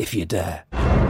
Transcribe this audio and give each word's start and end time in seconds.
if 0.00 0.14
you 0.14 0.24
dare. 0.24 1.09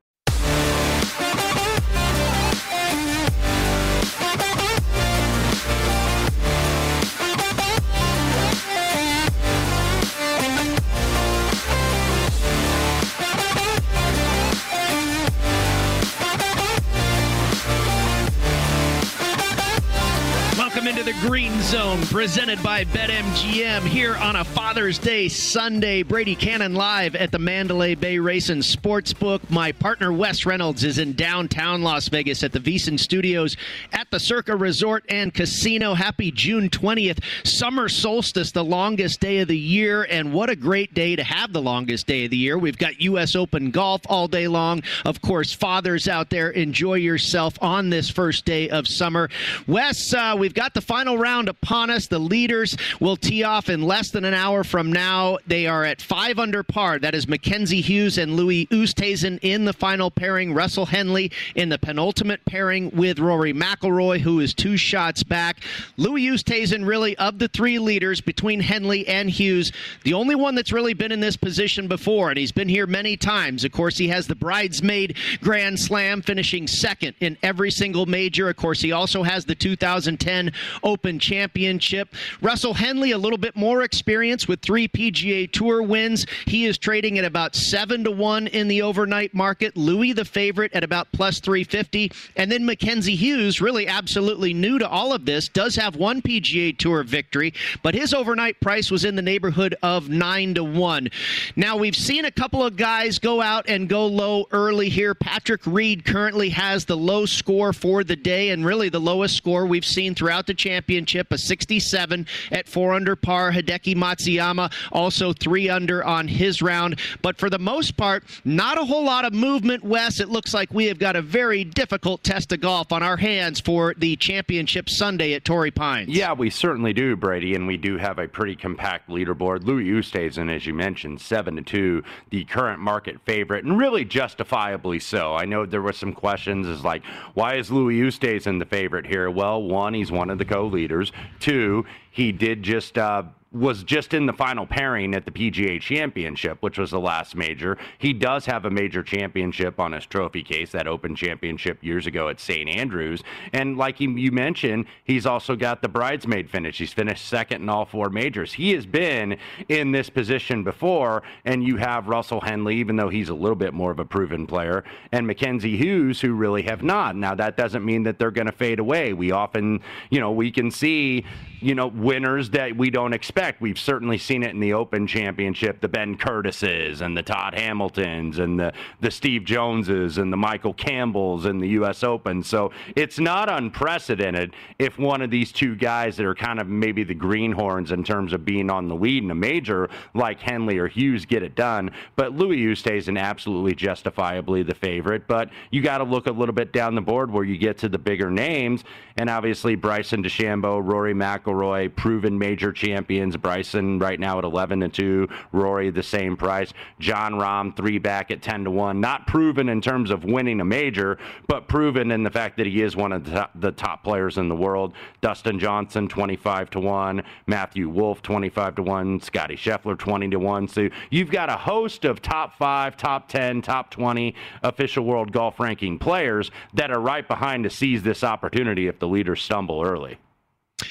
Into 20.91 21.03
the 21.03 21.13
Green 21.21 21.57
Zone, 21.61 22.01
presented 22.07 22.61
by 22.61 22.83
BetMGM 22.83 23.83
here 23.83 24.17
on 24.17 24.35
a 24.35 24.43
Father's 24.43 24.99
Day 24.99 25.29
Sunday. 25.29 26.03
Brady 26.03 26.35
Cannon 26.35 26.75
live 26.75 27.15
at 27.15 27.31
the 27.31 27.39
Mandalay 27.39 27.95
Bay 27.95 28.19
Racing 28.19 28.57
Sportsbook. 28.57 29.49
My 29.49 29.71
partner 29.71 30.11
Wes 30.11 30.45
Reynolds 30.45 30.83
is 30.83 30.97
in 30.97 31.13
downtown 31.13 31.81
Las 31.81 32.09
Vegas 32.09 32.43
at 32.43 32.51
the 32.51 32.59
VSiN 32.59 32.99
Studios 32.99 33.55
at 33.93 34.11
the 34.11 34.19
Circa 34.19 34.53
Resort 34.53 35.05
and 35.07 35.33
Casino. 35.33 35.93
Happy 35.93 36.29
June 36.29 36.67
20th, 36.69 37.23
summer 37.45 37.87
solstice, 37.87 38.51
the 38.51 38.65
longest 38.65 39.21
day 39.21 39.39
of 39.39 39.47
the 39.47 39.57
year, 39.57 40.03
and 40.03 40.33
what 40.33 40.49
a 40.49 40.57
great 40.57 40.93
day 40.93 41.15
to 41.15 41.23
have 41.23 41.53
the 41.53 41.61
longest 41.61 42.05
day 42.05 42.25
of 42.25 42.31
the 42.31 42.37
year. 42.37 42.57
We've 42.57 42.77
got 42.77 42.99
U.S. 42.99 43.33
Open 43.33 43.71
golf 43.71 44.01
all 44.09 44.27
day 44.27 44.49
long. 44.49 44.83
Of 45.05 45.21
course, 45.21 45.53
fathers 45.53 46.09
out 46.09 46.29
there, 46.29 46.49
enjoy 46.49 46.95
yourself 46.95 47.57
on 47.61 47.89
this 47.89 48.09
first 48.09 48.43
day 48.43 48.67
of 48.69 48.89
summer. 48.89 49.29
Wes, 49.67 50.13
uh, 50.13 50.35
we've 50.37 50.53
got 50.53 50.73
the 50.73 50.80
final 50.81 51.17
round 51.17 51.49
upon 51.49 51.89
us. 51.89 52.07
The 52.07 52.19
leaders 52.19 52.75
will 52.99 53.15
tee 53.15 53.43
off 53.43 53.69
in 53.69 53.81
less 53.81 54.11
than 54.11 54.25
an 54.25 54.33
hour 54.33 54.63
from 54.63 54.91
now. 54.91 55.37
They 55.47 55.67
are 55.67 55.83
at 55.83 56.01
five 56.01 56.39
under 56.39 56.63
par. 56.63 56.99
That 56.99 57.15
is 57.15 57.27
Mackenzie 57.27 57.81
Hughes 57.81 58.17
and 58.17 58.35
Louis 58.35 58.67
Oosthuizen 58.67 59.39
in 59.41 59.65
the 59.65 59.73
final 59.73 60.11
pairing. 60.11 60.53
Russell 60.53 60.87
Henley 60.87 61.31
in 61.55 61.69
the 61.69 61.79
penultimate 61.79 62.43
pairing 62.45 62.89
with 62.91 63.19
Rory 63.19 63.53
McIlroy, 63.53 64.19
who 64.19 64.39
is 64.39 64.53
two 64.53 64.77
shots 64.77 65.23
back. 65.23 65.61
Louis 65.97 66.27
Oosthuizen, 66.27 66.85
really, 66.85 67.17
of 67.17 67.39
the 67.39 67.47
three 67.47 67.79
leaders 67.79 68.21
between 68.21 68.59
Henley 68.59 69.07
and 69.07 69.29
Hughes, 69.29 69.71
the 70.03 70.13
only 70.13 70.35
one 70.35 70.55
that's 70.55 70.71
really 70.71 70.93
been 70.93 71.11
in 71.11 71.19
this 71.19 71.37
position 71.37 71.87
before, 71.87 72.29
and 72.29 72.37
he's 72.37 72.51
been 72.51 72.69
here 72.69 72.87
many 72.87 73.17
times. 73.17 73.63
Of 73.63 73.71
course, 73.71 73.97
he 73.97 74.07
has 74.09 74.27
the 74.27 74.35
bridesmaid 74.35 75.17
Grand 75.41 75.79
Slam, 75.79 76.21
finishing 76.21 76.67
second 76.67 77.15
in 77.19 77.37
every 77.43 77.71
single 77.71 78.05
major. 78.05 78.49
Of 78.49 78.55
course, 78.55 78.81
he 78.81 78.91
also 78.91 79.23
has 79.23 79.45
the 79.45 79.55
2010 79.55 80.51
Open 80.83 81.19
Championship. 81.19 82.13
Russell 82.41 82.73
Henley, 82.73 83.11
a 83.11 83.17
little 83.17 83.37
bit 83.37 83.55
more 83.55 83.83
experience 83.83 84.47
with 84.47 84.61
three 84.61 84.87
PGA 84.87 85.51
Tour 85.51 85.83
wins. 85.83 86.25
He 86.45 86.65
is 86.65 86.77
trading 86.77 87.17
at 87.17 87.25
about 87.25 87.55
seven 87.55 88.03
to 88.03 88.11
one 88.11 88.47
in 88.47 88.67
the 88.67 88.81
overnight 88.81 89.33
market. 89.33 89.75
Louis, 89.77 90.13
the 90.13 90.25
favorite, 90.25 90.71
at 90.73 90.83
about 90.83 91.11
plus 91.11 91.39
350. 91.39 92.11
And 92.35 92.51
then 92.51 92.65
Mackenzie 92.65 93.15
Hughes, 93.15 93.61
really 93.61 93.87
absolutely 93.87 94.53
new 94.53 94.79
to 94.79 94.87
all 94.87 95.13
of 95.13 95.25
this, 95.25 95.47
does 95.49 95.75
have 95.75 95.95
one 95.95 96.21
PGA 96.21 96.77
Tour 96.77 97.03
victory, 97.03 97.53
but 97.83 97.95
his 97.95 98.13
overnight 98.13 98.59
price 98.59 98.91
was 98.91 99.05
in 99.05 99.15
the 99.15 99.21
neighborhood 99.21 99.75
of 99.83 100.09
nine 100.09 100.53
to 100.55 100.63
one. 100.63 101.09
Now, 101.55 101.77
we've 101.77 101.95
seen 101.95 102.25
a 102.25 102.31
couple 102.31 102.63
of 102.63 102.75
guys 102.75 103.19
go 103.19 103.41
out 103.41 103.65
and 103.67 103.87
go 103.87 104.07
low 104.07 104.47
early 104.51 104.89
here. 104.89 105.13
Patrick 105.13 105.61
Reed 105.65 106.05
currently 106.05 106.49
has 106.49 106.85
the 106.85 106.97
low 106.97 107.25
score 107.25 107.73
for 107.73 108.03
the 108.03 108.15
day, 108.15 108.49
and 108.49 108.65
really 108.65 108.89
the 108.89 108.99
lowest 108.99 109.35
score 109.35 109.65
we've 109.65 109.85
seen 109.85 110.15
throughout 110.15 110.47
the 110.47 110.50
championship, 110.53 111.31
a 111.31 111.37
67 111.37 112.27
at 112.51 112.67
four 112.67 112.93
under 112.93 113.15
par. 113.15 113.51
Hideki 113.51 113.95
Matsuyama 113.95 114.71
also 114.91 115.33
three 115.33 115.69
under 115.69 116.03
on 116.03 116.27
his 116.27 116.61
round. 116.61 116.99
But 117.21 117.37
for 117.37 117.49
the 117.49 117.59
most 117.59 117.97
part, 117.97 118.23
not 118.45 118.77
a 118.77 118.85
whole 118.85 119.03
lot 119.03 119.25
of 119.25 119.33
movement, 119.33 119.83
Wes. 119.83 120.19
It 120.19 120.29
looks 120.29 120.53
like 120.53 120.73
we 120.73 120.85
have 120.85 120.99
got 120.99 121.15
a 121.15 121.21
very 121.21 121.63
difficult 121.63 122.23
test 122.23 122.51
of 122.51 122.61
golf 122.61 122.91
on 122.91 123.03
our 123.03 123.17
hands 123.17 123.59
for 123.59 123.93
the 123.97 124.15
championship 124.15 124.89
Sunday 124.89 125.33
at 125.33 125.45
Torrey 125.45 125.71
Pines. 125.71 126.09
Yeah, 126.09 126.33
we 126.33 126.49
certainly 126.49 126.93
do, 126.93 127.15
Brady, 127.15 127.55
and 127.55 127.67
we 127.67 127.77
do 127.77 127.97
have 127.97 128.19
a 128.19 128.27
pretty 128.27 128.55
compact 128.55 129.09
leaderboard. 129.09 129.65
Louis 129.65 129.85
Oosthuizen, 129.85 130.53
as 130.53 130.65
you 130.65 130.73
mentioned, 130.73 131.21
seven 131.21 131.55
to 131.55 131.61
two, 131.61 132.03
the 132.29 132.43
current 132.45 132.79
market 132.79 133.19
favorite, 133.25 133.65
and 133.65 133.77
really 133.77 134.05
justifiably 134.05 134.99
so. 134.99 135.35
I 135.35 135.45
know 135.45 135.65
there 135.65 135.81
were 135.81 135.93
some 135.93 136.13
questions, 136.13 136.67
is 136.67 136.83
like, 136.83 137.03
why 137.33 137.55
is 137.55 137.71
Louis 137.71 137.99
Oosthuizen 137.99 138.59
the 138.59 138.65
favorite 138.65 139.05
here? 139.05 139.29
Well, 139.29 139.61
one, 139.61 139.93
he's 139.93 140.11
one 140.11 140.29
of 140.29 140.37
the 140.37 140.40
co-leaders. 140.45 141.11
Two, 141.39 141.85
he 142.11 142.31
did 142.31 142.61
just 142.61 142.97
uh, 142.97 143.23
was 143.53 143.83
just 143.83 144.13
in 144.13 144.25
the 144.25 144.33
final 144.33 144.65
pairing 144.65 145.13
at 145.13 145.25
the 145.25 145.31
PGA 145.31 145.79
Championship, 145.81 146.57
which 146.61 146.77
was 146.77 146.91
the 146.91 146.99
last 146.99 147.35
major. 147.35 147.77
He 147.97 148.13
does 148.13 148.45
have 148.45 148.63
a 148.63 148.69
major 148.69 149.03
championship 149.03 149.77
on 149.77 149.91
his 149.91 150.05
trophy 150.05 150.41
case, 150.41 150.71
that 150.71 150.87
Open 150.87 151.15
Championship 151.15 151.83
years 151.83 152.07
ago 152.07 152.29
at 152.29 152.39
St. 152.39 152.69
Andrews. 152.69 153.23
And 153.51 153.77
like 153.77 153.99
you 153.99 154.31
mentioned, 154.31 154.85
he's 155.03 155.25
also 155.25 155.57
got 155.57 155.81
the 155.81 155.89
bridesmaid 155.89 156.49
finish. 156.49 156.77
He's 156.77 156.93
finished 156.93 157.25
second 157.25 157.61
in 157.61 157.67
all 157.67 157.85
four 157.85 158.09
majors. 158.09 158.53
He 158.53 158.71
has 158.71 158.85
been 158.85 159.37
in 159.67 159.91
this 159.91 160.09
position 160.09 160.63
before, 160.63 161.23
and 161.43 161.61
you 161.61 161.75
have 161.75 162.07
Russell 162.07 162.39
Henley, 162.39 162.77
even 162.77 162.95
though 162.95 163.09
he's 163.09 163.29
a 163.29 163.33
little 163.33 163.55
bit 163.55 163.73
more 163.73 163.91
of 163.91 163.99
a 163.99 164.05
proven 164.05 164.47
player, 164.47 164.85
and 165.11 165.27
Mackenzie 165.27 165.75
Hughes, 165.75 166.21
who 166.21 166.33
really 166.33 166.61
have 166.63 166.83
not. 166.83 167.17
Now, 167.17 167.35
that 167.35 167.57
doesn't 167.57 167.83
mean 167.83 168.03
that 168.03 168.17
they're 168.17 168.31
going 168.31 168.47
to 168.47 168.53
fade 168.53 168.79
away. 168.79 169.11
We 169.11 169.31
often, 169.31 169.81
you 170.09 170.21
know, 170.21 170.31
we 170.31 170.51
can 170.51 170.71
see, 170.71 171.25
you 171.61 171.75
know, 171.75 171.87
winners 171.87 172.49
that 172.49 172.75
we 172.75 172.89
don't 172.89 173.13
expect. 173.13 173.61
We've 173.61 173.79
certainly 173.79 174.17
seen 174.17 174.41
it 174.41 174.49
in 174.49 174.59
the 174.59 174.73
Open 174.73 175.05
Championship, 175.05 175.79
the 175.79 175.87
Ben 175.87 176.17
Curtises 176.17 177.01
and 177.01 177.15
the 177.15 177.21
Todd 177.21 177.53
Hamiltons 177.53 178.39
and 178.39 178.59
the, 178.59 178.73
the 178.99 179.11
Steve 179.11 179.45
Joneses 179.45 180.17
and 180.17 180.33
the 180.33 180.37
Michael 180.37 180.73
Campbells 180.73 181.45
in 181.45 181.59
the 181.59 181.69
U.S. 181.69 182.03
Open. 182.03 182.41
So 182.41 182.71
it's 182.95 183.19
not 183.19 183.47
unprecedented 183.47 184.55
if 184.79 184.97
one 184.97 185.21
of 185.21 185.29
these 185.29 185.51
two 185.51 185.75
guys 185.75 186.17
that 186.17 186.25
are 186.25 186.35
kind 186.35 186.59
of 186.59 186.67
maybe 186.67 187.03
the 187.03 187.13
greenhorns 187.13 187.91
in 187.91 188.03
terms 188.03 188.33
of 188.33 188.43
being 188.43 188.71
on 188.71 188.87
the 188.87 188.95
lead 188.95 189.23
in 189.23 189.29
a 189.29 189.35
major 189.35 189.89
like 190.15 190.39
Henley 190.39 190.79
or 190.79 190.87
Hughes 190.87 191.25
get 191.25 191.43
it 191.43 191.55
done. 191.55 191.91
But 192.15 192.33
Louis 192.33 192.57
Oosthuizen 192.57 193.19
absolutely 193.19 193.75
justifiably 193.75 194.63
the 194.63 194.75
favorite. 194.75 195.27
But 195.27 195.49
you 195.69 195.81
got 195.81 195.99
to 195.99 196.05
look 196.05 196.25
a 196.25 196.31
little 196.31 196.55
bit 196.55 196.73
down 196.73 196.95
the 196.95 197.01
board 197.01 197.29
where 197.29 197.43
you 197.43 197.57
get 197.57 197.77
to 197.79 197.89
the 197.89 197.99
bigger 197.99 198.31
names. 198.31 198.83
And 199.17 199.29
obviously, 199.29 199.75
Bryson 199.75 200.23
DeChambeau, 200.23 200.81
Rory 200.83 201.13
McIlroy, 201.13 201.50
proven 201.95 202.37
major 202.37 202.71
champions. 202.71 203.37
Bryson 203.37 203.99
right 203.99 204.19
now 204.19 204.37
at 204.37 204.43
11 204.43 204.81
to 204.81 204.89
2, 204.89 205.27
Rory 205.51 205.89
the 205.89 206.03
same 206.03 206.37
price. 206.37 206.73
Jon 206.99 207.33
Rahm, 207.33 207.75
three 207.75 207.97
back 207.97 208.31
at 208.31 208.41
10 208.41 208.65
to 208.65 208.71
1. 208.71 208.99
Not 208.99 209.27
proven 209.27 209.69
in 209.69 209.81
terms 209.81 210.11
of 210.11 210.23
winning 210.23 210.61
a 210.61 210.65
major, 210.65 211.17
but 211.47 211.67
proven 211.67 212.11
in 212.11 212.23
the 212.23 212.29
fact 212.29 212.57
that 212.57 212.67
he 212.67 212.81
is 212.81 212.95
one 212.95 213.11
of 213.11 213.25
the 213.25 213.31
top, 213.31 213.51
the 213.55 213.71
top 213.71 214.03
players 214.03 214.37
in 214.37 214.49
the 214.49 214.55
world. 214.55 214.93
Dustin 215.21 215.59
Johnson, 215.59 216.07
25 216.07 216.69
to 216.71 216.79
1. 216.79 217.23
Matthew 217.47 217.89
Wolff 217.89 218.21
25 218.21 218.75
to 218.75 218.83
1. 218.83 219.21
Scottie 219.21 219.55
Scheffler, 219.55 219.97
20 219.97 220.29
to 220.29 220.39
1. 220.39 220.67
So 220.67 220.89
you've 221.09 221.31
got 221.31 221.49
a 221.49 221.57
host 221.57 222.05
of 222.05 222.21
top 222.21 222.57
five, 222.57 222.97
top 222.97 223.27
10, 223.27 223.61
top 223.61 223.91
20 223.91 224.35
official 224.63 225.05
world 225.05 225.31
golf 225.31 225.59
ranking 225.59 225.99
players 225.99 226.51
that 226.73 226.91
are 226.91 226.99
right 226.99 227.27
behind 227.27 227.63
to 227.63 227.69
seize 227.69 228.03
this 228.03 228.23
opportunity 228.23 228.87
if 228.87 228.99
the 228.99 229.07
leaders 229.07 229.41
stumble 229.41 229.83
early. 229.85 230.17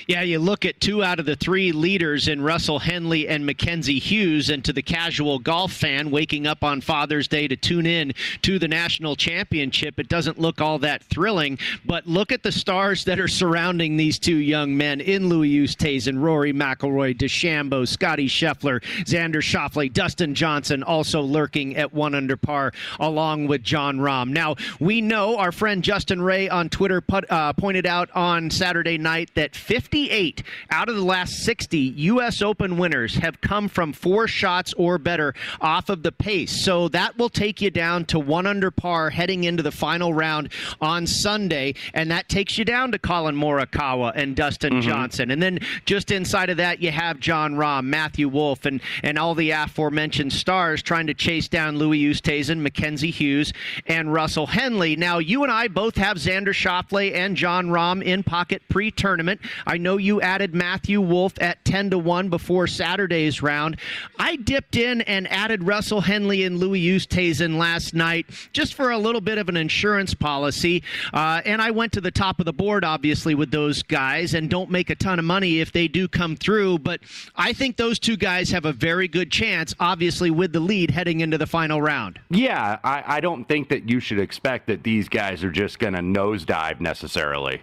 Yeah, 0.06 0.22
you 0.22 0.38
look 0.38 0.64
at 0.64 0.80
two 0.80 1.02
out 1.02 1.18
of 1.18 1.26
the 1.26 1.36
three 1.36 1.72
leaders 1.72 2.28
in 2.28 2.42
Russell 2.42 2.78
Henley 2.78 3.28
and 3.28 3.44
Mackenzie 3.44 3.98
Hughes, 3.98 4.50
and 4.50 4.64
to 4.64 4.72
the 4.72 4.82
casual 4.82 5.38
golf 5.38 5.72
fan 5.72 6.10
waking 6.10 6.46
up 6.46 6.62
on 6.64 6.80
Father's 6.80 7.28
Day 7.28 7.48
to 7.48 7.56
tune 7.56 7.86
in 7.86 8.12
to 8.42 8.58
the 8.58 8.68
national 8.68 9.16
championship, 9.16 9.98
it 9.98 10.08
doesn't 10.08 10.38
look 10.38 10.60
all 10.60 10.78
that 10.80 11.02
thrilling. 11.04 11.58
But 11.84 12.06
look 12.06 12.32
at 12.32 12.42
the 12.42 12.52
stars 12.52 13.04
that 13.04 13.18
are 13.18 13.28
surrounding 13.28 13.96
these 13.96 14.18
two 14.18 14.36
young 14.36 14.76
men 14.76 15.00
in 15.00 15.28
Louis 15.28 15.50
Oosthuizen, 15.58 16.20
Rory 16.20 16.52
McIlroy, 16.52 17.16
DeChambeau, 17.16 17.86
Scottie 17.86 18.28
Scheffler, 18.28 18.82
Xander 19.04 19.42
Schauffele, 19.42 19.92
Dustin 19.92 20.34
Johnson, 20.34 20.82
also 20.82 21.20
lurking 21.20 21.76
at 21.76 21.92
one 21.92 22.14
under 22.14 22.36
par, 22.36 22.72
along 22.98 23.46
with 23.46 23.62
Jon 23.62 23.98
Rahm. 23.98 24.30
Now 24.30 24.56
we 24.78 25.00
know 25.00 25.36
our 25.36 25.52
friend 25.52 25.82
Justin 25.82 26.22
Ray 26.22 26.48
on 26.48 26.68
Twitter 26.68 27.00
put, 27.00 27.30
uh, 27.30 27.52
pointed 27.54 27.86
out 27.86 28.10
on 28.14 28.50
Saturday 28.50 28.98
night 28.98 29.30
that 29.34 29.56
50 29.56 29.79
58 29.80 30.42
out 30.70 30.88
of 30.88 30.94
the 30.94 31.02
last 31.02 31.44
60 31.44 31.78
U.S. 31.78 32.42
Open 32.42 32.76
winners 32.76 33.14
have 33.16 33.40
come 33.40 33.68
from 33.68 33.92
four 33.92 34.28
shots 34.28 34.74
or 34.74 34.98
better 34.98 35.34
off 35.60 35.88
of 35.88 36.02
the 36.02 36.12
pace. 36.12 36.64
So 36.64 36.88
that 36.88 37.16
will 37.16 37.28
take 37.28 37.60
you 37.60 37.70
down 37.70 38.04
to 38.06 38.18
one 38.18 38.46
under 38.46 38.70
par 38.70 39.10
heading 39.10 39.44
into 39.44 39.62
the 39.62 39.72
final 39.72 40.12
round 40.12 40.52
on 40.80 41.06
Sunday. 41.06 41.74
And 41.94 42.10
that 42.10 42.28
takes 42.28 42.58
you 42.58 42.64
down 42.64 42.92
to 42.92 42.98
Collin 42.98 43.36
Morikawa 43.36 44.12
and 44.14 44.36
Dustin 44.36 44.74
mm-hmm. 44.74 44.88
Johnson. 44.88 45.30
And 45.30 45.42
then 45.42 45.60
just 45.86 46.10
inside 46.10 46.50
of 46.50 46.58
that, 46.58 46.82
you 46.82 46.90
have 46.90 47.18
Jon 47.18 47.54
Rahm, 47.54 47.84
Matthew 47.84 48.28
Wolff, 48.28 48.66
and, 48.66 48.80
and 49.02 49.18
all 49.18 49.34
the 49.34 49.50
aforementioned 49.50 50.32
stars 50.32 50.82
trying 50.82 51.06
to 51.06 51.14
chase 51.14 51.48
down 51.48 51.78
Louis 51.78 52.02
Oosthuizen, 52.04 52.60
Mackenzie 52.60 53.10
Hughes, 53.10 53.52
and 53.86 54.12
Russell 54.12 54.46
Henley. 54.46 54.96
Now, 54.96 55.18
you 55.18 55.42
and 55.42 55.52
I 55.52 55.68
both 55.68 55.96
have 55.96 56.18
Xander 56.18 56.54
Schauffele 56.54 57.14
and 57.14 57.36
Jon 57.36 57.68
Rahm 57.68 58.02
in 58.02 58.22
pocket 58.22 58.62
pre-tournament. 58.68 59.40
I 59.70 59.76
know 59.76 59.98
you 59.98 60.20
added 60.20 60.52
Matthew 60.52 61.00
Wolff 61.00 61.34
at 61.40 61.64
10 61.64 61.90
to 61.90 61.98
1 61.98 62.28
before 62.28 62.66
Saturday's 62.66 63.40
round. 63.40 63.76
I 64.18 64.34
dipped 64.34 64.74
in 64.74 65.00
and 65.02 65.30
added 65.30 65.62
Russell 65.62 66.00
Henley 66.00 66.42
and 66.42 66.58
Louis 66.58 66.84
Oosthuizen 66.88 67.56
last 67.56 67.94
night 67.94 68.26
just 68.52 68.74
for 68.74 68.90
a 68.90 68.98
little 68.98 69.20
bit 69.20 69.38
of 69.38 69.48
an 69.48 69.56
insurance 69.56 70.12
policy. 70.12 70.82
Uh, 71.14 71.42
and 71.44 71.62
I 71.62 71.70
went 71.70 71.92
to 71.92 72.00
the 72.00 72.10
top 72.10 72.40
of 72.40 72.46
the 72.46 72.52
board, 72.52 72.84
obviously, 72.84 73.36
with 73.36 73.52
those 73.52 73.84
guys 73.84 74.34
and 74.34 74.50
don't 74.50 74.72
make 74.72 74.90
a 74.90 74.96
ton 74.96 75.20
of 75.20 75.24
money 75.24 75.60
if 75.60 75.70
they 75.70 75.86
do 75.86 76.08
come 76.08 76.34
through. 76.34 76.80
But 76.80 77.02
I 77.36 77.52
think 77.52 77.76
those 77.76 78.00
two 78.00 78.16
guys 78.16 78.50
have 78.50 78.64
a 78.64 78.72
very 78.72 79.06
good 79.06 79.30
chance, 79.30 79.72
obviously, 79.78 80.32
with 80.32 80.52
the 80.52 80.58
lead 80.58 80.90
heading 80.90 81.20
into 81.20 81.38
the 81.38 81.46
final 81.46 81.80
round. 81.80 82.18
Yeah, 82.28 82.80
I, 82.82 83.04
I 83.06 83.20
don't 83.20 83.44
think 83.44 83.68
that 83.68 83.88
you 83.88 84.00
should 84.00 84.18
expect 84.18 84.66
that 84.66 84.82
these 84.82 85.08
guys 85.08 85.44
are 85.44 85.52
just 85.52 85.78
going 85.78 85.94
to 85.94 86.00
nosedive 86.00 86.80
necessarily. 86.80 87.62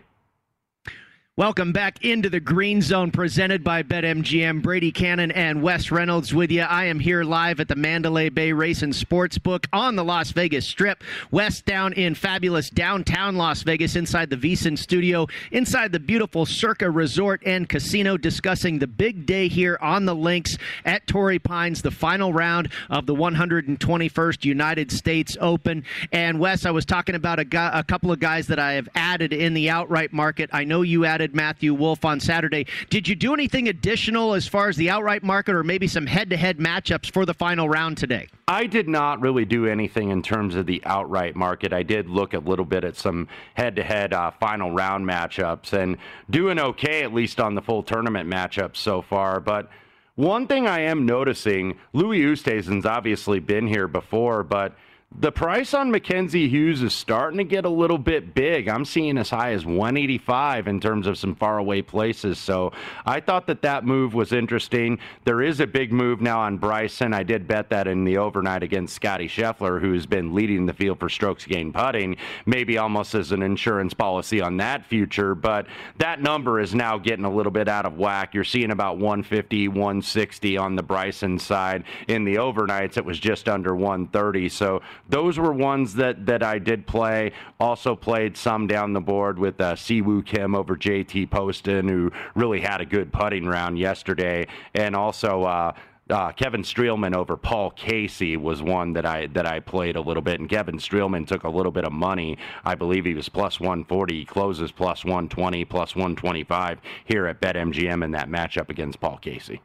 Welcome 1.38 1.72
back 1.72 2.04
into 2.04 2.32
the 2.32 2.40
Green 2.40 2.82
Zone 2.82 3.12
presented 3.12 3.64
by 3.64 3.84
BetMGM. 3.84 4.64
Brady 4.64 4.92
Cannon 4.92 5.30
and 5.30 5.62
Wes 5.62 5.92
Reynolds 5.92 6.34
with 6.34 6.50
you. 6.50 6.64
I 6.64 6.86
am 6.86 7.00
here 7.00 7.24
live 7.24 7.60
at 7.60 7.68
the 7.68 7.76
Mandalay 7.76 8.30
Bay 8.30 8.54
Race 8.54 8.78
Racing 8.82 8.94
Sportsbook 8.94 9.68
on 9.72 9.96
the 9.96 10.04
Las 10.04 10.32
Vegas 10.32 10.68
Strip. 10.68 11.04
West 11.30 11.64
down 11.66 11.94
in 11.94 12.16
fabulous 12.16 12.72
downtown 12.72 13.36
Las 13.36 13.62
Vegas 13.62 13.96
inside 13.96 14.32
the 14.32 14.36
VSiN 14.36 14.80
studio, 14.80 15.28
inside 15.52 15.92
the 15.92 16.00
beautiful 16.00 16.48
Circa 16.48 16.90
Resort 16.90 17.44
and 17.46 17.70
Casino, 17.70 18.18
discussing 18.18 18.80
the 18.80 18.88
big 18.88 19.28
day 19.28 19.48
here 19.48 19.78
on 19.80 20.06
the 20.06 20.16
links 20.16 20.58
at 20.86 21.06
Torrey 21.06 21.38
Pines, 21.38 21.84
the 21.84 21.92
final 21.92 22.34
round 22.34 22.70
of 22.90 23.06
the 23.06 23.14
121st 23.14 24.44
United 24.44 24.92
States 24.92 25.38
Open. 25.40 25.84
And 26.12 26.40
Wes, 26.40 26.66
I 26.66 26.72
was 26.72 26.86
talking 26.86 27.14
about 27.14 27.38
a, 27.38 27.46
guy, 27.46 27.70
a 27.74 27.84
couple 27.84 28.12
of 28.12 28.20
guys 28.20 28.48
that 28.48 28.58
I 28.58 28.74
have 28.74 28.90
added 28.96 29.34
in 29.34 29.54
the 29.54 29.70
outright 29.70 30.12
market. 30.12 30.50
I 30.52 30.64
know 30.64 30.82
you 30.82 31.06
added 31.06 31.27
Matthew 31.36 31.74
Wolff 31.74 32.06
on 32.06 32.20
Saturday. 32.20 32.66
Did 32.90 33.08
you 33.08 33.16
do 33.16 33.34
anything 33.34 33.68
additional 33.70 34.34
as 34.34 34.48
far 34.48 34.70
as 34.70 34.76
the 34.76 34.90
outright 34.90 35.24
market 35.24 35.56
or 35.56 35.64
maybe 35.64 35.88
some 35.88 36.06
head 36.06 36.30
to 36.30 36.38
head 36.38 36.58
matchups 36.58 37.12
for 37.12 37.26
the 37.26 37.34
final 37.34 37.70
round 37.70 37.98
today? 37.98 38.28
I 38.48 38.66
did 38.66 38.88
not 38.88 39.20
really 39.22 39.46
do 39.46 39.66
anything 39.66 40.10
in 40.10 40.22
terms 40.22 40.56
of 40.56 40.66
the 40.66 40.82
outright 40.86 41.36
market. 41.36 41.74
I 41.74 41.84
did 41.84 42.10
look 42.10 42.34
a 42.34 42.40
little 42.40 42.66
bit 42.66 42.84
at 42.84 42.96
some 42.96 43.28
head 43.56 43.76
to 43.76 43.84
head 43.84 44.14
final 44.40 44.72
round 44.72 45.06
matchups 45.06 45.74
and 45.74 45.98
doing 46.30 46.60
okay, 46.60 47.04
at 47.04 47.14
least 47.14 47.40
on 47.40 47.56
the 47.56 47.62
full 47.62 47.84
tournament 47.84 48.30
matchups 48.30 48.78
so 48.78 49.02
far. 49.02 49.40
But 49.40 49.70
one 50.16 50.48
thing 50.48 50.68
I 50.68 50.80
am 50.80 51.06
noticing, 51.06 51.78
Louis 51.94 52.22
Oosthuizen's 52.22 52.86
obviously 52.86 53.40
been 53.40 53.68
here 53.68 53.88
before, 53.88 54.44
but 54.44 54.76
the 55.16 55.32
price 55.32 55.74
on 55.74 55.90
Mackenzie 55.90 56.48
Hughes 56.48 56.84
is 56.84 56.94
starting 56.94 57.40
to 57.40 57.44
get 57.44 57.66
a 57.66 57.70
little 57.70 57.98
bit 57.98 58.36
big. 58.36 58.68
I'm 58.68 58.86
seeing 58.86 59.18
as 59.18 59.32
high 59.32 59.54
as 59.54 59.66
185 59.66 60.68
in 60.68 60.80
terms 60.80 61.08
of 61.08 61.18
some 61.18 61.34
faraway 61.34 61.82
places. 61.82 62.38
So 62.38 62.72
I 63.04 63.20
thought 63.20 63.48
that 63.48 63.64
that 63.64 63.84
move 63.84 64.14
was 64.14 64.32
interesting. 64.32 65.00
There 65.24 65.42
is 65.42 65.60
a 65.60 65.66
big 65.66 65.92
move 65.92 66.22
now 66.22 66.42
on 66.42 66.58
Bryson. 66.58 67.14
I 67.14 67.24
did 67.24 67.48
bet 67.48 67.70
that 67.70 67.88
in 67.88 68.04
the 68.04 68.18
overnight 68.18 68.62
against 68.62 68.94
Scottie 68.94 69.30
Scheffler, 69.30 69.82
who's 69.82 70.06
been 70.06 70.36
leading 70.36 70.68
the 70.68 70.74
field 70.74 71.00
for 71.00 71.10
strokes 71.10 71.46
gained 71.46 71.74
putting, 71.74 72.18
maybe 72.46 72.78
almost 72.78 73.16
as 73.16 73.32
an 73.32 73.42
insurance 73.42 73.96
policy 73.96 74.40
on 74.40 74.58
that 74.58 74.86
future. 74.86 75.34
But 75.34 75.66
that 75.98 76.22
number 76.22 76.60
is 76.60 76.76
now 76.76 77.00
getting 77.00 77.26
a 77.26 77.34
little 77.34 77.52
bit 77.52 77.68
out 77.68 77.88
of 77.88 77.98
whack. 77.98 78.36
You're 78.36 78.44
seeing 78.44 78.70
about 78.70 78.98
150, 78.98 79.70
160 79.70 80.58
on 80.58 80.76
the 80.76 80.84
Bryson 80.84 81.40
side. 81.40 81.86
In 82.08 82.24
the 82.24 82.36
overnights, 82.36 82.98
it 82.98 83.06
was 83.06 83.20
just 83.20 83.50
under 83.50 83.74
130. 83.74 84.50
So 84.50 84.82
those 85.10 85.38
were 85.38 85.54
ones 85.54 85.96
that, 85.96 86.26
that 86.26 86.44
I 86.44 86.60
did 86.60 86.88
play. 86.88 87.32
Also 87.60 87.96
played 87.96 88.38
some 88.38 88.68
down 88.68 88.94
the 88.94 89.02
board 89.02 89.40
with 89.40 89.60
uh, 89.60 89.76
Si 89.76 90.02
Woo 90.02 90.22
Kim 90.22 90.56
over 90.56 90.76
JT 90.76 91.30
Poston, 91.30 91.88
who 91.88 92.12
really 92.36 92.62
had 92.62 92.82
a 92.82 92.86
good 92.86 93.12
putting 93.12 93.46
round 93.46 93.78
yesterday, 93.80 94.48
and 94.74 94.96
also. 94.96 95.44
Uh, 95.44 95.74
uh, 96.10 96.32
Kevin 96.32 96.62
Streelman 96.62 97.14
over 97.14 97.36
Paul 97.36 97.72
Casey 97.72 98.38
was 98.38 98.62
one 98.62 98.94
that 98.94 99.06
I 99.06 99.28
that 99.28 99.46
I 99.46 99.60
played 99.60 99.98
a 99.98 100.02
little 100.02 100.24
bit, 100.24 100.40
and 100.40 100.50
Kevin 100.50 100.78
Streelman 100.78 101.28
took 101.28 101.44
a 101.44 101.50
little 101.50 101.72
bit 101.72 101.84
of 101.84 101.92
money. 101.92 102.38
I 102.64 102.76
believe 102.76 103.04
he 103.04 103.14
was 103.14 103.28
plus 103.28 103.60
140. 103.60 104.20
He 104.20 104.26
closes 104.26 104.72
plus 104.72 105.04
120, 105.04 105.66
plus 105.66 105.96
125 105.96 106.80
here 107.06 107.28
at 107.28 107.42
BetMGM 107.42 108.04
in 108.04 108.12
that 108.12 108.30
matchup 108.30 108.70
against 108.70 109.00
Paul 109.02 109.18
Casey. 109.18 109.62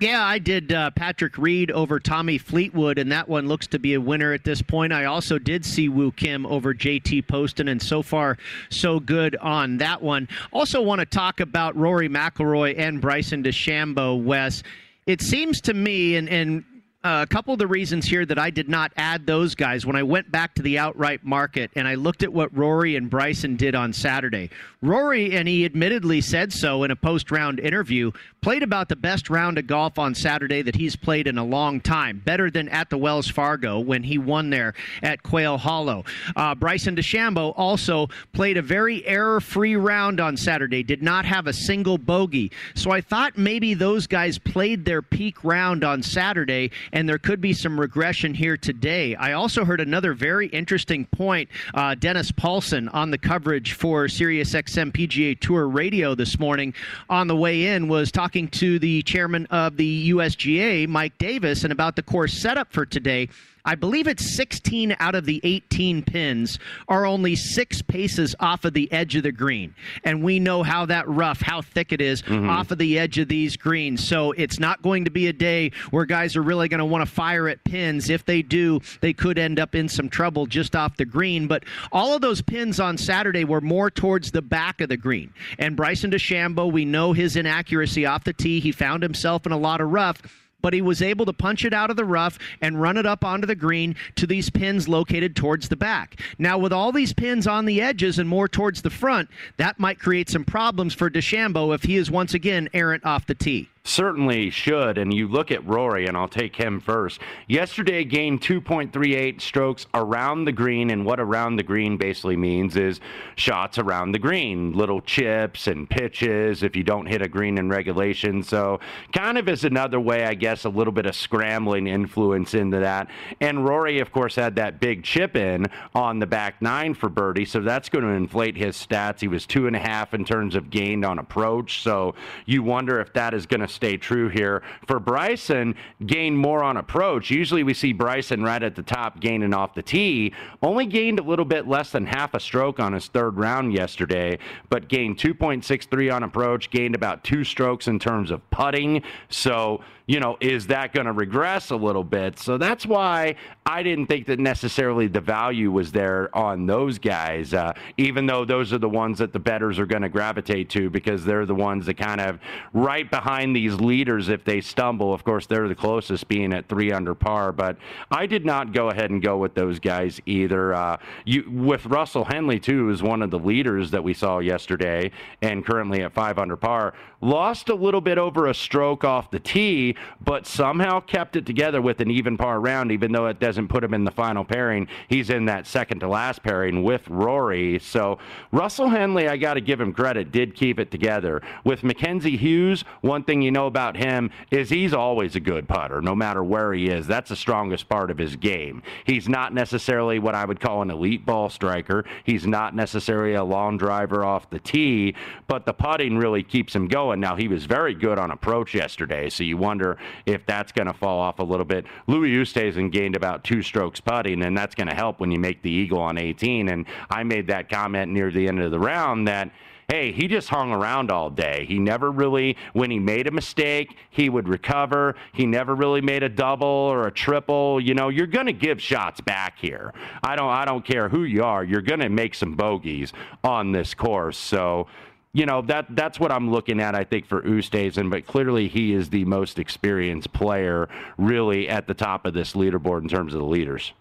Yeah, 0.00 0.24
I 0.24 0.38
did 0.38 0.72
uh, 0.72 0.90
Patrick 0.92 1.36
Reed 1.36 1.70
over 1.70 2.00
Tommy 2.00 2.38
Fleetwood, 2.38 2.96
and 2.98 3.12
that 3.12 3.28
one 3.28 3.48
looks 3.48 3.66
to 3.66 3.78
be 3.78 3.92
a 3.92 4.00
winner 4.00 4.32
at 4.32 4.44
this 4.44 4.62
point. 4.62 4.94
I 4.94 5.04
also 5.04 5.38
did 5.38 5.62
Si 5.62 5.90
Woo 5.90 6.10
Kim 6.10 6.46
over 6.46 6.72
JT 6.72 7.26
Poston, 7.26 7.68
and 7.68 7.82
so 7.82 8.00
far, 8.00 8.38
so 8.70 8.98
good 8.98 9.36
on 9.36 9.76
that 9.76 10.00
one. 10.00 10.26
Also, 10.54 10.80
want 10.80 11.00
to 11.00 11.04
talk 11.04 11.40
about 11.40 11.76
Rory 11.76 12.08
McIlroy 12.08 12.78
and 12.78 12.98
Bryson 12.98 13.42
DeChambeau, 13.42 14.24
Wes. 14.24 14.62
It 15.06 15.20
seems 15.20 15.60
to 15.62 15.74
me, 15.74 16.16
and, 16.16 16.30
and 16.30 16.64
a 17.02 17.26
couple 17.28 17.54
of 17.54 17.58
the 17.58 17.66
reasons 17.66 18.04
here 18.04 18.26
that 18.26 18.38
I 18.38 18.50
did 18.50 18.68
not 18.68 18.92
add 18.96 19.26
those 19.26 19.54
guys 19.54 19.86
when 19.86 19.96
I 19.96 20.02
went 20.02 20.30
back 20.30 20.54
to 20.56 20.62
the 20.62 20.78
outright 20.78 21.24
market 21.24 21.70
and 21.74 21.88
I 21.88 21.94
looked 21.94 22.22
at 22.22 22.32
what 22.32 22.54
Rory 22.56 22.96
and 22.96 23.08
Bryson 23.08 23.56
did 23.56 23.74
on 23.74 23.92
Saturday. 23.92 24.50
Rory, 24.82 25.36
and 25.36 25.48
he 25.48 25.64
admittedly 25.64 26.20
said 26.20 26.52
so 26.52 26.84
in 26.84 26.90
a 26.90 26.96
post 26.96 27.30
round 27.30 27.58
interview, 27.58 28.12
played 28.42 28.62
about 28.62 28.88
the 28.88 28.96
best 28.96 29.30
round 29.30 29.58
of 29.58 29.66
golf 29.66 29.98
on 29.98 30.14
Saturday 30.14 30.62
that 30.62 30.74
he's 30.74 30.96
played 30.96 31.26
in 31.26 31.38
a 31.38 31.44
long 31.44 31.80
time, 31.80 32.20
better 32.24 32.50
than 32.50 32.68
at 32.68 32.88
the 32.90 32.98
Wells 32.98 33.28
Fargo 33.28 33.78
when 33.78 34.02
he 34.02 34.18
won 34.18 34.50
there 34.50 34.74
at 35.02 35.22
Quail 35.22 35.58
Hollow. 35.58 36.04
Uh, 36.36 36.54
Bryson 36.54 36.96
DeChambeau 36.96 37.54
also 37.56 38.08
played 38.32 38.56
a 38.56 38.62
very 38.62 39.06
error 39.06 39.40
free 39.40 39.76
round 39.76 40.20
on 40.20 40.36
Saturday, 40.36 40.82
did 40.82 41.02
not 41.02 41.24
have 41.24 41.46
a 41.46 41.52
single 41.52 41.98
bogey. 41.98 42.50
So 42.74 42.90
I 42.90 43.00
thought 43.00 43.36
maybe 43.36 43.74
those 43.74 44.06
guys 44.06 44.38
played 44.38 44.84
their 44.84 45.02
peak 45.02 45.44
round 45.44 45.84
on 45.84 46.02
Saturday 46.02 46.70
and 46.92 47.08
there 47.08 47.18
could 47.18 47.40
be 47.40 47.52
some 47.52 47.78
regression 47.78 48.34
here 48.34 48.56
today. 48.56 49.14
I 49.16 49.32
also 49.32 49.64
heard 49.64 49.80
another 49.80 50.14
very 50.14 50.48
interesting 50.48 51.06
point. 51.06 51.48
Uh, 51.74 51.94
Dennis 51.94 52.30
Paulson 52.30 52.88
on 52.88 53.10
the 53.10 53.18
coverage 53.18 53.72
for 53.72 54.06
SiriusXM 54.06 54.92
PGA 54.92 55.38
Tour 55.38 55.68
Radio 55.68 56.14
this 56.14 56.38
morning 56.38 56.74
on 57.08 57.26
the 57.26 57.36
way 57.36 57.66
in 57.66 57.88
was 57.88 58.10
talking 58.10 58.48
to 58.48 58.78
the 58.78 59.02
chairman 59.02 59.46
of 59.46 59.76
the 59.76 60.10
USGA, 60.10 60.88
Mike 60.88 61.16
Davis, 61.18 61.64
and 61.64 61.72
about 61.72 61.96
the 61.96 62.02
course 62.02 62.32
setup 62.32 62.72
for 62.72 62.86
today. 62.86 63.28
I 63.70 63.76
believe 63.76 64.08
it's 64.08 64.28
16 64.34 64.96
out 64.98 65.14
of 65.14 65.26
the 65.26 65.40
18 65.44 66.02
pins 66.02 66.58
are 66.88 67.06
only 67.06 67.36
six 67.36 67.82
paces 67.82 68.34
off 68.40 68.64
of 68.64 68.72
the 68.72 68.90
edge 68.90 69.14
of 69.14 69.22
the 69.22 69.30
green. 69.30 69.76
And 70.02 70.24
we 70.24 70.40
know 70.40 70.64
how 70.64 70.86
that 70.86 71.08
rough, 71.08 71.40
how 71.40 71.62
thick 71.62 71.92
it 71.92 72.00
is 72.00 72.20
mm-hmm. 72.22 72.50
off 72.50 72.72
of 72.72 72.78
the 72.78 72.98
edge 72.98 73.18
of 73.18 73.28
these 73.28 73.56
greens. 73.56 74.04
So 74.04 74.32
it's 74.32 74.58
not 74.58 74.82
going 74.82 75.04
to 75.04 75.12
be 75.12 75.28
a 75.28 75.32
day 75.32 75.70
where 75.92 76.04
guys 76.04 76.34
are 76.34 76.42
really 76.42 76.66
going 76.66 76.80
to 76.80 76.84
want 76.84 77.06
to 77.06 77.14
fire 77.14 77.46
at 77.46 77.62
pins. 77.62 78.10
If 78.10 78.24
they 78.24 78.42
do, 78.42 78.80
they 79.02 79.12
could 79.12 79.38
end 79.38 79.60
up 79.60 79.76
in 79.76 79.88
some 79.88 80.08
trouble 80.08 80.46
just 80.46 80.74
off 80.74 80.96
the 80.96 81.04
green. 81.04 81.46
But 81.46 81.62
all 81.92 82.12
of 82.12 82.22
those 82.22 82.42
pins 82.42 82.80
on 82.80 82.98
Saturday 82.98 83.44
were 83.44 83.60
more 83.60 83.88
towards 83.88 84.32
the 84.32 84.42
back 84.42 84.80
of 84.80 84.88
the 84.88 84.96
green. 84.96 85.32
And 85.60 85.76
Bryson 85.76 86.10
DeChambeau, 86.10 86.72
we 86.72 86.84
know 86.84 87.12
his 87.12 87.36
inaccuracy 87.36 88.04
off 88.04 88.24
the 88.24 88.32
tee. 88.32 88.58
He 88.58 88.72
found 88.72 89.04
himself 89.04 89.46
in 89.46 89.52
a 89.52 89.56
lot 89.56 89.80
of 89.80 89.90
rough 89.90 90.20
but 90.62 90.72
he 90.72 90.82
was 90.82 91.02
able 91.02 91.26
to 91.26 91.32
punch 91.32 91.64
it 91.64 91.72
out 91.72 91.90
of 91.90 91.96
the 91.96 92.04
rough 92.04 92.38
and 92.60 92.80
run 92.80 92.96
it 92.96 93.06
up 93.06 93.24
onto 93.24 93.46
the 93.46 93.54
green 93.54 93.94
to 94.16 94.26
these 94.26 94.50
pins 94.50 94.88
located 94.88 95.36
towards 95.36 95.68
the 95.68 95.76
back. 95.76 96.20
Now, 96.38 96.58
with 96.58 96.72
all 96.72 96.92
these 96.92 97.12
pins 97.12 97.46
on 97.46 97.64
the 97.64 97.80
edges 97.80 98.18
and 98.18 98.28
more 98.28 98.48
towards 98.48 98.82
the 98.82 98.90
front, 98.90 99.28
that 99.56 99.78
might 99.78 99.98
create 99.98 100.28
some 100.28 100.44
problems 100.44 100.94
for 100.94 101.10
DeChambeau 101.10 101.74
if 101.74 101.82
he 101.84 101.96
is 101.96 102.10
once 102.10 102.34
again 102.34 102.68
errant 102.72 103.04
off 103.04 103.26
the 103.26 103.34
tee 103.34 103.68
certainly 103.84 104.50
should. 104.50 104.98
And 104.98 105.12
you 105.12 105.26
look 105.26 105.50
at 105.50 105.66
Rory, 105.66 106.06
and 106.06 106.16
I'll 106.16 106.28
take 106.28 106.56
him 106.56 106.80
first. 106.80 107.20
Yesterday, 107.48 108.04
gained 108.04 108.40
2.38 108.40 109.40
strokes 109.40 109.86
around 109.94 110.44
the 110.44 110.52
green, 110.52 110.90
and 110.90 111.04
what 111.04 111.18
around 111.18 111.56
the 111.56 111.62
green 111.62 111.96
basically 111.96 112.36
means 112.36 112.76
is 112.76 113.00
shots 113.36 113.78
around 113.78 114.12
the 114.12 114.18
green, 114.18 114.72
little 114.72 115.00
chips 115.00 115.66
and 115.66 115.88
pitches 115.88 116.62
if 116.62 116.76
you 116.76 116.82
don't 116.82 117.06
hit 117.06 117.22
a 117.22 117.28
green 117.28 117.58
in 117.58 117.68
regulation. 117.68 118.42
So, 118.42 118.80
kind 119.12 119.38
of 119.38 119.48
is 119.48 119.64
another 119.64 119.98
way, 119.98 120.24
I 120.24 120.34
guess, 120.34 120.64
a 120.64 120.68
little 120.68 120.92
bit 120.92 121.06
of 121.06 121.14
scrambling 121.14 121.86
influence 121.86 122.54
into 122.54 122.78
that. 122.80 123.08
And 123.40 123.64
Rory, 123.64 124.00
of 124.00 124.12
course, 124.12 124.34
had 124.36 124.56
that 124.56 124.80
big 124.80 125.02
chip 125.02 125.36
in 125.36 125.66
on 125.94 126.18
the 126.18 126.26
back 126.26 126.60
nine 126.60 126.94
for 126.94 127.08
birdie, 127.08 127.44
so 127.44 127.60
that's 127.60 127.88
going 127.88 128.04
to 128.04 128.10
inflate 128.10 128.56
his 128.56 128.76
stats. 128.76 129.20
He 129.20 129.28
was 129.28 129.46
two 129.46 129.66
and 129.66 129.74
a 129.74 129.78
half 129.78 130.12
in 130.14 130.24
terms 130.24 130.54
of 130.54 130.70
gained 130.70 131.04
on 131.04 131.18
approach, 131.18 131.82
so 131.82 132.14
you 132.44 132.62
wonder 132.62 133.00
if 133.00 133.12
that 133.14 133.34
is 133.34 133.46
going 133.46 133.60
to 133.60 133.69
stay 133.70 133.96
true 133.96 134.28
here. 134.28 134.62
For 134.86 134.98
Bryson, 134.98 135.74
gain 136.06 136.36
more 136.36 136.62
on 136.62 136.76
approach. 136.76 137.30
Usually 137.30 137.62
we 137.62 137.74
see 137.74 137.92
Bryson 137.92 138.42
right 138.42 138.62
at 138.62 138.74
the 138.74 138.82
top 138.82 139.20
gaining 139.20 139.54
off 139.54 139.74
the 139.74 139.82
tee. 139.82 140.32
Only 140.62 140.86
gained 140.86 141.18
a 141.18 141.22
little 141.22 141.44
bit 141.44 141.68
less 141.68 141.90
than 141.92 142.06
half 142.06 142.34
a 142.34 142.40
stroke 142.40 142.80
on 142.80 142.92
his 142.92 143.08
third 143.08 143.36
round 143.36 143.72
yesterday, 143.72 144.38
but 144.68 144.88
gained 144.88 145.18
2.63 145.18 146.14
on 146.14 146.22
approach, 146.22 146.70
gained 146.70 146.94
about 146.94 147.24
two 147.24 147.44
strokes 147.44 147.88
in 147.88 147.98
terms 147.98 148.30
of 148.30 148.48
putting. 148.50 149.02
So, 149.28 149.82
you 150.06 150.20
know, 150.20 150.36
is 150.40 150.66
that 150.68 150.92
going 150.92 151.06
to 151.06 151.12
regress 151.12 151.70
a 151.70 151.76
little 151.76 152.04
bit? 152.04 152.38
So 152.38 152.58
that's 152.58 152.86
why 152.86 153.36
I 153.66 153.82
didn't 153.82 154.06
think 154.06 154.26
that 154.26 154.38
necessarily 154.38 155.06
the 155.06 155.20
value 155.20 155.70
was 155.70 155.92
there 155.92 156.34
on 156.36 156.66
those 156.66 156.98
guys, 156.98 157.54
uh, 157.54 157.72
even 157.96 158.26
though 158.26 158.44
those 158.44 158.72
are 158.72 158.78
the 158.78 158.88
ones 158.88 159.18
that 159.18 159.32
the 159.32 159.38
betters 159.38 159.78
are 159.78 159.86
going 159.86 160.02
to 160.02 160.08
gravitate 160.08 160.68
to 160.70 160.90
because 160.90 161.24
they're 161.24 161.46
the 161.46 161.54
ones 161.54 161.86
that 161.86 161.94
kind 161.94 162.20
of 162.20 162.40
right 162.72 163.10
behind 163.10 163.54
these 163.54 163.74
leaders 163.74 164.28
if 164.28 164.44
they 164.44 164.60
stumble. 164.60 165.14
Of 165.14 165.24
course, 165.24 165.46
they're 165.46 165.68
the 165.68 165.74
closest 165.74 166.28
being 166.28 166.52
at 166.52 166.68
three 166.68 166.92
under 166.92 167.14
par, 167.14 167.52
but 167.52 167.76
I 168.10 168.26
did 168.26 168.44
not 168.44 168.72
go 168.72 168.90
ahead 168.90 169.10
and 169.10 169.22
go 169.22 169.36
with 169.38 169.54
those 169.54 169.78
guys 169.78 170.20
either. 170.26 170.74
Uh, 170.74 170.96
you, 171.24 171.48
with 171.50 171.86
Russell 171.86 172.24
Henley, 172.24 172.58
too, 172.58 172.90
is 172.90 173.02
one 173.02 173.22
of 173.22 173.30
the 173.30 173.38
leaders 173.38 173.90
that 173.90 174.02
we 174.02 174.14
saw 174.14 174.38
yesterday 174.38 175.10
and 175.42 175.64
currently 175.64 176.02
at 176.02 176.12
five 176.12 176.38
under 176.38 176.56
par. 176.56 176.94
Lost 177.20 177.68
a 177.68 177.74
little 177.74 178.00
bit 178.00 178.18
over 178.18 178.46
a 178.46 178.54
stroke 178.54 179.04
off 179.04 179.30
the 179.30 179.40
tee, 179.40 179.94
but 180.20 180.46
somehow 180.46 181.00
kept 181.00 181.36
it 181.36 181.46
together 181.46 181.80
with 181.80 182.00
an 182.00 182.10
even 182.10 182.36
par 182.36 182.60
round, 182.60 182.92
even 182.92 183.12
though 183.12 183.26
it 183.26 183.40
doesn't 183.40 183.68
put 183.68 183.84
him 183.84 183.94
in 183.94 184.04
the 184.04 184.10
final 184.10 184.44
pairing. 184.44 184.88
He's 185.08 185.30
in 185.30 185.44
that 185.46 185.66
second 185.66 186.00
to 186.00 186.08
last 186.08 186.42
pairing 186.42 186.82
with 186.82 187.06
Rory. 187.08 187.78
So 187.78 188.18
Russell 188.52 188.88
Henley, 188.88 189.28
I 189.28 189.36
got 189.36 189.54
to 189.54 189.60
give 189.60 189.80
him 189.80 189.92
credit, 189.92 190.32
did 190.32 190.54
keep 190.54 190.78
it 190.78 190.90
together. 190.90 191.42
With 191.64 191.82
Mackenzie 191.82 192.36
Hughes, 192.36 192.84
one 193.00 193.24
thing 193.24 193.42
you 193.42 193.50
know 193.50 193.66
about 193.66 193.96
him 193.96 194.30
is 194.50 194.70
he's 194.70 194.92
always 194.92 195.36
a 195.36 195.40
good 195.40 195.68
putter, 195.68 196.00
no 196.00 196.14
matter 196.14 196.42
where 196.42 196.72
he 196.72 196.88
is. 196.88 197.06
That's 197.06 197.30
the 197.30 197.36
strongest 197.36 197.88
part 197.88 198.10
of 198.10 198.18
his 198.18 198.36
game. 198.36 198.82
He's 199.04 199.28
not 199.28 199.54
necessarily 199.54 200.18
what 200.18 200.34
I 200.34 200.44
would 200.44 200.60
call 200.60 200.82
an 200.82 200.90
elite 200.90 201.24
ball 201.24 201.48
striker. 201.48 202.04
He's 202.24 202.46
not 202.46 202.74
necessarily 202.74 203.34
a 203.34 203.44
long 203.44 203.78
driver 203.78 204.24
off 204.24 204.50
the 204.50 204.58
tee, 204.58 205.14
but 205.46 205.66
the 205.66 205.72
putting 205.72 206.18
really 206.18 206.42
keeps 206.42 206.74
him 206.74 206.88
going. 206.88 207.20
Now, 207.20 207.36
he 207.36 207.48
was 207.48 207.64
very 207.64 207.94
good 207.94 208.18
on 208.18 208.30
approach 208.30 208.74
yesterday, 208.74 209.30
so 209.30 209.44
you 209.44 209.56
wonder 209.56 209.79
if 210.26 210.44
that's 210.46 210.72
going 210.72 210.86
to 210.86 210.94
fall 210.94 211.18
off 211.18 211.38
a 211.38 211.42
little 211.42 211.64
bit. 211.64 211.86
Louis 212.06 212.30
Oosthuizen 212.30 212.90
gained 212.90 213.16
about 213.16 213.44
two 213.44 213.62
strokes 213.62 214.00
putting, 214.00 214.42
and 214.44 214.56
that's 214.56 214.74
going 214.74 214.88
to 214.88 214.94
help 214.94 215.20
when 215.20 215.30
you 215.30 215.38
make 215.38 215.62
the 215.62 215.70
eagle 215.70 216.00
on 216.00 216.18
18. 216.18 216.68
And 216.68 216.86
I 217.10 217.22
made 217.22 217.46
that 217.48 217.68
comment 217.68 218.12
near 218.12 218.30
the 218.30 218.46
end 218.48 218.60
of 218.60 218.70
the 218.70 218.78
round 218.78 219.28
that 219.28 219.50
hey, 219.90 220.12
he 220.12 220.28
just 220.28 220.48
hung 220.48 220.70
around 220.70 221.10
all 221.10 221.28
day. 221.28 221.64
He 221.66 221.80
never 221.80 222.12
really, 222.12 222.56
when 222.74 222.92
he 222.92 223.00
made 223.00 223.26
a 223.26 223.32
mistake, 223.32 223.96
he 224.10 224.28
would 224.28 224.48
recover. 224.48 225.16
He 225.32 225.46
never 225.46 225.74
really 225.74 226.00
made 226.00 226.22
a 226.22 226.28
double 226.28 226.68
or 226.68 227.08
a 227.08 227.10
triple. 227.10 227.80
You 227.80 227.94
know, 227.94 228.08
you're 228.08 228.28
going 228.28 228.46
to 228.46 228.52
give 228.52 228.80
shots 228.80 229.20
back 229.20 229.58
here. 229.58 229.92
I 230.22 230.36
don't, 230.36 230.48
I 230.48 230.64
don't 230.64 230.84
care 230.84 231.08
who 231.08 231.24
you 231.24 231.42
are. 231.42 231.64
You're 231.64 231.82
going 231.82 231.98
to 232.00 232.08
make 232.08 232.36
some 232.36 232.54
bogeys 232.54 233.12
on 233.42 233.72
this 233.72 233.92
course. 233.92 234.38
So 234.38 234.86
you 235.32 235.46
know 235.46 235.62
that 235.62 235.86
that's 235.90 236.18
what 236.18 236.32
I'm 236.32 236.50
looking 236.50 236.80
at. 236.80 236.94
I 236.94 237.04
think 237.04 237.26
for 237.26 237.42
Oosthuizen, 237.42 238.10
but 238.10 238.26
clearly 238.26 238.68
he 238.68 238.92
is 238.92 239.10
the 239.10 239.24
most 239.24 239.58
experienced 239.58 240.32
player, 240.32 240.88
really 241.18 241.68
at 241.68 241.86
the 241.86 241.94
top 241.94 242.26
of 242.26 242.34
this 242.34 242.54
leaderboard 242.54 243.02
in 243.02 243.08
terms 243.08 243.34
of 243.34 243.40
the 243.40 243.46
leaders. 243.46 243.92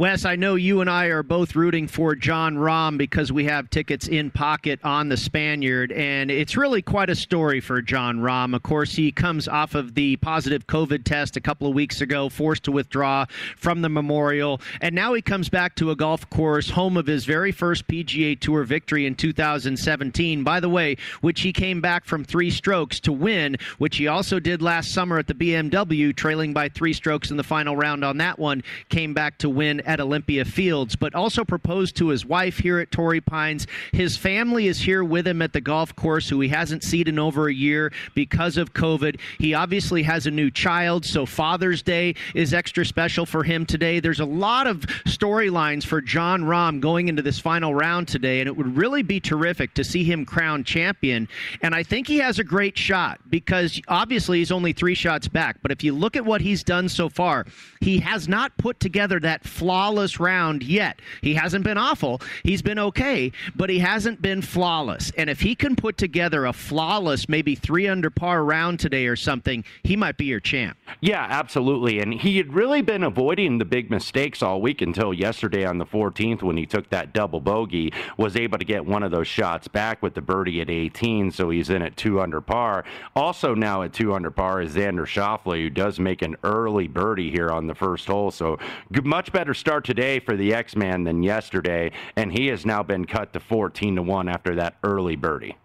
Wes, 0.00 0.24
I 0.24 0.34
know 0.34 0.54
you 0.54 0.80
and 0.80 0.88
I 0.88 1.08
are 1.08 1.22
both 1.22 1.54
rooting 1.54 1.86
for 1.86 2.14
Jon 2.14 2.56
Rahm 2.56 2.96
because 2.96 3.30
we 3.30 3.44
have 3.44 3.68
tickets 3.68 4.08
in 4.08 4.30
pocket 4.30 4.80
on 4.82 5.10
the 5.10 5.16
Spaniard, 5.18 5.92
and 5.92 6.30
it's 6.30 6.56
really 6.56 6.80
quite 6.80 7.10
a 7.10 7.14
story 7.14 7.60
for 7.60 7.82
Jon 7.82 8.20
Rahm. 8.20 8.56
Of 8.56 8.62
course, 8.62 8.94
he 8.94 9.12
comes 9.12 9.46
off 9.46 9.74
of 9.74 9.94
the 9.94 10.16
positive 10.16 10.66
COVID 10.66 11.04
test 11.04 11.36
a 11.36 11.40
couple 11.42 11.68
of 11.68 11.74
weeks 11.74 12.00
ago, 12.00 12.30
forced 12.30 12.62
to 12.62 12.72
withdraw 12.72 13.26
from 13.58 13.82
the 13.82 13.90
Memorial, 13.90 14.58
and 14.80 14.94
now 14.94 15.12
he 15.12 15.20
comes 15.20 15.50
back 15.50 15.74
to 15.74 15.90
a 15.90 15.96
golf 15.96 16.30
course, 16.30 16.70
home 16.70 16.96
of 16.96 17.06
his 17.06 17.26
very 17.26 17.52
first 17.52 17.86
PGA 17.86 18.40
Tour 18.40 18.64
victory 18.64 19.04
in 19.04 19.14
2017, 19.14 20.42
by 20.42 20.60
the 20.60 20.70
way, 20.70 20.96
which 21.20 21.42
he 21.42 21.52
came 21.52 21.82
back 21.82 22.06
from 22.06 22.24
three 22.24 22.50
strokes 22.50 23.00
to 23.00 23.12
win, 23.12 23.58
which 23.76 23.98
he 23.98 24.06
also 24.06 24.40
did 24.40 24.62
last 24.62 24.94
summer 24.94 25.18
at 25.18 25.26
the 25.26 25.34
BMW, 25.34 26.16
trailing 26.16 26.54
by 26.54 26.70
three 26.70 26.94
strokes 26.94 27.30
in 27.30 27.36
the 27.36 27.44
final 27.44 27.76
round 27.76 28.02
on 28.02 28.16
that 28.16 28.38
one, 28.38 28.62
came 28.88 29.12
back 29.12 29.36
to 29.36 29.50
win 29.50 29.82
at 29.90 30.00
Olympia 30.00 30.44
Fields, 30.44 30.94
but 30.94 31.16
also 31.16 31.44
proposed 31.44 31.96
to 31.96 32.10
his 32.10 32.24
wife 32.24 32.58
here 32.58 32.78
at 32.78 32.92
Torrey 32.92 33.20
Pines. 33.20 33.66
His 33.92 34.16
family 34.16 34.68
is 34.68 34.78
here 34.78 35.02
with 35.02 35.26
him 35.26 35.42
at 35.42 35.52
the 35.52 35.60
golf 35.60 35.96
course, 35.96 36.28
who 36.28 36.40
he 36.40 36.48
hasn't 36.48 36.84
seen 36.84 37.08
in 37.08 37.18
over 37.18 37.48
a 37.48 37.52
year 37.52 37.92
because 38.14 38.56
of 38.56 38.72
COVID. 38.72 39.18
He 39.40 39.52
obviously 39.52 40.04
has 40.04 40.26
a 40.26 40.30
new 40.30 40.48
child, 40.48 41.04
so 41.04 41.26
Father's 41.26 41.82
Day 41.82 42.14
is 42.36 42.54
extra 42.54 42.86
special 42.86 43.26
for 43.26 43.42
him 43.42 43.66
today. 43.66 43.98
There's 43.98 44.20
a 44.20 44.24
lot 44.24 44.68
of 44.68 44.82
storylines 45.06 45.84
for 45.84 46.00
Jon 46.00 46.42
Rahm 46.42 46.80
going 46.80 47.08
into 47.08 47.22
this 47.22 47.40
final 47.40 47.74
round 47.74 48.06
today, 48.06 48.38
and 48.38 48.46
it 48.46 48.56
would 48.56 48.76
really 48.76 49.02
be 49.02 49.18
terrific 49.18 49.74
to 49.74 49.82
see 49.82 50.04
him 50.04 50.24
crowned 50.24 50.66
champion. 50.66 51.26
And 51.62 51.74
I 51.74 51.82
think 51.82 52.06
he 52.06 52.18
has 52.18 52.38
a 52.38 52.44
great 52.44 52.78
shot 52.78 53.18
because 53.28 53.80
obviously 53.88 54.38
he's 54.38 54.52
only 54.52 54.72
three 54.72 54.94
shots 54.94 55.26
back. 55.26 55.56
But 55.62 55.72
if 55.72 55.82
you 55.82 55.92
look 55.92 56.14
at 56.14 56.24
what 56.24 56.40
he's 56.40 56.62
done 56.62 56.88
so 56.88 57.08
far, 57.08 57.44
he 57.80 57.98
has 57.98 58.28
not 58.28 58.56
put 58.56 58.78
together 58.78 59.18
that 59.18 59.42
flaw 59.44 59.79
flawless 59.80 60.20
round 60.20 60.62
yet. 60.62 61.00
He 61.22 61.32
hasn't 61.32 61.64
been 61.64 61.78
awful. 61.78 62.20
He's 62.44 62.60
been 62.60 62.78
okay, 62.78 63.32
but 63.56 63.70
he 63.70 63.78
hasn't 63.78 64.20
been 64.20 64.42
flawless. 64.42 65.10
And 65.16 65.30
if 65.30 65.40
he 65.40 65.54
can 65.54 65.74
put 65.74 65.96
together 65.96 66.44
a 66.44 66.52
flawless, 66.52 67.30
maybe 67.30 67.54
three 67.54 67.88
under 67.88 68.10
par 68.10 68.44
round 68.44 68.78
today 68.78 69.06
or 69.06 69.16
something, 69.16 69.64
he 69.82 69.96
might 69.96 70.18
be 70.18 70.26
your 70.26 70.38
champ. 70.38 70.76
Yeah, 71.00 71.26
absolutely. 71.30 72.00
And 72.00 72.12
he 72.12 72.36
had 72.36 72.52
really 72.52 72.82
been 72.82 73.04
avoiding 73.04 73.56
the 73.56 73.64
big 73.64 73.90
mistakes 73.90 74.42
all 74.42 74.60
week 74.60 74.82
until 74.82 75.14
yesterday 75.14 75.64
on 75.64 75.78
the 75.78 75.86
14th 75.86 76.42
when 76.42 76.58
he 76.58 76.66
took 76.66 76.90
that 76.90 77.14
double 77.14 77.40
bogey, 77.40 77.90
was 78.18 78.36
able 78.36 78.58
to 78.58 78.66
get 78.66 78.84
one 78.84 79.02
of 79.02 79.10
those 79.10 79.28
shots 79.28 79.66
back 79.66 80.02
with 80.02 80.12
the 80.12 80.20
birdie 80.20 80.60
at 80.60 80.68
18. 80.68 81.30
So 81.30 81.48
he's 81.48 81.70
in 81.70 81.80
at 81.80 81.96
two 81.96 82.20
under 82.20 82.42
par. 82.42 82.84
Also 83.16 83.54
now 83.54 83.82
at 83.82 83.94
two 83.94 84.12
under 84.12 84.30
par 84.30 84.60
is 84.60 84.74
Xander 84.74 85.06
Schauffele, 85.06 85.62
who 85.62 85.70
does 85.70 85.98
make 85.98 86.20
an 86.20 86.36
early 86.44 86.86
birdie 86.86 87.30
here 87.30 87.48
on 87.48 87.66
the 87.66 87.74
first 87.74 88.06
hole. 88.06 88.30
So 88.30 88.58
much 89.02 89.32
better 89.32 89.54
start 89.60 89.84
today 89.84 90.18
for 90.18 90.36
the 90.36 90.54
X-Man 90.54 91.04
than 91.04 91.22
yesterday. 91.22 91.92
And 92.16 92.32
he 92.32 92.46
has 92.48 92.66
now 92.66 92.82
been 92.82 93.04
cut 93.04 93.32
to 93.34 93.40
14 93.40 93.96
to 93.96 94.02
1 94.02 94.28
after 94.28 94.56
that 94.56 94.76
early 94.82 95.16
birdie. 95.16 95.56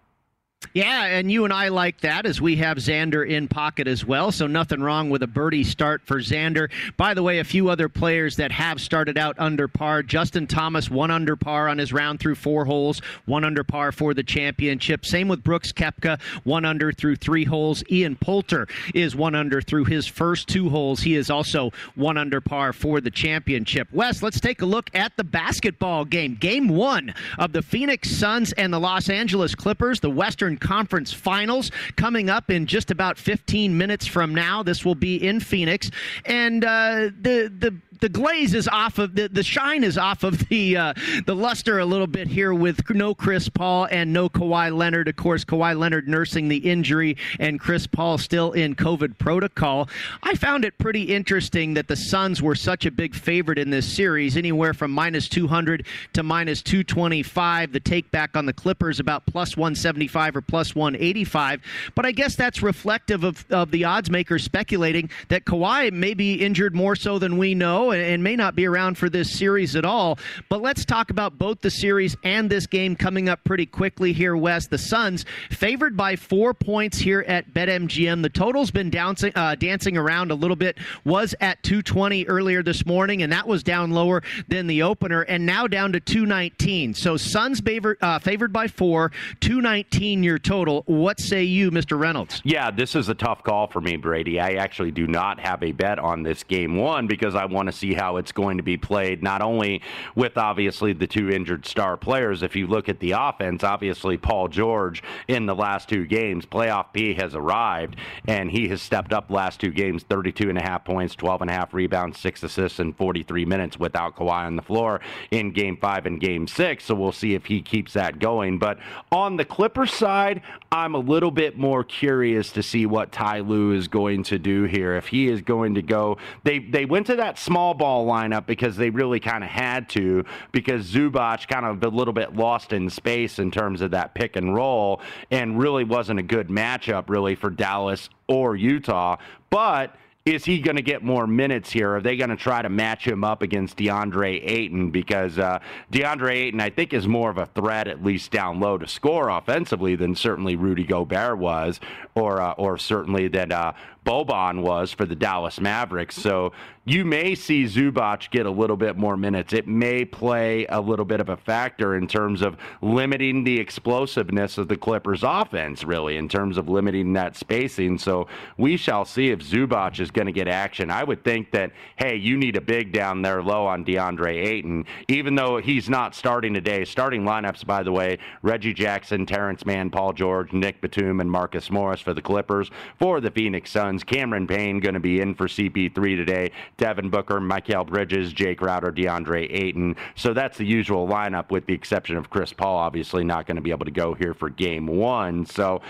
Yeah, 0.76 1.06
and 1.06 1.32
you 1.32 1.46
and 1.46 1.54
I 1.54 1.70
like 1.70 2.02
that 2.02 2.26
as 2.26 2.42
we 2.42 2.58
have 2.58 2.80
Xander 2.80 3.26
in 3.26 3.48
pocket 3.48 3.88
as 3.88 4.04
well. 4.04 4.30
So 4.34 4.46
nothing 4.46 4.82
wrong 4.82 5.10
with 5.10 5.24
a 5.24 5.28
birdie 5.28 5.64
start 5.64 6.02
for 6.04 6.20
Xander. 6.20 6.70
By 6.98 7.14
the 7.14 7.24
way, 7.24 7.40
a 7.40 7.46
few 7.46 7.70
other 7.70 7.88
players 7.88 8.36
that 8.36 8.52
have 8.52 8.82
started 8.82 9.18
out 9.18 9.38
under 9.40 9.70
par. 9.70 10.04
Justin 10.04 10.48
Thomas, 10.48 10.90
one 10.90 11.12
under 11.12 11.38
par 11.38 11.70
on 11.70 11.78
his 11.78 11.94
round 11.94 12.20
through 12.20 12.36
four 12.36 12.66
holes, 12.66 13.02
one 13.24 13.46
under 13.46 13.64
par 13.64 13.94
for 13.94 14.14
the 14.14 14.22
championship. 14.22 15.06
Same 15.06 15.30
with 15.30 15.46
Brooks 15.46 15.72
Koepka, 15.72 16.20
one 16.44 16.66
under 16.66 16.92
through 16.92 17.16
three 17.16 17.46
holes. 17.46 17.82
Ian 17.90 18.18
Poulter 18.18 18.68
is 18.94 19.16
one 19.16 19.34
under 19.34 19.62
through 19.62 19.86
his 19.86 20.08
first 20.08 20.50
two 20.50 20.68
holes. 20.68 21.00
He 21.00 21.16
is 21.16 21.30
also 21.30 21.72
one 21.96 22.18
under 22.18 22.42
par 22.42 22.74
for 22.74 23.00
the 23.00 23.12
championship. 23.12 23.88
Wes, 23.94 24.22
let's 24.22 24.42
take 24.42 24.62
a 24.62 24.66
look 24.66 24.90
at 24.94 25.16
the 25.16 25.24
basketball 25.24 26.04
game. 26.04 26.36
Game 26.36 26.68
one 26.68 27.14
of 27.40 27.54
the 27.54 27.62
Phoenix 27.62 28.12
Suns 28.12 28.52
and 28.52 28.74
the 28.74 28.80
Los 28.82 29.08
Angeles 29.08 29.56
Clippers, 29.56 30.02
the 30.02 30.10
Western 30.10 30.58
Conference 30.66 31.14
Finals 31.14 31.70
coming 31.96 32.30
up 32.30 32.50
in 32.50 32.66
just 32.66 32.90
about 32.90 33.18
15 33.20 33.78
minutes 33.78 34.08
from 34.08 34.34
now. 34.34 34.64
This 34.64 34.84
will 34.84 34.96
be 34.96 35.16
in 35.16 35.40
Phoenix, 35.40 35.92
and 36.26 36.66
uh, 36.66 37.12
the 37.22 37.54
the 37.56 37.76
the 38.00 38.10
glaze 38.10 38.54
is 38.54 38.68
off 38.68 38.98
of 38.98 39.16
the, 39.16 39.28
the 39.28 39.44
shine 39.44 39.84
is 39.84 39.98
off 39.98 40.24
of 40.24 40.48
the 40.50 40.78
uh, 40.78 40.94
the 41.26 41.36
luster 41.36 41.80
a 41.80 41.86
little 41.86 42.08
bit 42.08 42.28
here 42.28 42.54
with 42.54 42.90
no 42.90 43.14
Chris 43.14 43.50
Paul 43.50 43.88
and 43.92 44.12
no 44.14 44.30
Kawhi 44.30 44.76
Leonard. 44.76 45.08
Of 45.08 45.16
course, 45.16 45.46
Kawhi 45.46 45.78
Leonard 45.78 46.08
nursing 46.08 46.48
the 46.48 46.58
injury 46.58 47.18
and 47.40 47.60
Chris 47.60 47.88
Paul 47.88 48.18
still 48.18 48.52
in 48.52 48.76
COVID 48.76 49.18
protocol. 49.18 49.90
I 50.24 50.36
found 50.36 50.66
it 50.66 50.78
pretty 50.78 51.04
interesting 51.04 51.74
that 51.76 51.88
the 51.88 51.96
Suns 51.96 52.42
were 52.42 52.56
such 52.56 52.86
a 52.86 52.92
big 52.92 53.16
favorite 53.16 53.58
in 53.60 53.70
this 53.70 53.92
series, 53.92 54.38
anywhere 54.38 54.74
from 54.74 54.92
minus 54.92 55.30
200 55.30 55.86
to 56.14 56.24
minus 56.24 56.62
225. 56.62 57.72
The 57.72 57.80
take 57.80 58.10
back 58.12 58.36
on 58.36 58.46
the 58.46 58.54
Clippers 58.54 59.00
about 59.00 59.26
plus 59.26 59.58
175 59.58 60.38
or 60.38 60.42
plus 60.42 60.76
185. 60.76 61.62
But 61.94 62.06
I 62.06 62.12
guess 62.12 62.36
that's 62.36 62.62
reflective 62.62 63.24
of, 63.24 63.46
of 63.50 63.72
the 63.72 63.86
odds 63.86 64.10
makers 64.10 64.44
speculating 64.44 65.10
that 65.30 65.46
Kawhi 65.46 65.92
may 65.92 66.14
be 66.14 66.36
injured 66.36 66.76
more 66.76 66.96
so 66.96 67.20
than 67.20 67.38
we 67.38 67.56
know 67.56 67.85
and, 67.92 68.02
and 68.02 68.24
may 68.24 68.36
not 68.36 68.56
be 68.56 68.66
around 68.66 68.98
for 68.98 69.10
this 69.10 69.32
series 69.32 69.76
at 69.76 69.86
all. 69.86 70.20
But 70.50 70.62
let's 70.62 70.86
talk 70.86 71.10
about 71.10 71.38
both 71.38 71.62
the 71.62 71.72
series 71.72 72.16
and 72.24 72.50
this 72.50 72.68
game 72.68 72.96
coming 72.96 73.30
up 73.30 73.44
pretty 73.44 73.66
quickly 73.66 74.14
here, 74.14 74.36
West. 74.36 74.70
The 74.70 74.78
Suns 74.78 75.26
favored 75.50 75.96
by 75.96 76.16
four 76.16 76.54
points 76.54 76.98
here 76.98 77.24
at 77.28 77.54
BetMGM. 77.54 78.22
The 78.22 78.30
total's 78.30 78.72
been 78.72 78.90
dancing, 78.90 79.32
uh, 79.36 79.56
dancing 79.56 79.98
around 79.98 80.32
a 80.32 80.36
little 80.36 80.56
bit, 80.56 80.78
was 81.04 81.36
at 81.42 81.62
220 81.64 82.26
earlier 82.28 82.64
this 82.64 82.86
morning, 82.86 83.22
and 83.22 83.32
that 83.32 83.48
was 83.48 83.64
down 83.64 83.92
lower 83.92 84.24
than 84.48 84.68
the 84.68 84.82
opener, 84.82 85.22
and 85.22 85.46
now 85.46 85.68
down 85.68 85.92
to 85.94 86.00
219. 86.00 86.94
So 86.94 87.18
Suns 87.18 87.60
favored, 87.60 87.98
uh, 88.02 88.20
favored 88.20 88.52
by 88.54 88.68
four, 88.68 89.12
219 89.40 90.24
your 90.24 90.40
total. 90.40 90.84
What 90.86 91.20
say 91.20 91.44
you, 91.44 91.72
Mr. 91.72 92.00
Reynolds? 92.00 92.42
Yeah, 92.44 92.72
this 92.72 92.96
is 92.96 93.10
a 93.10 93.16
tough 93.16 93.44
call 93.44 93.68
for 93.68 93.82
me, 93.82 93.98
Brady. 93.98 94.40
I 94.40 94.54
actually 94.54 94.92
do 94.92 95.08
not 95.08 95.40
have 95.40 95.64
a 95.64 95.72
bet 95.72 96.00
on 96.00 96.24
this 96.24 96.44
game 96.44 96.76
one 96.78 97.08
because 97.08 97.36
I 97.36 97.46
want 97.46 97.68
to 97.68 97.72
see 97.76 97.94
how 97.94 98.18
it's 98.18 98.32
going 98.32 98.58
to 98.58 98.64
be 98.64 98.78
played, 98.78 99.22
not 99.22 99.42
only 99.42 99.82
with 100.16 100.38
obviously 100.38 100.94
the 100.94 101.08
two 101.08 101.30
injured 101.30 101.66
star 101.66 101.98
players. 101.98 102.44
If 102.44 102.56
you 102.56 102.68
look 102.68 102.90
at 102.90 103.00
the 103.00 103.12
offense, 103.12 103.64
obviously 103.64 104.18
Paul 104.18 104.48
George 104.48 105.04
in 105.28 105.46
the 105.46 105.56
last 105.56 105.90
two 105.90 106.06
games, 106.06 106.46
playoff 106.46 106.94
P 106.94 107.14
has 107.16 107.36
arrived, 107.36 107.96
and 108.28 108.52
he 108.52 108.68
has 108.70 108.82
stepped 108.82 109.14
up 109.14 109.30
last 109.30 109.60
two 109.60 109.72
games 109.72 110.04
32 110.04 110.50
and 110.50 110.58
a 110.58 110.62
half 110.62 110.86
points, 110.86 111.16
12 111.16 111.42
and 111.42 111.50
a 111.50 111.54
half 111.54 111.74
rebounds, 111.74 112.20
six 112.20 112.44
assists 112.44 112.80
in 112.80 112.94
43 112.94 113.46
minutes 113.46 113.80
without 113.80 114.16
Kawhi 114.16 114.46
on 114.46 114.56
the 114.56 114.62
floor 114.62 115.02
in 115.32 115.52
game 115.52 115.78
five 115.78 116.06
and 116.06 116.20
game 116.20 116.48
six. 116.48 116.86
So 116.86 116.96
we'll 116.96 117.12
see 117.12 117.34
if 117.34 117.46
he 117.46 117.62
keeps 117.62 117.94
that 117.94 118.20
going. 118.20 118.60
But 118.60 118.80
on 119.12 119.38
the 119.38 119.46
Clippers 119.46 119.94
side, 119.94 120.42
I'm 120.72 120.96
a 120.96 121.00
little 121.00 121.32
bit 121.32 121.58
more 121.58 121.84
curious 121.84 122.52
to 122.52 122.64
see 122.64 122.86
what 122.86 123.12
Ty 123.12 123.40
Lue 123.40 123.74
is 123.74 123.88
going 123.88 124.24
to 124.24 124.38
do 124.38 124.64
here. 124.64 124.96
If 124.96 125.08
he 125.08 125.28
is 125.28 125.42
going 125.42 125.76
to 125.76 125.82
go, 125.82 126.18
they 126.44 126.60
they 126.60 126.86
went 126.86 127.08
to 127.08 127.16
that 127.16 127.40
small 127.40 127.65
ball 127.74 128.06
lineup 128.06 128.46
because 128.46 128.78
they 128.78 128.90
really 128.90 129.20
kind 129.20 129.44
of 129.44 129.50
had 129.50 129.90
to 129.90 130.26
because 130.52 130.92
Zubac 130.92 131.48
kind 131.48 131.66
of 131.66 131.84
a 131.84 131.90
little 131.90 132.14
bit 132.14 132.36
lost 132.36 132.74
in 132.74 132.90
space 132.90 133.40
in 133.40 133.52
terms 133.52 133.82
of 133.82 133.92
that 133.92 134.14
pick 134.14 134.36
and 134.36 134.54
roll 134.54 135.02
and 135.32 135.60
really 135.60 135.84
wasn't 135.84 136.20
a 136.20 136.24
good 136.24 136.50
matchup 136.50 137.10
really 137.10 137.36
for 137.36 137.50
Dallas 137.50 138.10
or 138.28 138.56
Utah. 138.56 139.18
But 139.50 139.96
is 140.26 140.44
he 140.44 140.60
going 140.60 140.76
to 140.76 140.82
get 140.82 141.04
more 141.04 141.28
minutes 141.28 141.72
here? 141.72 141.98
Are 141.98 142.02
they 142.02 142.18
going 142.18 142.32
to 142.32 142.36
try 142.36 142.64
to 142.64 142.70
match 142.70 143.06
him 143.06 143.24
up 143.24 143.44
against 143.44 143.78
DeAndre 143.78 144.42
Ayton? 144.44 144.90
Because 144.90 145.38
uh, 145.38 145.60
DeAndre 145.92 146.32
Ayton, 146.32 146.60
I 146.60 146.72
think, 146.72 146.94
is 146.94 147.08
more 147.08 147.30
of 147.30 147.38
a 147.38 147.46
threat, 147.46 147.88
at 147.88 148.04
least 148.04 148.32
down 148.32 148.60
low, 148.60 148.80
to 148.80 148.88
score 148.88 149.30
offensively 149.30 149.96
than 149.96 150.16
certainly 150.16 150.56
Rudy 150.56 150.84
Gobert 150.84 151.38
was, 151.38 151.80
or 152.16 152.42
uh, 152.42 152.54
or 152.54 152.80
certainly 152.80 153.28
that 153.28 153.52
uh, 153.52 153.74
Boban 154.06 154.62
was 154.62 154.92
for 154.92 155.06
the 155.06 155.16
Dallas 155.16 155.60
Mavericks. 155.60 156.16
So 156.16 156.54
you 156.88 157.04
may 157.04 157.34
see 157.34 157.64
Zubac 157.64 158.30
get 158.30 158.46
a 158.46 158.52
little 158.52 158.78
bit 158.78 158.96
more 158.96 159.18
minutes. 159.18 159.54
It 159.54 159.68
may 159.68 160.06
play 160.06 160.68
a 160.70 160.80
little 160.80 161.04
bit 161.04 161.20
of 161.20 161.30
a 161.30 161.38
factor 161.38 161.96
in 161.96 162.08
terms 162.08 162.44
of 162.44 162.58
limiting 162.84 163.44
the 163.44 163.60
explosiveness 163.60 164.60
of 164.60 164.68
the 164.68 164.78
Clippers 164.78 165.24
offense, 165.24 165.84
really, 165.84 166.18
in 166.18 166.30
terms 166.30 166.60
of 166.60 166.70
limiting 166.70 167.14
that 167.14 167.36
spacing. 167.36 167.98
So 167.98 168.28
we 168.58 168.78
shall 168.78 169.04
see 169.04 169.30
if 169.30 169.40
Zubac 169.40 170.00
is 170.00 170.12
going 170.12 170.28
to 170.28 170.32
get 170.32 170.48
action. 170.48 170.92
I 170.92 171.04
would 171.04 171.24
think 171.24 171.52
that, 171.52 171.72
hey, 171.96 172.16
you 172.16 172.38
need 172.38 172.56
a 172.56 172.62
big 172.62 172.92
down 172.92 173.24
there 173.24 173.42
low 173.42 173.66
on 173.66 173.84
DeAndre 173.84 174.46
Ayton, 174.46 174.86
even 175.08 175.34
though 175.34 175.58
he's 175.58 175.90
not 175.90 176.14
starting 176.14 176.54
today. 176.54 176.86
Starting 176.86 177.24
lineups, 177.24 177.66
by 177.66 177.82
the 177.82 177.92
way, 177.92 178.20
Reggie 178.44 178.76
Jackson, 178.76 179.26
Terance 179.26 179.66
Mann, 179.66 179.90
Paul 179.90 180.14
George, 180.14 180.54
Nick 180.54 180.82
Batum, 180.82 181.20
and 181.20 181.32
Marcus 181.32 181.72
Morris 181.72 182.02
for 182.02 182.14
the 182.14 182.22
Clippers. 182.22 182.70
For 183.00 183.20
the 183.20 183.32
Phoenix 183.32 183.72
Suns, 183.72 183.95
Cameron 184.04 184.48
Payne 184.48 184.80
going 184.80 184.94
to 184.94 185.00
be 185.00 185.22
in 185.22 185.36
for 185.36 185.48
CP3 185.48 185.94
today. 185.94 186.52
Devin 186.78 187.10
Booker, 187.10 187.40
Mikal 187.40 187.88
Bridges, 187.88 188.34
Jae 188.34 188.58
Crowder, 188.58 188.92
DeAndre 188.92 189.48
Ayton. 189.52 189.96
So 190.16 190.34
that's 190.34 190.58
the 190.58 190.66
usual 190.66 191.08
lineup, 191.08 191.52
with 191.52 191.66
the 191.66 191.74
exception 191.74 192.18
of 192.18 192.30
Chris 192.30 192.54
Paul, 192.54 192.78
obviously 192.78 193.24
not 193.24 193.46
going 193.46 193.56
to 193.56 193.62
be 193.62 193.72
able 193.72 193.86
to 193.86 193.92
go 193.92 194.14
here 194.14 194.34
for 194.34 194.50
game 194.50 194.88
one. 194.88 195.46
So 195.46 195.82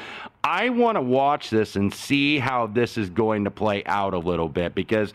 I 0.44 0.70
want 0.70 0.96
to 0.96 1.02
watch 1.02 1.50
this 1.50 1.76
and 1.76 1.94
see 1.94 2.38
how 2.38 2.68
this 2.68 2.98
is 2.98 3.10
going 3.10 3.44
to 3.46 3.52
play 3.52 3.84
out 3.86 4.14
a 4.14 4.20
little 4.20 4.50
bit 4.50 4.76
because 4.76 5.14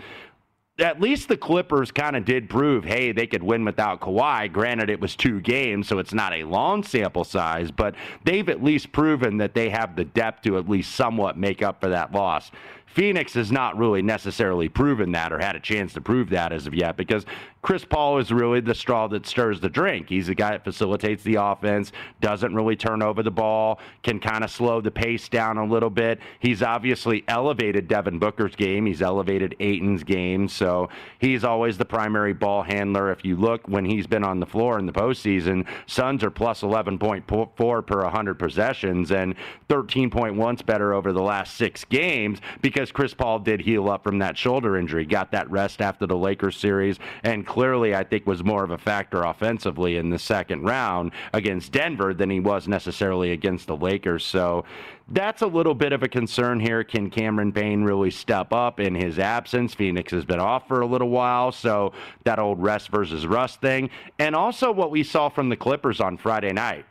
at 0.81 1.01
least 1.01 1.29
the 1.29 1.37
Clippers 1.37 1.91
kind 1.91 2.17
of 2.17 2.25
did 2.25 2.49
prove, 2.49 2.85
hey, 2.85 3.13
they 3.13 3.27
could 3.27 3.43
win 3.43 3.65
without 3.65 4.01
Kawhi. 4.01 4.51
Granted, 4.53 4.91
it 4.91 5.01
was 5.01 5.15
two 5.15 5.41
games, 5.41 5.89
so 5.89 5.99
it's 5.99 6.15
not 6.15 6.33
a 6.33 6.45
long 6.45 6.83
sample 6.83 7.25
size, 7.25 7.71
but 7.71 7.95
they've 8.25 8.49
at 8.49 8.63
least 8.63 8.93
proven 8.93 9.37
that 9.39 9.55
they 9.55 9.69
have 9.69 9.97
the 9.97 10.05
depth 10.05 10.43
to 10.43 10.59
at 10.59 10.69
least 10.69 10.95
somewhat 10.95 11.37
make 11.37 11.63
up 11.63 11.81
for 11.81 11.89
that 11.89 12.13
loss. 12.13 12.51
Phoenix 12.95 13.35
has 13.35 13.53
not 13.53 13.77
really 13.77 14.03
necessarily 14.03 14.69
proven 14.69 15.13
that 15.13 15.33
or 15.33 15.39
had 15.39 15.57
a 15.57 15.61
chance 15.61 15.93
to 15.95 16.01
prove 16.01 16.31
that 16.31 16.53
as 16.53 16.67
of 16.67 16.75
yet 16.75 16.97
because 16.97 17.25
Chris 17.63 17.85
Paul 17.85 18.19
is 18.19 18.33
really 18.33 18.61
the 18.61 18.75
straw 18.75 19.07
that 19.09 19.27
stirs 19.27 19.61
the 19.61 19.69
drink. 19.69 20.09
He's 20.09 20.29
the 20.29 20.35
guy 20.35 20.53
that 20.53 20.65
facilitates 20.65 21.23
the 21.23 21.35
offense, 21.35 21.93
doesn't 22.21 22.55
really 22.55 22.75
turn 22.75 23.03
over 23.03 23.23
the 23.23 23.31
ball, 23.31 23.81
can 24.03 24.19
kind 24.19 24.43
of 24.43 24.51
slow 24.51 24.81
the 24.81 24.91
pace 24.91 25.29
down 25.29 25.59
a 25.59 25.65
little 25.65 25.91
bit. 25.91 26.21
He's 26.39 26.63
obviously 26.63 27.23
elevated 27.29 27.87
Devin 27.87 28.19
Booker's 28.19 28.57
game, 28.57 28.87
he's 28.87 29.03
elevated 29.03 29.57
Ayton's 29.61 30.05
game, 30.05 30.49
so 30.49 30.89
he's 31.19 31.45
always 31.45 31.77
the 31.77 31.85
primary 31.85 32.33
ball 32.33 32.63
handler. 32.63 33.13
If 33.13 33.27
you 33.27 33.37
look 33.37 33.69
when 33.69 33.85
he's 33.85 34.07
been 34.07 34.25
on 34.25 34.41
the 34.41 34.47
floor 34.47 34.79
in 34.79 34.87
the 34.87 34.93
postseason, 34.93 35.67
Suns 35.87 36.25
are 36.25 36.31
plus 36.31 36.63
11.4 36.63 37.87
per 37.87 38.03
100 38.03 38.39
possessions 38.39 39.11
and 39.11 39.35
13.1 39.69 40.55
is 40.55 40.63
better 40.63 40.95
over 40.95 41.13
the 41.13 41.23
last 41.23 41.57
six 41.57 41.85
games 41.85 42.41
because 42.63 42.80
because 42.81 42.93
Chris 42.93 43.13
Paul 43.13 43.41
did 43.41 43.61
heal 43.61 43.91
up 43.91 44.03
from 44.03 44.21
that 44.21 44.39
shoulder 44.39 44.79
injury, 44.79 45.05
got 45.05 45.33
that 45.33 45.51
rest 45.51 45.83
after 45.83 46.07
the 46.07 46.17
Lakers 46.17 46.57
series, 46.57 46.99
and 47.23 47.47
clearly 47.47 47.95
I 47.95 48.05
think 48.05 48.27
was 48.27 48.43
more 48.43 48.65
of 48.65 48.71
a 48.71 48.79
factor 48.79 49.23
offensively 49.25 49.99
in 49.99 50.09
the 50.09 50.19
second 50.19 50.63
round 50.63 51.13
against 51.35 51.73
Denver 51.73 52.15
than 52.15 52.31
he 52.31 52.41
was 52.41 52.67
necessarily 52.67 53.33
against 53.33 53.67
the 53.67 53.77
Lakers. 53.77 54.25
So 54.25 54.65
that's 55.09 55.43
a 55.43 55.47
little 55.47 55.75
bit 55.75 55.93
of 55.93 56.03
a 56.03 56.09
concern 56.09 56.59
here. 56.59 56.83
Can 56.83 57.11
Cameron 57.11 57.53
Payne 57.53 57.85
really 57.85 58.11
step 58.11 58.51
up 58.51 58.81
in 58.81 58.95
his 58.95 59.19
absence? 59.19 59.75
Phoenix 59.75 60.11
has 60.13 60.25
been 60.25 60.41
off 60.41 60.67
for 60.67 60.81
a 60.81 60.87
little 60.87 61.11
while, 61.11 61.53
so 61.53 61.93
that 62.25 62.39
old 62.39 62.63
rest 62.63 62.89
versus 62.89 63.27
rust 63.27 63.61
thing. 63.61 63.91
And 64.19 64.35
also 64.35 64.73
what 64.73 64.91
we 64.91 65.03
saw 65.03 65.29
from 65.29 65.51
the 65.51 65.57
Clippers 65.57 66.01
on 66.01 66.17
Friday 66.17 66.55
night. 66.55 66.87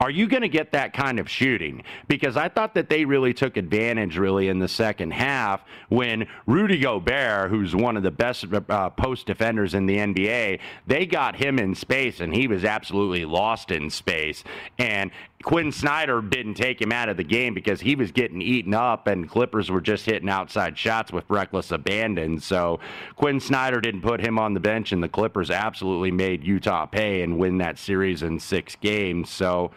Are 0.00 0.10
you 0.10 0.26
going 0.26 0.42
to 0.42 0.48
get 0.48 0.72
that 0.72 0.92
kind 0.92 1.18
of 1.18 1.28
shooting? 1.28 1.82
Because 2.08 2.36
I 2.36 2.48
thought 2.48 2.74
that 2.74 2.88
they 2.88 3.04
really 3.04 3.34
took 3.34 3.56
advantage, 3.56 4.16
really, 4.16 4.48
in 4.48 4.58
the 4.58 4.68
second 4.68 5.12
half 5.12 5.64
when 5.88 6.26
Rudy 6.46 6.78
Gobert, 6.78 7.50
who's 7.50 7.74
one 7.74 7.96
of 7.96 8.02
the 8.02 8.10
best 8.10 8.46
uh, 8.52 8.90
post 8.90 9.26
defenders 9.26 9.74
in 9.74 9.86
the 9.86 9.96
NBA, 9.96 10.60
they 10.86 11.06
got 11.06 11.36
him 11.36 11.58
in 11.58 11.74
space 11.74 12.20
and 12.20 12.34
he 12.34 12.48
was 12.48 12.64
absolutely 12.64 13.24
lost 13.24 13.70
in 13.70 13.90
space. 13.90 14.42
And 14.78 15.10
Quin 15.42 15.72
Snyder 15.72 16.22
didn't 16.22 16.54
take 16.54 16.80
him 16.80 16.92
out 16.92 17.08
of 17.08 17.16
the 17.16 17.24
game 17.24 17.54
because 17.54 17.80
he 17.80 17.94
was 17.94 18.12
getting 18.12 18.40
eaten 18.40 18.74
up 18.74 19.06
and 19.06 19.28
Clippers 19.28 19.70
were 19.70 19.80
just 19.80 20.06
hitting 20.06 20.28
outside 20.28 20.78
shots 20.78 21.12
with 21.12 21.24
reckless 21.28 21.70
abandon. 21.70 22.40
So 22.40 22.80
Quin 23.16 23.40
Snyder 23.40 23.80
didn't 23.80 24.02
put 24.02 24.20
him 24.20 24.38
on 24.38 24.54
the 24.54 24.60
bench 24.60 24.92
and 24.92 25.02
the 25.02 25.08
Clippers 25.08 25.50
absolutely 25.50 26.10
made 26.10 26.44
Utah 26.44 26.86
pay 26.86 27.22
and 27.22 27.38
win 27.38 27.58
that 27.58 27.78
series 27.78 28.22
in 28.22 28.38
six 28.38 28.76
games. 28.76 29.30
So 29.30 29.72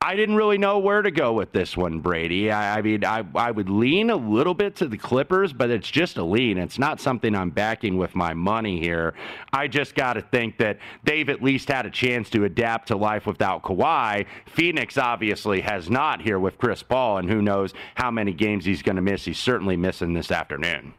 I 0.00 0.14
didn't 0.14 0.36
really 0.36 0.58
know 0.58 0.78
where 0.78 1.02
to 1.02 1.10
go 1.10 1.32
with 1.32 1.50
this 1.50 1.76
one, 1.76 1.98
Brady. 1.98 2.52
I, 2.52 2.78
I, 2.78 2.82
mean, 2.82 3.04
I, 3.04 3.24
I 3.34 3.50
would 3.50 3.68
lean 3.68 4.10
a 4.10 4.16
little 4.16 4.54
bit 4.54 4.76
to 4.76 4.86
the 4.86 4.96
Clippers, 4.96 5.52
but 5.52 5.70
it's 5.70 5.90
just 5.90 6.16
a 6.18 6.22
lean. 6.22 6.56
It's 6.56 6.78
not 6.78 7.00
something 7.00 7.34
I'm 7.34 7.50
backing 7.50 7.98
with 7.98 8.14
my 8.14 8.32
money 8.32 8.78
here. 8.78 9.14
I 9.52 9.66
just 9.66 9.96
got 9.96 10.12
to 10.12 10.22
think 10.22 10.56
that 10.58 10.78
they've 11.02 11.28
at 11.28 11.42
least 11.42 11.68
had 11.68 11.84
a 11.84 11.90
chance 11.90 12.30
to 12.30 12.44
adapt 12.44 12.88
to 12.88 12.96
life 12.96 13.26
without 13.26 13.64
Kawhi. 13.64 14.26
Phoenix 14.46 14.96
obviously 14.96 15.62
has 15.62 15.90
not 15.90 16.22
here 16.22 16.38
with 16.38 16.58
Chris 16.58 16.80
Paul, 16.80 17.18
and 17.18 17.28
who 17.28 17.42
knows 17.42 17.74
how 17.96 18.12
many 18.12 18.32
games 18.32 18.64
he's 18.64 18.82
going 18.82 18.96
to 18.96 19.02
miss. 19.02 19.24
He's 19.24 19.38
certainly 19.38 19.76
missing 19.76 20.14
this 20.14 20.30
afternoon 20.30 20.94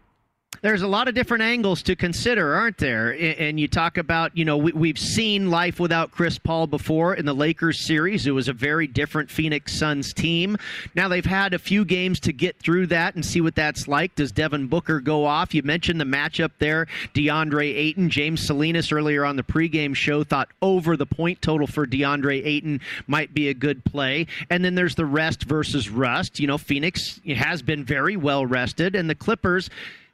there's 0.62 0.82
a 0.82 0.88
lot 0.88 1.08
of 1.08 1.16
different 1.16 1.44
angles 1.44 1.82
to 1.84 1.96
consider, 1.96 2.54
aren't 2.54 2.78
there? 2.78 3.12
And 3.40 3.60
you 3.60 3.68
talk 3.68 3.98
about, 3.98 4.36
you 4.36 4.46
know, 4.46 4.58
we, 4.58 4.90
have 4.90 5.00
seen 5.00 5.50
life 5.50 5.80
without 5.80 6.12
Chris 6.12 6.38
Paul 6.38 6.68
before 6.68 7.14
in 7.14 7.26
the 7.26 7.34
Lakers 7.34 7.80
series. 7.80 8.28
It 8.28 8.32
was 8.32 8.48
a 8.48 8.54
very 8.54 8.88
different 8.88 9.30
Phoenix 9.30 9.74
Suns 9.74 10.14
team. 10.14 10.58
Now 10.96 11.08
they've 11.08 11.26
had 11.26 11.54
a 11.54 11.60
few 11.60 11.86
games 11.86 12.20
to 12.22 12.34
get 12.34 12.60
through 12.60 12.88
that 12.88 13.16
and 13.16 13.26
see 13.26 13.42
what 13.42 13.56
that's 13.56 13.88
like. 13.88 14.16
Does 14.16 14.32
Devin 14.32 14.68
Booker 14.68 15.00
go 15.00 15.26
off? 15.26 15.54
You 15.54 15.64
mentioned 15.64 16.02
the 16.02 16.06
matchup 16.06 16.52
there. 16.60 16.88
DeAndre 17.14 17.76
Ayton, 17.76 18.10
James 18.10 18.46
Salinas 18.46 18.92
earlier 18.92 19.24
on 19.24 19.36
the 19.36 19.44
pregame 19.44 19.96
show 19.96 20.24
thought 20.24 20.50
over 20.62 20.98
the 20.98 21.06
point 21.06 21.42
total 21.42 21.68
for 21.68 21.86
DeAndre 21.86 22.46
Ayton 22.46 22.82
might 23.08 23.34
be 23.34 23.50
a 23.50 23.54
good 23.54 23.86
play. 23.86 24.28
And 24.50 24.64
then 24.66 24.76
there's 24.76 24.96
the 24.96 25.06
rest 25.06 25.44
versus 25.44 25.90
rust. 25.90 26.40
You 26.40 26.48
know, 26.48 26.58
Phoenix 26.58 27.22
has 27.36 27.62
been 27.62 27.84
very 27.84 28.18
well 28.18 28.46
rested, 28.46 28.96
and 28.96 29.10
the 29.10 29.16
Clippers 29.16 29.70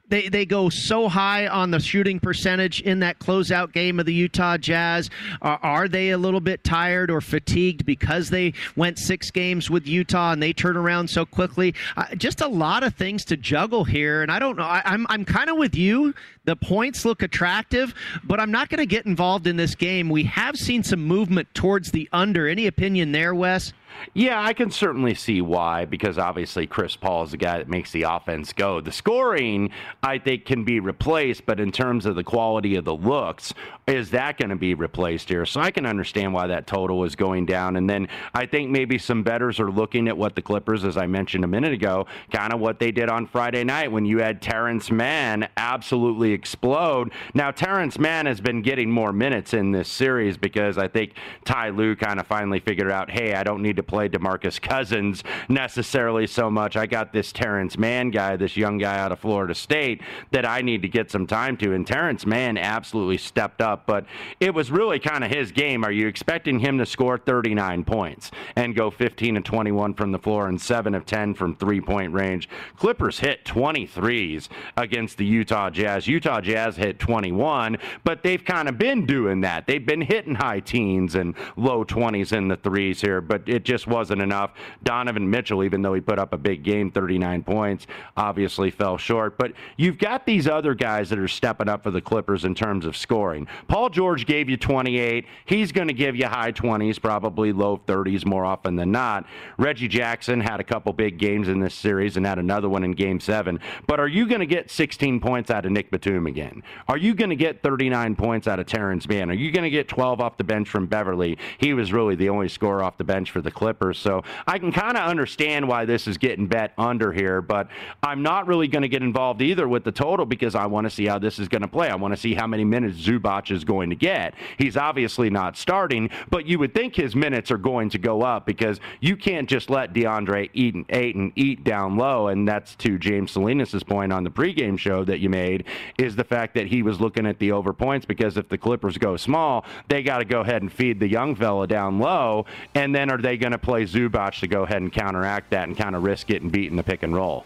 they 0.08 0.28
they 0.28 0.46
go 0.46 0.68
so 0.68 1.08
high 1.08 1.46
on 1.46 1.70
the 1.70 1.80
shooting 1.80 2.20
percentage 2.20 2.80
in 2.82 3.00
that 3.00 3.18
closeout 3.18 3.72
game 3.72 3.98
of 3.98 4.06
the 4.06 4.14
Utah 4.14 4.56
Jazz. 4.56 5.10
Are, 5.42 5.58
are, 5.62 5.88
they 5.88 6.10
a 6.10 6.18
little 6.18 6.40
bit 6.40 6.62
tired 6.64 7.10
or 7.10 7.20
fatigued 7.20 7.84
because 7.84 8.30
they 8.30 8.54
went 8.76 8.98
six 8.98 9.30
games 9.30 9.70
with 9.70 9.86
Utah 9.86 10.32
and 10.32 10.42
they 10.42 10.52
turn 10.52 10.76
around 10.76 11.08
so 11.08 11.24
quickly? 11.24 11.74
Uh, 11.96 12.14
just 12.16 12.40
a 12.40 12.48
lot 12.48 12.82
of 12.82 12.94
things 12.94 13.24
to 13.26 13.36
juggle 13.36 13.84
here, 13.84 14.22
and 14.22 14.30
I 14.30 14.38
don't 14.38 14.56
know. 14.56 14.64
I, 14.64 14.82
I'm 14.84 15.06
I'm 15.08 15.24
kind 15.24 15.50
of 15.50 15.56
with 15.56 15.74
you. 15.74 16.14
The 16.44 16.56
points 16.56 17.04
look 17.04 17.22
attractive, 17.22 17.92
but 18.22 18.38
I'm 18.38 18.52
not 18.52 18.68
going 18.68 18.78
to 18.78 18.86
get 18.86 19.06
involved 19.06 19.48
in 19.48 19.56
this 19.56 19.74
game. 19.74 20.08
We 20.08 20.22
have 20.24 20.56
seen 20.56 20.84
some 20.84 21.04
movement 21.04 21.52
towards 21.54 21.90
the 21.90 22.08
under. 22.12 22.46
Any 22.46 22.68
opinion 22.68 23.10
there, 23.10 23.34
Wes? 23.34 23.72
Yeah, 24.14 24.42
I 24.42 24.52
can 24.52 24.70
certainly 24.70 25.14
see 25.14 25.40
why, 25.40 25.84
because 25.84 26.18
obviously 26.18 26.66
Chris 26.66 26.96
Paul 26.96 27.24
is 27.24 27.30
the 27.32 27.36
guy 27.36 27.58
that 27.58 27.68
makes 27.68 27.92
the 27.92 28.02
offense 28.02 28.52
go. 28.52 28.80
The 28.80 28.92
scoring, 28.92 29.70
I 30.02 30.18
think, 30.18 30.44
can 30.44 30.64
be 30.64 30.80
replaced, 30.80 31.46
but 31.46 31.60
in 31.60 31.72
terms 31.72 32.06
of 32.06 32.16
the 32.16 32.24
quality 32.24 32.76
of 32.76 32.84
the 32.84 32.94
looks, 32.94 33.52
is 33.86 34.10
that 34.10 34.38
going 34.38 34.50
to 34.50 34.56
be 34.56 34.74
replaced 34.74 35.28
here? 35.28 35.46
So 35.46 35.60
I 35.60 35.70
can 35.70 35.86
understand 35.86 36.32
why 36.32 36.48
that 36.48 36.66
total 36.66 37.04
is 37.04 37.14
going 37.14 37.46
down. 37.46 37.76
And 37.76 37.88
then 37.88 38.08
I 38.34 38.46
think 38.46 38.70
maybe 38.70 38.98
some 38.98 39.22
betters 39.22 39.60
are 39.60 39.70
looking 39.70 40.08
at 40.08 40.16
what 40.16 40.34
the 40.34 40.42
Clippers, 40.42 40.84
as 40.84 40.96
I 40.96 41.06
mentioned 41.06 41.44
a 41.44 41.48
minute 41.48 41.72
ago, 41.72 42.06
kind 42.32 42.52
of 42.52 42.60
what 42.60 42.78
they 42.80 42.90
did 42.90 43.08
on 43.08 43.26
Friday 43.26 43.62
night 43.64 43.92
when 43.92 44.04
you 44.04 44.18
had 44.18 44.42
Terance 44.42 44.90
Mann 44.90 45.48
absolutely 45.56 46.32
explode. 46.32 47.12
Now, 47.34 47.50
Terance 47.50 47.98
Mann 47.98 48.26
has 48.26 48.40
been 48.40 48.62
getting 48.62 48.90
more 48.90 49.12
minutes 49.12 49.54
in 49.54 49.70
this 49.70 49.88
series 49.88 50.36
because 50.36 50.78
I 50.78 50.88
think 50.88 51.12
Ty 51.44 51.70
Lue 51.70 51.94
kind 51.94 52.18
of 52.18 52.26
finally 52.26 52.58
figured 52.58 52.90
out, 52.90 53.10
hey, 53.10 53.34
I 53.34 53.44
don't 53.44 53.62
need 53.62 53.76
to 53.76 53.82
play 53.86 54.08
DeMarcus 54.08 54.60
Cousins 54.60 55.22
necessarily 55.48 56.26
so 56.26 56.50
much. 56.50 56.76
I 56.76 56.86
got 56.86 57.12
this 57.12 57.32
Terance 57.32 57.78
Mann 57.78 58.10
guy, 58.10 58.36
this 58.36 58.56
young 58.56 58.78
guy 58.78 58.98
out 58.98 59.12
of 59.12 59.18
Florida 59.18 59.54
State 59.54 60.02
that 60.30 60.46
I 60.46 60.62
need 60.62 60.82
to 60.82 60.88
get 60.88 61.10
some 61.10 61.26
time 61.26 61.56
to. 61.58 61.72
And 61.72 61.86
Terance 61.86 62.26
Mann 62.26 62.58
absolutely 62.58 63.18
stepped 63.18 63.60
up, 63.60 63.86
but 63.86 64.06
it 64.40 64.54
was 64.54 64.70
really 64.70 64.98
kind 64.98 65.24
of 65.24 65.30
his 65.30 65.52
game. 65.52 65.84
Are 65.84 65.92
you 65.92 66.06
expecting 66.06 66.58
him 66.58 66.78
to 66.78 66.86
score 66.86 67.18
39 67.18 67.84
points 67.84 68.30
and 68.56 68.74
go 68.74 68.90
15 68.90 69.36
and 69.36 69.44
21 69.44 69.94
from 69.94 70.12
the 70.12 70.18
floor 70.18 70.48
and 70.48 70.60
7 70.60 70.94
of 70.94 71.06
10 71.06 71.34
from 71.34 71.56
three 71.56 71.80
point 71.80 72.12
range? 72.12 72.48
Clippers 72.76 73.20
hit 73.20 73.44
23s 73.44 74.48
against 74.76 75.18
the 75.18 75.24
Utah 75.24 75.70
Jazz. 75.70 76.06
Utah 76.06 76.40
Jazz 76.40 76.76
hit 76.76 76.98
21, 76.98 77.78
but 78.04 78.22
they've 78.22 78.44
kind 78.44 78.68
of 78.68 78.78
been 78.78 79.06
doing 79.06 79.40
that. 79.42 79.66
They've 79.66 79.84
been 79.84 80.00
hitting 80.00 80.34
high 80.34 80.60
teens 80.60 81.14
and 81.14 81.34
low 81.56 81.84
20s 81.84 82.32
in 82.32 82.48
the 82.48 82.56
threes 82.56 83.00
here, 83.00 83.20
but 83.20 83.48
it 83.48 83.64
just 83.66 83.86
wasn't 83.86 84.22
enough. 84.22 84.52
Donovan 84.82 85.28
Mitchell, 85.28 85.64
even 85.64 85.82
though 85.82 85.92
he 85.92 86.00
put 86.00 86.18
up 86.18 86.32
a 86.32 86.38
big 86.38 86.62
game, 86.62 86.90
39 86.90 87.42
points, 87.42 87.86
obviously 88.16 88.70
fell 88.70 88.96
short. 88.96 89.36
But 89.36 89.52
you've 89.76 89.98
got 89.98 90.24
these 90.24 90.48
other 90.48 90.74
guys 90.74 91.10
that 91.10 91.18
are 91.18 91.28
stepping 91.28 91.68
up 91.68 91.82
for 91.82 91.90
the 91.90 92.00
Clippers 92.00 92.44
in 92.44 92.54
terms 92.54 92.86
of 92.86 92.96
scoring. 92.96 93.46
Paul 93.68 93.90
George 93.90 94.24
gave 94.24 94.48
you 94.48 94.56
28. 94.56 95.26
He's 95.44 95.72
going 95.72 95.88
to 95.88 95.94
give 95.94 96.16
you 96.16 96.26
high 96.26 96.52
20s, 96.52 97.00
probably 97.00 97.52
low 97.52 97.78
30s 97.86 98.24
more 98.24 98.44
often 98.44 98.76
than 98.76 98.92
not. 98.92 99.26
Reggie 99.58 99.88
Jackson 99.88 100.40
had 100.40 100.60
a 100.60 100.64
couple 100.64 100.92
big 100.92 101.18
games 101.18 101.48
in 101.48 101.60
this 101.60 101.74
series 101.74 102.16
and 102.16 102.24
had 102.24 102.38
another 102.38 102.68
one 102.68 102.84
in 102.84 102.92
game 102.92 103.20
seven. 103.20 103.60
But 103.86 104.00
are 104.00 104.08
you 104.08 104.26
going 104.26 104.40
to 104.40 104.46
get 104.46 104.70
16 104.70 105.20
points 105.20 105.50
out 105.50 105.66
of 105.66 105.72
Nick 105.72 105.90
Batum 105.90 106.26
again? 106.26 106.62
Are 106.88 106.96
you 106.96 107.14
going 107.14 107.30
to 107.30 107.36
get 107.36 107.62
39 107.62 108.16
points 108.16 108.46
out 108.46 108.60
of 108.60 108.66
Terance 108.66 109.08
Mann? 109.08 109.30
Are 109.30 109.34
you 109.34 109.50
going 109.50 109.64
to 109.64 109.70
get 109.70 109.88
12 109.88 110.20
off 110.20 110.36
the 110.36 110.44
bench 110.44 110.68
from 110.68 110.86
Beverley? 110.86 111.38
He 111.58 111.74
was 111.74 111.92
really 111.92 112.14
the 112.14 112.28
only 112.28 112.48
scorer 112.48 112.82
off 112.82 112.96
the 112.96 113.04
bench 113.04 113.30
for 113.30 113.40
the 113.40 113.50
Clippers. 113.56 113.98
So 113.98 114.22
I 114.46 114.58
can 114.58 114.70
kind 114.70 114.96
of 114.96 115.08
understand 115.08 115.66
why 115.66 115.84
this 115.84 116.06
is 116.06 116.18
getting 116.18 116.46
bet 116.46 116.72
under 116.78 117.12
here, 117.12 117.40
but 117.40 117.68
I'm 118.02 118.22
not 118.22 118.46
really 118.46 118.68
going 118.68 118.82
to 118.82 118.88
get 118.88 119.02
involved 119.02 119.42
either 119.42 119.66
with 119.66 119.82
the 119.82 119.90
total 119.90 120.26
because 120.26 120.54
I 120.54 120.66
want 120.66 120.84
to 120.84 120.90
see 120.90 121.06
how 121.06 121.18
this 121.18 121.40
is 121.40 121.48
going 121.48 121.62
to 121.62 121.68
play. 121.68 121.88
I 121.88 121.96
want 121.96 122.14
to 122.14 122.20
see 122.20 122.34
how 122.34 122.46
many 122.46 122.64
minutes 122.64 122.98
Zubac 122.98 123.50
is 123.50 123.64
going 123.64 123.90
to 123.90 123.96
get. 123.96 124.34
He's 124.58 124.76
obviously 124.76 125.30
not 125.30 125.56
starting, 125.56 126.10
but 126.30 126.46
you 126.46 126.58
would 126.58 126.74
think 126.74 126.94
his 126.94 127.16
minutes 127.16 127.50
are 127.50 127.58
going 127.58 127.90
to 127.90 127.98
go 127.98 128.22
up 128.22 128.46
because 128.46 128.78
you 129.00 129.16
can't 129.16 129.48
just 129.48 129.70
let 129.70 129.92
DeAndre 129.92 130.50
eat 130.52 130.74
and 130.74 130.84
eat 130.94 131.16
and 131.16 131.32
eat 131.34 131.64
down 131.64 131.96
low. 131.96 132.28
And 132.28 132.46
that's 132.46 132.74
to 132.76 132.98
James 132.98 133.32
Salinas' 133.32 133.82
point 133.82 134.12
on 134.12 134.22
the 134.22 134.30
pregame 134.30 134.78
show 134.78 135.04
that 135.04 135.20
you 135.20 135.30
made 135.30 135.64
is 135.98 136.14
the 136.14 136.24
fact 136.24 136.54
that 136.54 136.66
he 136.66 136.82
was 136.82 137.00
looking 137.00 137.26
at 137.26 137.38
the 137.38 137.52
over 137.52 137.72
points 137.72 138.06
because 138.06 138.36
if 138.36 138.48
the 138.48 138.58
Clippers 138.58 138.98
go 138.98 139.16
small, 139.16 139.64
they 139.88 140.02
got 140.02 140.18
to 140.18 140.24
go 140.24 140.40
ahead 140.40 140.62
and 140.62 140.72
feed 140.72 141.00
the 141.00 141.08
young 141.08 141.34
fella 141.34 141.66
down 141.66 141.98
low. 141.98 142.46
And 142.74 142.94
then 142.94 143.10
are 143.10 143.18
they 143.18 143.36
going 143.36 143.45
to 143.52 143.58
to 143.58 143.64
play 143.64 143.84
Zubac 143.84 144.40
to 144.40 144.46
go 144.48 144.62
ahead 144.62 144.82
and 144.82 144.92
counteract 144.92 145.50
that 145.50 145.68
and 145.68 145.76
kind 145.76 145.96
of 145.96 146.02
risk 146.02 146.26
getting 146.26 146.48
beat 146.48 146.70
in 146.70 146.76
the 146.76 146.82
pick 146.82 147.02
and 147.02 147.14
roll. 147.14 147.44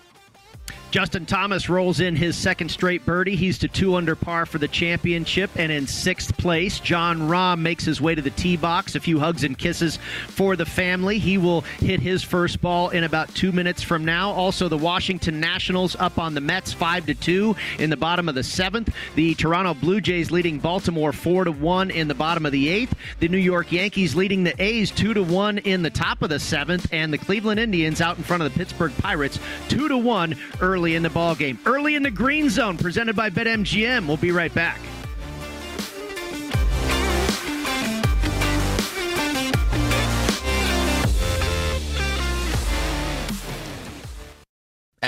Justin 0.91 1.25
Thomas 1.25 1.69
rolls 1.69 2.01
in 2.01 2.17
his 2.17 2.37
second 2.37 2.69
straight 2.69 3.07
birdie. 3.07 3.37
He's 3.37 3.59
to 3.59 3.69
two 3.69 3.95
under 3.95 4.17
par 4.17 4.45
for 4.45 4.59
the 4.59 4.67
championship 4.67 5.51
and 5.55 5.71
in 5.71 5.87
sixth 5.87 6.37
place. 6.37 6.81
Jon 6.81 7.29
Rahm 7.29 7.61
makes 7.61 7.85
his 7.85 8.01
way 8.01 8.17
to 8.17 8.23
the 8.23 8.31
tee 8.31 8.57
box. 8.57 8.97
A 8.97 9.01
few 9.01 9.21
hugs 9.21 9.45
and 9.45 9.57
kisses 9.57 10.01
for 10.27 10.57
the 10.57 10.67
family. 10.67 11.21
He 11.21 11.39
will 11.39 11.61
hit 11.61 12.01
his 12.01 12.25
first 12.25 12.61
ball 12.61 12.89
in 12.89 13.05
about 13.05 13.33
two 13.37 13.53
minutes 13.53 13.85
from 13.85 14.05
now. 14.05 14.33
Also, 14.33 14.69
the 14.69 14.77
Washington 14.77 15.39
Nationals 15.39 15.95
up 16.01 16.19
on 16.19 16.35
the 16.35 16.41
Mets 16.41 16.73
five 16.73 17.07
to 17.07 17.15
two 17.15 17.55
in 17.79 17.89
the 17.89 17.97
bottom 17.97 18.29
of 18.29 18.35
the 18.35 18.43
seventh. 18.43 18.93
The 19.15 19.37
Toronto 19.37 19.75
Blue 19.75 20.01
Jays 20.01 20.33
leading 20.33 20.59
Baltimore 20.59 21.13
four 21.13 21.45
to 21.45 21.53
one 21.53 21.91
in 21.91 22.09
the 22.09 22.15
bottom 22.17 22.45
of 22.45 22.51
the 22.51 22.69
eighth. 22.69 22.97
The 23.21 23.29
New 23.29 23.39
York 23.39 23.71
Yankees 23.71 24.17
leading 24.17 24.43
the 24.43 24.61
A's 24.61 24.91
two 24.91 25.15
to 25.15 25.23
one 25.23 25.59
in 25.59 25.83
the 25.83 25.91
top 25.91 26.23
of 26.23 26.31
the 26.31 26.41
seventh, 26.41 26.93
and 26.93 27.13
the 27.13 27.19
Cleveland 27.19 27.61
Indians 27.61 28.01
out 28.01 28.19
in 28.19 28.25
front 28.25 28.43
of 28.43 28.53
the 28.53 28.59
Pittsburgh 28.59 28.93
Pirates 28.99 29.39
two 29.69 29.87
to 29.87 29.97
one 29.97 30.35
early 30.61 30.80
early 30.81 30.95
in 30.95 31.03
the 31.03 31.11
ball 31.11 31.35
game. 31.35 31.59
Early 31.67 31.95
in 31.95 32.03
the 32.03 32.11
green 32.11 32.49
zone, 32.49 32.79
presented 32.79 33.15
by 33.15 33.29
BetMGM. 33.29 34.07
We'll 34.07 34.17
be 34.17 34.31
right 34.31 34.55
back. 34.55 34.81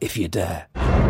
if 0.00 0.16
you 0.16 0.28
dare. 0.28 1.09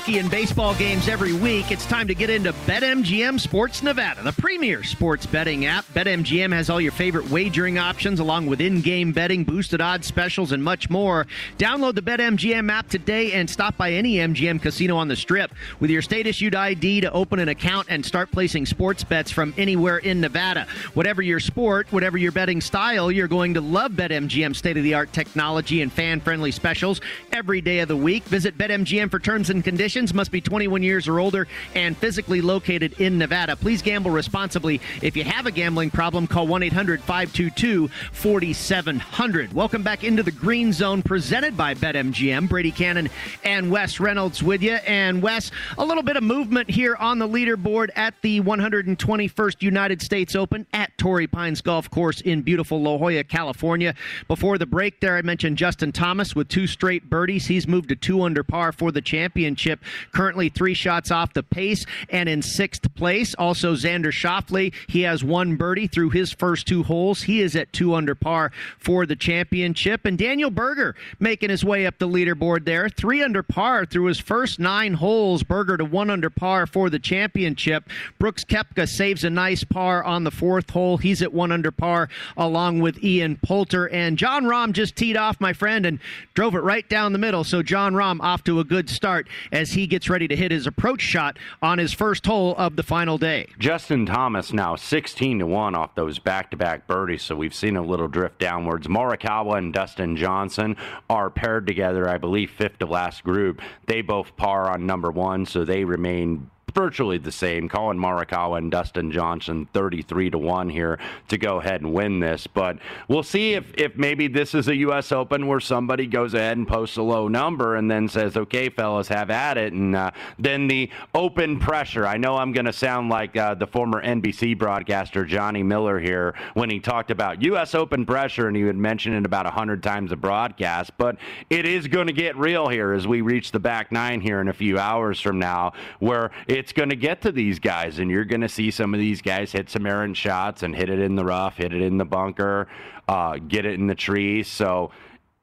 Hockey, 0.00 0.18
and 0.18 0.30
baseball 0.30 0.74
games 0.76 1.08
every 1.08 1.34
week, 1.34 1.70
it's 1.70 1.84
time 1.84 2.08
to 2.08 2.14
get 2.14 2.30
into 2.30 2.54
BetMGM 2.64 3.38
Sports 3.38 3.82
Nevada, 3.82 4.22
the 4.22 4.32
premier 4.32 4.82
sports 4.82 5.26
betting 5.26 5.66
app. 5.66 5.84
BetMGM 5.88 6.54
has 6.54 6.70
all 6.70 6.80
your 6.80 6.92
favorite 6.92 7.28
wagering 7.28 7.76
options, 7.76 8.18
along 8.18 8.46
with 8.46 8.62
in 8.62 8.80
game 8.80 9.12
betting, 9.12 9.44
boosted 9.44 9.82
odds 9.82 10.06
specials, 10.06 10.52
and 10.52 10.64
much 10.64 10.88
more. 10.88 11.26
Download 11.58 11.94
the 11.94 12.00
BetMGM 12.00 12.70
app 12.70 12.88
today 12.88 13.32
and 13.32 13.50
stop 13.50 13.76
by 13.76 13.92
any 13.92 14.14
MGM 14.14 14.62
casino 14.62 14.96
on 14.96 15.08
the 15.08 15.16
strip 15.16 15.52
with 15.80 15.90
your 15.90 16.00
state 16.00 16.26
issued 16.26 16.54
ID 16.54 17.02
to 17.02 17.12
open 17.12 17.38
an 17.38 17.50
account 17.50 17.88
and 17.90 18.04
start 18.04 18.30
placing 18.30 18.64
sports 18.64 19.04
bets 19.04 19.30
from 19.30 19.52
anywhere 19.58 19.98
in 19.98 20.18
Nevada. 20.18 20.66
Whatever 20.94 21.20
your 21.20 21.40
sport, 21.40 21.92
whatever 21.92 22.16
your 22.16 22.32
betting 22.32 22.62
style, 22.62 23.12
you're 23.12 23.28
going 23.28 23.52
to 23.52 23.60
love 23.60 23.92
BetMGM 23.92 24.56
state 24.56 24.78
of 24.78 24.82
the 24.82 24.94
art 24.94 25.12
technology 25.12 25.82
and 25.82 25.92
fan 25.92 26.20
friendly 26.20 26.52
specials 26.52 27.02
every 27.32 27.60
day 27.60 27.80
of 27.80 27.88
the 27.88 27.96
week. 27.96 28.24
Visit 28.24 28.56
BetMGM 28.56 29.10
for 29.10 29.18
terms 29.18 29.50
and 29.50 29.62
conditions. 29.62 29.89
Must 29.90 30.30
be 30.30 30.40
21 30.40 30.84
years 30.84 31.08
or 31.08 31.18
older 31.18 31.48
and 31.74 31.96
physically 31.96 32.40
located 32.40 33.00
in 33.00 33.18
Nevada. 33.18 33.56
Please 33.56 33.82
gamble 33.82 34.12
responsibly. 34.12 34.80
If 35.02 35.16
you 35.16 35.24
have 35.24 35.46
a 35.46 35.50
gambling 35.50 35.90
problem, 35.90 36.28
call 36.28 36.46
1 36.46 36.62
800 36.62 37.00
522 37.00 37.88
4700. 38.12 39.52
Welcome 39.52 39.82
back 39.82 40.04
into 40.04 40.22
the 40.22 40.30
Green 40.30 40.72
Zone 40.72 41.02
presented 41.02 41.56
by 41.56 41.74
BetMGM. 41.74 42.48
Brady 42.48 42.70
Cannon 42.70 43.10
and 43.42 43.68
Wes 43.68 43.98
Reynolds 43.98 44.44
with 44.44 44.62
you. 44.62 44.74
And 44.74 45.20
Wes, 45.22 45.50
a 45.76 45.84
little 45.84 46.04
bit 46.04 46.16
of 46.16 46.22
movement 46.22 46.70
here 46.70 46.94
on 46.94 47.18
the 47.18 47.26
leaderboard 47.26 47.90
at 47.96 48.14
the 48.22 48.40
121st 48.40 49.60
United 49.60 50.00
States 50.02 50.36
Open 50.36 50.68
at 50.72 50.96
Torrey 50.98 51.26
Pines 51.26 51.60
Golf 51.62 51.90
Course 51.90 52.20
in 52.20 52.42
beautiful 52.42 52.80
La 52.80 52.96
Jolla, 52.96 53.24
California. 53.24 53.94
Before 54.28 54.56
the 54.56 54.66
break 54.66 55.00
there, 55.00 55.16
I 55.16 55.22
mentioned 55.22 55.58
Justin 55.58 55.90
Thomas 55.90 56.36
with 56.36 56.48
two 56.48 56.68
straight 56.68 57.10
birdies. 57.10 57.46
He's 57.46 57.66
moved 57.66 57.88
to 57.88 57.96
two 57.96 58.22
under 58.22 58.44
par 58.44 58.70
for 58.70 58.92
the 58.92 59.00
championship. 59.00 59.79
Currently 60.12 60.48
three 60.48 60.74
shots 60.74 61.10
off 61.10 61.32
the 61.32 61.42
pace 61.42 61.86
and 62.08 62.28
in 62.28 62.42
sixth 62.42 62.94
place. 62.94 63.34
Also 63.34 63.74
Xander 63.74 64.12
Schauffele. 64.12 64.72
He 64.88 65.02
has 65.02 65.24
one 65.24 65.56
birdie 65.56 65.86
through 65.86 66.10
his 66.10 66.32
first 66.32 66.66
two 66.66 66.82
holes. 66.82 67.22
He 67.22 67.40
is 67.40 67.56
at 67.56 67.72
two 67.72 67.94
under 67.94 68.14
par 68.14 68.52
for 68.78 69.06
the 69.06 69.16
championship. 69.16 70.04
And 70.04 70.18
Daniel 70.18 70.50
Berger 70.50 70.94
making 71.18 71.50
his 71.50 71.64
way 71.64 71.86
up 71.86 71.98
the 71.98 72.08
leaderboard 72.08 72.64
there. 72.64 72.88
Three 72.88 73.22
under 73.22 73.42
par 73.42 73.86
through 73.86 74.06
his 74.06 74.18
first 74.18 74.58
nine 74.58 74.94
holes. 74.94 75.42
Berger 75.42 75.76
to 75.76 75.84
one 75.84 76.10
under 76.10 76.30
par 76.30 76.66
for 76.66 76.90
the 76.90 76.98
championship. 76.98 77.88
Brooks 78.18 78.44
Koepka 78.44 78.88
saves 78.88 79.24
a 79.24 79.30
nice 79.30 79.64
par 79.64 80.02
on 80.04 80.24
the 80.24 80.30
fourth 80.30 80.70
hole. 80.70 80.96
He's 80.96 81.22
at 81.22 81.32
one 81.32 81.52
under 81.52 81.70
par 81.70 82.08
along 82.36 82.80
with 82.80 83.02
Ian 83.02 83.36
Poulter. 83.36 83.88
And 83.88 84.18
Jon 84.18 84.44
Rahm 84.44 84.72
just 84.72 84.96
teed 84.96 85.16
off, 85.16 85.40
my 85.40 85.52
friend, 85.52 85.86
and 85.86 85.98
drove 86.34 86.54
it 86.54 86.60
right 86.60 86.88
down 86.88 87.12
the 87.12 87.18
middle. 87.18 87.44
So 87.44 87.62
Jon 87.62 87.94
Rahm 87.94 88.20
off 88.20 88.44
to 88.44 88.60
a 88.60 88.64
good 88.64 88.88
start 88.90 89.28
as 89.52 89.69
he 89.72 89.86
gets 89.86 90.08
ready 90.08 90.28
to 90.28 90.36
hit 90.36 90.50
his 90.50 90.66
approach 90.66 91.00
shot 91.00 91.38
on 91.62 91.78
his 91.78 91.92
first 91.92 92.26
hole 92.26 92.54
of 92.56 92.76
the 92.76 92.82
final 92.82 93.18
day. 93.18 93.48
Justin 93.58 94.06
Thomas 94.06 94.52
now 94.52 94.76
16 94.76 95.40
to 95.40 95.46
1 95.46 95.74
off 95.74 95.94
those 95.94 96.18
back 96.18 96.50
to 96.50 96.56
back 96.56 96.86
birdies, 96.86 97.22
so 97.22 97.36
we've 97.36 97.54
seen 97.54 97.76
a 97.76 97.82
little 97.82 98.08
drift 98.08 98.38
downwards. 98.38 98.86
Morikawa 98.86 99.58
and 99.58 99.72
Dustin 99.72 100.16
Johnson 100.16 100.76
are 101.08 101.30
paired 101.30 101.66
together, 101.66 102.08
I 102.08 102.18
believe, 102.18 102.50
fifth 102.50 102.78
to 102.78 102.86
last 102.86 103.24
group. 103.24 103.60
They 103.86 104.02
both 104.02 104.36
par 104.36 104.70
on 104.70 104.86
number 104.86 105.10
one, 105.10 105.46
so 105.46 105.64
they 105.64 105.84
remain 105.84 106.50
virtually 106.70 107.18
the 107.18 107.32
same. 107.32 107.68
Collin 107.68 107.98
Morikawa 107.98 108.58
and 108.58 108.70
Dustin 108.70 109.10
Johnson, 109.10 109.68
33 109.72 110.30
to 110.30 110.38
1 110.38 110.70
here 110.70 110.98
to 111.28 111.38
go 111.38 111.58
ahead 111.58 111.80
and 111.80 111.92
win 111.92 112.20
this. 112.20 112.46
But 112.46 112.78
we'll 113.08 113.22
see 113.22 113.54
if, 113.54 113.72
if 113.74 113.96
maybe 113.96 114.28
this 114.28 114.54
is 114.54 114.68
a 114.68 114.76
U.S. 114.76 115.12
Open 115.12 115.46
where 115.46 115.60
somebody 115.60 116.06
goes 116.06 116.34
ahead 116.34 116.56
and 116.56 116.66
posts 116.66 116.96
a 116.96 117.02
low 117.02 117.28
number 117.28 117.76
and 117.76 117.90
then 117.90 118.08
says, 118.08 118.36
okay, 118.36 118.68
fellas, 118.68 119.08
have 119.08 119.30
at 119.30 119.58
it. 119.58 119.72
And 119.72 119.96
uh, 119.96 120.10
then 120.38 120.68
the 120.68 120.90
open 121.14 121.58
pressure. 121.58 122.06
I 122.06 122.16
know 122.16 122.36
I'm 122.36 122.52
going 122.52 122.66
to 122.66 122.72
sound 122.72 123.08
like 123.08 123.36
uh, 123.36 123.54
the 123.54 123.66
former 123.66 124.02
NBC 124.02 124.58
broadcaster 124.58 125.24
Johnny 125.24 125.62
Miller 125.62 125.98
here 125.98 126.34
when 126.54 126.70
he 126.70 126.80
talked 126.80 127.10
about 127.10 127.42
U.S. 127.42 127.74
Open 127.74 128.06
pressure 128.06 128.48
and 128.48 128.56
he 128.56 128.64
would 128.64 128.76
mention 128.76 129.12
it 129.14 129.24
about 129.24 129.44
100 129.44 129.82
times 129.82 130.12
a 130.12 130.16
broadcast. 130.16 130.92
But 130.98 131.16
it 131.48 131.66
is 131.66 131.86
going 131.88 132.06
to 132.06 132.12
get 132.12 132.36
real 132.36 132.68
here 132.68 132.92
as 132.92 133.06
we 133.06 133.20
reach 133.20 133.52
the 133.52 133.60
back 133.60 133.92
nine 133.92 134.20
here 134.20 134.40
in 134.40 134.48
a 134.48 134.52
few 134.52 134.78
hours 134.78 135.20
from 135.20 135.38
now, 135.38 135.72
where 135.98 136.30
it's 136.60 136.74
going 136.74 136.90
to 136.90 136.96
get 136.96 137.22
to 137.22 137.32
these 137.32 137.58
guys, 137.58 138.00
and 138.00 138.10
you're 138.10 138.26
going 138.26 138.42
to 138.42 138.48
see 138.48 138.70
some 138.70 138.92
of 138.92 139.00
these 139.00 139.22
guys 139.22 139.50
hit 139.50 139.70
some 139.70 139.86
errant 139.86 140.14
shots 140.14 140.62
and 140.62 140.76
hit 140.76 140.90
it 140.90 140.98
in 140.98 141.16
the 141.16 141.24
rough, 141.24 141.56
hit 141.56 141.72
it 141.72 141.80
in 141.80 141.96
the 141.96 142.04
bunker, 142.04 142.68
uh, 143.08 143.38
get 143.38 143.64
it 143.64 143.80
in 143.80 143.86
the 143.86 143.94
trees. 143.94 144.46
So 144.46 144.90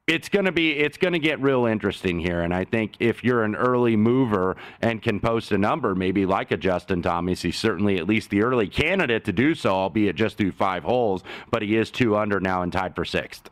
it's 0.06 0.30
going 0.30 0.46
to 0.46 0.52
be 0.52 0.74
it's 0.74 0.96
going 0.96 1.14
to 1.14 1.20
get 1.20 1.42
real 1.42 1.66
interesting 1.66 2.18
here 2.18 2.40
and 2.40 2.54
i 2.54 2.64
think 2.64 2.94
if 3.00 3.26
you're 3.26 3.44
an 3.44 3.56
early 3.58 3.98
mover 3.98 4.56
and 4.82 5.02
can 5.02 5.20
post 5.20 5.52
a 5.52 5.58
number 5.58 5.94
maybe 5.96 6.26
like 6.26 6.50
a 6.52 6.56
justin 6.56 7.02
thomas 7.02 7.42
he's 7.42 7.58
certainly 7.58 7.98
at 7.98 8.08
least 8.08 8.30
the 8.30 8.42
early 8.42 8.70
candidate 8.70 9.26
to 9.26 9.34
do 9.34 9.54
so 9.54 9.70
albeit 9.70 10.16
just 10.16 10.38
through 10.38 10.54
five 10.54 10.82
holes 10.84 11.26
but 11.52 11.62
he 11.62 11.76
is 11.76 11.92
two 11.92 12.16
under 12.16 12.40
now 12.40 12.62
and 12.62 12.72
tied 12.72 12.96
for 12.96 13.04
sixth 13.04 13.50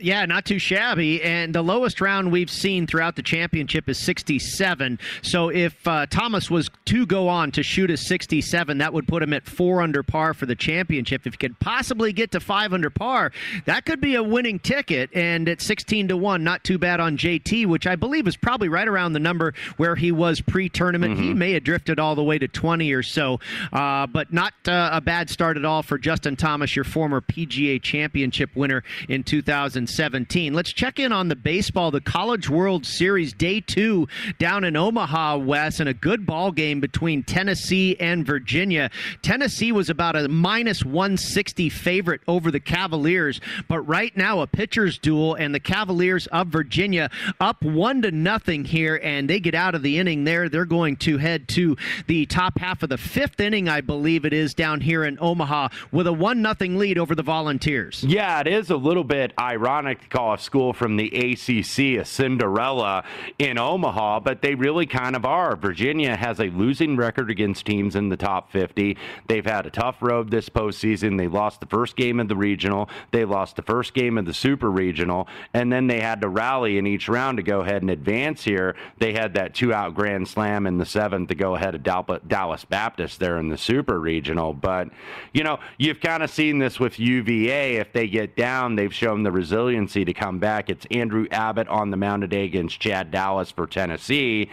yeah, 0.00 0.26
not 0.26 0.44
too 0.44 0.58
shabby. 0.58 1.22
And 1.22 1.54
the 1.54 1.62
lowest 1.62 2.00
round 2.00 2.30
we've 2.30 2.50
seen 2.50 2.86
throughout 2.86 3.16
the 3.16 3.22
championship 3.22 3.88
is 3.88 3.98
67. 3.98 4.98
So 5.22 5.48
if 5.48 5.86
uh, 5.88 6.06
Thomas 6.06 6.50
was 6.50 6.70
to 6.86 7.06
go 7.06 7.28
on 7.28 7.50
to 7.52 7.62
shoot 7.62 7.90
a 7.90 7.96
67, 7.96 8.78
that 8.78 8.92
would 8.92 9.08
put 9.08 9.22
him 9.22 9.32
at 9.32 9.46
four 9.46 9.80
under 9.80 10.02
par 10.02 10.34
for 10.34 10.44
the 10.44 10.54
championship. 10.54 11.26
If 11.26 11.34
he 11.34 11.38
could 11.38 11.58
possibly 11.60 12.12
get 12.12 12.30
to 12.32 12.40
five 12.40 12.72
under 12.72 12.90
par, 12.90 13.32
that 13.64 13.86
could 13.86 14.00
be 14.00 14.14
a 14.16 14.22
winning 14.22 14.58
ticket. 14.58 15.10
And 15.14 15.48
at 15.48 15.62
16 15.62 16.08
to 16.08 16.16
1, 16.16 16.44
not 16.44 16.62
too 16.62 16.78
bad 16.78 17.00
on 17.00 17.16
JT, 17.16 17.66
which 17.66 17.86
I 17.86 17.96
believe 17.96 18.28
is 18.28 18.36
probably 18.36 18.68
right 18.68 18.88
around 18.88 19.14
the 19.14 19.20
number 19.20 19.54
where 19.78 19.96
he 19.96 20.12
was 20.12 20.42
pre 20.42 20.68
tournament. 20.68 21.14
Mm-hmm. 21.14 21.22
He 21.22 21.34
may 21.34 21.52
have 21.52 21.64
drifted 21.64 21.98
all 21.98 22.14
the 22.14 22.24
way 22.24 22.38
to 22.38 22.48
20 22.48 22.92
or 22.92 23.02
so, 23.02 23.40
uh, 23.72 24.06
but 24.06 24.32
not 24.32 24.52
uh, 24.68 24.90
a 24.92 25.00
bad 25.00 25.30
start 25.30 25.56
at 25.56 25.64
all 25.64 25.82
for 25.82 25.96
Justin 25.96 26.36
Thomas, 26.36 26.76
your 26.76 26.84
former 26.84 27.22
PGA 27.22 27.80
championship 27.80 28.54
winner 28.54 28.84
in 29.08 29.22
2000. 29.24 29.85
2017. 29.86 30.52
Let's 30.52 30.72
check 30.72 30.98
in 30.98 31.12
on 31.12 31.28
the 31.28 31.36
baseball, 31.36 31.90
the 31.90 32.00
College 32.00 32.50
World 32.50 32.84
Series 32.84 33.32
day 33.32 33.60
two 33.60 34.08
down 34.38 34.64
in 34.64 34.74
Omaha, 34.74 35.38
Wes, 35.38 35.78
and 35.78 35.88
a 35.88 35.94
good 35.94 36.26
ball 36.26 36.50
game 36.50 36.80
between 36.80 37.22
Tennessee 37.22 37.96
and 38.00 38.26
Virginia. 38.26 38.90
Tennessee 39.22 39.70
was 39.70 39.88
about 39.88 40.16
a 40.16 40.28
minus 40.28 40.84
160 40.84 41.68
favorite 41.68 42.20
over 42.26 42.50
the 42.50 42.58
Cavaliers, 42.58 43.40
but 43.68 43.80
right 43.82 44.16
now 44.16 44.40
a 44.40 44.46
pitcher's 44.46 44.98
duel, 44.98 45.34
and 45.34 45.54
the 45.54 45.60
Cavaliers 45.60 46.26
of 46.28 46.48
Virginia 46.48 47.08
up 47.38 47.62
one 47.62 48.02
to 48.02 48.10
nothing 48.10 48.64
here, 48.64 49.00
and 49.02 49.30
they 49.30 49.38
get 49.38 49.54
out 49.54 49.76
of 49.76 49.82
the 49.82 49.98
inning 49.98 50.24
there. 50.24 50.48
They're 50.48 50.64
going 50.64 50.96
to 50.96 51.18
head 51.18 51.46
to 51.48 51.76
the 52.08 52.26
top 52.26 52.58
half 52.58 52.82
of 52.82 52.88
the 52.88 52.98
fifth 52.98 53.38
inning, 53.38 53.68
I 53.68 53.82
believe 53.82 54.24
it 54.24 54.32
is, 54.32 54.52
down 54.52 54.80
here 54.80 55.04
in 55.04 55.16
Omaha 55.20 55.68
with 55.92 56.08
a 56.08 56.12
one 56.12 56.42
nothing 56.42 56.76
lead 56.76 56.98
over 56.98 57.14
the 57.14 57.22
Volunteers. 57.22 58.02
Yeah, 58.02 58.40
it 58.40 58.48
is 58.48 58.70
a 58.70 58.76
little 58.76 59.04
bit 59.04 59.32
ironic 59.38 59.75
ironic 59.76 60.00
to 60.00 60.08
call 60.08 60.32
a 60.32 60.38
school 60.38 60.72
from 60.72 60.96
the 60.96 61.08
ACC 61.08 62.00
a 62.00 62.04
Cinderella 62.04 63.04
in 63.38 63.58
Omaha, 63.58 64.20
but 64.20 64.40
they 64.40 64.54
really 64.54 64.86
kind 64.86 65.14
of 65.14 65.26
are. 65.26 65.54
Virginia 65.54 66.16
has 66.16 66.40
a 66.40 66.44
losing 66.44 66.96
record 66.96 67.30
against 67.30 67.66
teams 67.66 67.94
in 67.94 68.08
the 68.08 68.16
top 68.16 68.50
50. 68.50 68.96
They've 69.28 69.44
had 69.44 69.66
a 69.66 69.70
tough 69.70 69.96
road 70.00 70.30
this 70.30 70.48
postseason. 70.48 71.18
They 71.18 71.28
lost 71.28 71.60
the 71.60 71.66
first 71.66 71.94
game 71.94 72.20
of 72.20 72.28
the 72.28 72.36
regional, 72.36 72.88
they 73.10 73.26
lost 73.26 73.56
the 73.56 73.62
first 73.62 73.92
game 73.92 74.16
of 74.16 74.24
the 74.24 74.32
super 74.32 74.70
regional, 74.70 75.28
and 75.52 75.70
then 75.70 75.88
they 75.88 76.00
had 76.00 76.22
to 76.22 76.28
rally 76.28 76.78
in 76.78 76.86
each 76.86 77.06
round 77.06 77.36
to 77.36 77.42
go 77.42 77.60
ahead 77.60 77.82
and 77.82 77.90
advance 77.90 78.44
here. 78.44 78.76
They 78.96 79.12
had 79.12 79.34
that 79.34 79.54
two 79.54 79.74
out 79.74 79.94
grand 79.94 80.26
slam 80.26 80.66
in 80.66 80.78
the 80.78 80.86
seventh 80.86 81.28
to 81.28 81.34
go 81.34 81.54
ahead 81.54 81.74
of 81.74 81.82
Dallas 81.82 82.64
Baptist 82.64 83.20
there 83.20 83.36
in 83.36 83.50
the 83.50 83.58
super 83.58 84.00
regional. 84.00 84.54
But, 84.54 84.88
you 85.34 85.44
know, 85.44 85.58
you've 85.76 86.00
kind 86.00 86.22
of 86.22 86.30
seen 86.30 86.58
this 86.58 86.80
with 86.80 86.98
UVA. 86.98 87.76
If 87.76 87.92
they 87.92 88.08
get 88.08 88.36
down, 88.36 88.76
they've 88.76 88.94
shown 88.94 89.22
the 89.22 89.32
resilience 89.32 89.65
resiliency 89.66 90.04
to 90.04 90.12
come 90.12 90.38
back. 90.38 90.70
It's 90.70 90.86
Andrew 90.92 91.26
Abbott 91.32 91.66
on 91.66 91.90
the 91.90 91.96
mound 91.96 92.22
today 92.22 92.44
against 92.44 92.78
Chad 92.78 93.10
Dallas 93.10 93.50
for 93.50 93.66
Tennessee. 93.66 94.48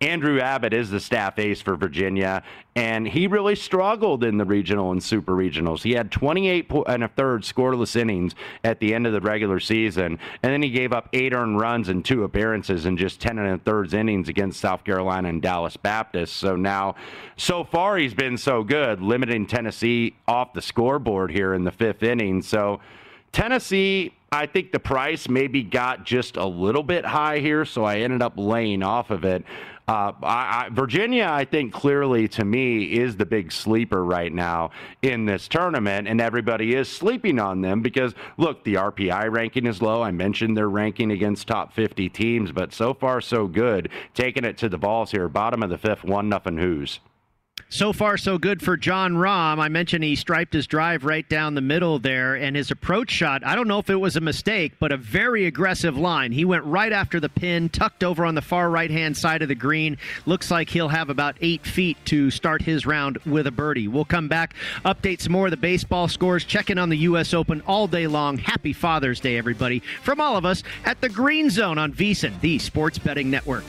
Andrew 0.00 0.40
Abbott 0.40 0.72
is 0.72 0.90
the 0.90 1.00
staff 1.00 1.38
ace 1.38 1.60
for 1.60 1.76
Virginia, 1.76 2.44
and 2.76 3.06
he 3.06 3.26
really 3.26 3.56
struggled 3.56 4.22
in 4.24 4.36
the 4.36 4.44
regional 4.44 4.92
and 4.92 5.02
super 5.02 5.32
regionals. 5.32 5.82
He 5.82 5.92
had 5.92 6.12
28 6.12 6.70
and 6.86 7.04
a 7.04 7.08
third 7.08 7.42
scoreless 7.42 7.96
innings 7.96 8.34
at 8.62 8.78
the 8.78 8.94
end 8.94 9.06
of 9.06 9.12
the 9.12 9.20
regular 9.20 9.58
season, 9.58 10.18
and 10.42 10.52
then 10.52 10.62
he 10.62 10.70
gave 10.70 10.92
up 10.92 11.08
eight 11.12 11.32
earned 11.32 11.60
runs 11.60 11.88
in 11.88 12.02
two 12.02 12.22
appearances 12.22 12.86
in 12.86 12.96
just 12.96 13.20
10 13.20 13.38
and 13.38 13.48
a 13.48 13.58
third 13.58 13.92
innings 13.94 14.28
against 14.28 14.60
South 14.60 14.84
Carolina 14.84 15.28
and 15.28 15.42
Dallas 15.42 15.76
Baptist. 15.76 16.36
So 16.36 16.54
now, 16.54 16.94
so 17.36 17.64
far, 17.64 17.96
he's 17.96 18.14
been 18.14 18.38
so 18.38 18.62
good, 18.62 19.00
limiting 19.00 19.46
Tennessee 19.46 20.14
off 20.28 20.52
the 20.52 20.62
scoreboard 20.62 21.32
here 21.32 21.54
in 21.54 21.64
the 21.64 21.72
fifth 21.72 22.02
inning. 22.02 22.42
So 22.42 22.80
Tennessee 23.32 24.12
I 24.32 24.46
think 24.46 24.72
the 24.72 24.80
price 24.80 25.28
maybe 25.28 25.62
got 25.62 26.04
just 26.04 26.38
a 26.38 26.46
little 26.46 26.82
bit 26.82 27.04
high 27.04 27.40
here, 27.40 27.66
so 27.66 27.84
I 27.84 27.98
ended 27.98 28.22
up 28.22 28.32
laying 28.36 28.82
off 28.82 29.10
of 29.10 29.26
it. 29.26 29.44
Uh, 29.86 30.12
I, 30.22 30.64
I, 30.64 30.68
Virginia, 30.70 31.28
I 31.30 31.44
think 31.44 31.74
clearly 31.74 32.28
to 32.28 32.44
me 32.44 32.84
is 32.84 33.18
the 33.18 33.26
big 33.26 33.52
sleeper 33.52 34.02
right 34.02 34.32
now 34.32 34.70
in 35.02 35.26
this 35.26 35.48
tournament, 35.48 36.08
and 36.08 36.18
everybody 36.18 36.74
is 36.74 36.88
sleeping 36.88 37.38
on 37.38 37.60
them 37.60 37.82
because 37.82 38.14
look, 38.38 38.64
the 38.64 38.74
RPI 38.74 39.30
ranking 39.30 39.66
is 39.66 39.82
low. 39.82 40.02
I 40.02 40.12
mentioned 40.12 40.56
their 40.56 40.70
ranking 40.70 41.10
against 41.10 41.46
top 41.46 41.74
50 41.74 42.08
teams, 42.08 42.52
but 42.52 42.72
so 42.72 42.94
far 42.94 43.20
so 43.20 43.46
good. 43.46 43.90
Taking 44.14 44.44
it 44.44 44.56
to 44.58 44.70
the 44.70 44.78
Vols 44.78 45.10
here, 45.10 45.28
bottom 45.28 45.62
of 45.62 45.68
the 45.68 45.78
fifth, 45.78 46.04
one 46.04 46.30
nothing. 46.30 46.56
Who's. 46.56 47.00
So 47.72 47.94
far, 47.94 48.18
so 48.18 48.36
good 48.36 48.60
for 48.60 48.76
Jon 48.76 49.14
Rahm. 49.14 49.58
I 49.58 49.70
mentioned 49.70 50.04
he 50.04 50.14
striped 50.14 50.52
his 50.52 50.66
drive 50.66 51.06
right 51.06 51.26
down 51.26 51.54
the 51.54 51.62
middle 51.62 51.98
there, 51.98 52.34
and 52.34 52.54
his 52.54 52.70
approach 52.70 53.10
shot, 53.10 53.42
I 53.46 53.54
don't 53.54 53.66
know 53.66 53.78
if 53.78 53.88
it 53.88 53.96
was 53.96 54.14
a 54.14 54.20
mistake, 54.20 54.74
but 54.78 54.92
a 54.92 54.98
very 54.98 55.46
aggressive 55.46 55.96
line. 55.96 56.32
He 56.32 56.44
went 56.44 56.64
right 56.64 56.92
after 56.92 57.18
the 57.18 57.30
pin, 57.30 57.70
tucked 57.70 58.04
over 58.04 58.26
on 58.26 58.34
the 58.34 58.42
far 58.42 58.68
right 58.68 58.90
hand 58.90 59.16
side 59.16 59.40
of 59.40 59.48
the 59.48 59.54
green. 59.54 59.96
Looks 60.26 60.50
like 60.50 60.68
he'll 60.68 60.90
have 60.90 61.08
about 61.08 61.38
eight 61.40 61.64
feet 61.66 61.96
to 62.04 62.30
start 62.30 62.60
his 62.60 62.84
round 62.84 63.16
with 63.24 63.46
a 63.46 63.50
birdie. 63.50 63.88
We'll 63.88 64.04
come 64.04 64.28
back, 64.28 64.52
update 64.84 65.22
some 65.22 65.32
more 65.32 65.46
of 65.46 65.50
the 65.50 65.56
baseball 65.56 66.08
scores, 66.08 66.44
check 66.44 66.68
in 66.68 66.76
on 66.76 66.90
the 66.90 66.98
U.S. 66.98 67.32
Open 67.32 67.62
all 67.62 67.86
day 67.86 68.06
long. 68.06 68.36
Happy 68.36 68.74
Father's 68.74 69.18
Day, 69.18 69.38
everybody, 69.38 69.78
from 70.02 70.20
all 70.20 70.36
of 70.36 70.44
us 70.44 70.62
at 70.84 71.00
the 71.00 71.08
Green 71.08 71.48
Zone 71.48 71.78
on 71.78 71.94
VSIN, 71.94 72.38
the 72.42 72.58
Sports 72.58 72.98
Betting 72.98 73.30
Network. 73.30 73.64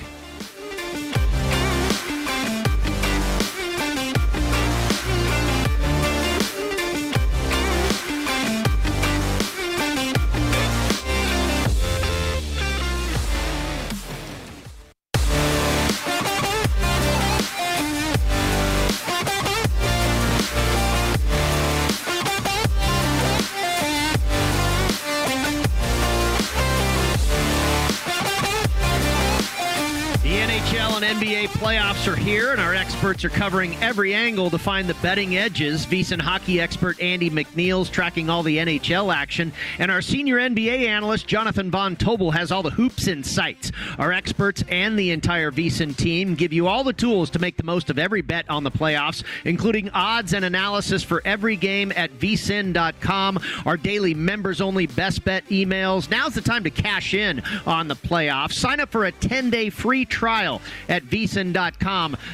Are 32.08 32.16
here, 32.16 32.52
and 32.52 32.62
our 32.62 32.76
experts 32.76 33.26
are 33.26 33.30
covering 33.30 33.76
every 33.78 34.14
angle 34.14 34.50
to 34.50 34.60
find 34.60 34.88
the 34.88 34.94
betting 34.96 35.38
edges. 35.38 35.86
VSIN 35.86 36.22
hockey 36.22 36.62
expert 36.62 37.02
Andy 37.02 37.30
McNeil's 37.30 37.90
tracking 37.90 38.30
all 38.30 38.44
the 38.44 38.58
NHL 38.58 39.14
action, 39.14 39.52
and 39.80 39.90
our 39.90 40.02
senior 40.02 40.38
NBA 40.38 40.88
analyst 40.88 41.28
Jonathan 41.28 41.72
Von 41.72 41.96
Tobel 41.96 42.32
has 42.32 42.52
all 42.52 42.62
the 42.62 42.70
hoops 42.70 43.08
in 43.08 43.24
insights. 43.24 43.72
Our 43.98 44.12
experts 44.12 44.66
and 44.68 45.00
the 45.00 45.12
entire 45.12 45.50
VSIN 45.50 45.96
team 45.96 46.36
give 46.36 46.52
you 46.52 46.68
all 46.68 46.84
the 46.84 46.92
tools 46.92 47.30
to 47.32 47.40
make 47.40 47.56
the 47.56 47.64
most 47.64 47.90
of 47.90 47.98
every 47.98 48.22
bet 48.22 48.50
on 48.50 48.66
the 48.66 48.72
playoffs, 48.72 49.24
including 49.46 49.90
odds 49.92 50.34
and 50.34 50.44
analysis 50.44 51.04
for 51.04 51.22
every 51.24 51.56
game 51.56 51.94
at 51.96 52.12
vsin.com. 52.20 53.40
Our 53.66 53.78
daily 53.78 54.14
members-only 54.14 54.88
best 54.88 55.24
bet 55.24 55.48
emails. 55.48 56.10
Now's 56.10 56.34
the 56.34 56.42
time 56.42 56.66
to 56.66 56.70
cash 56.70 57.14
in 57.14 57.42
on 57.66 57.88
the 57.88 57.96
playoffs. 57.96 58.54
Sign 58.54 58.82
up 58.82 58.92
for 58.92 59.06
a 59.06 59.14
10-day 59.14 59.70
free 59.70 60.04
trial 60.04 60.62
at 60.90 61.04
vsin 61.04 61.54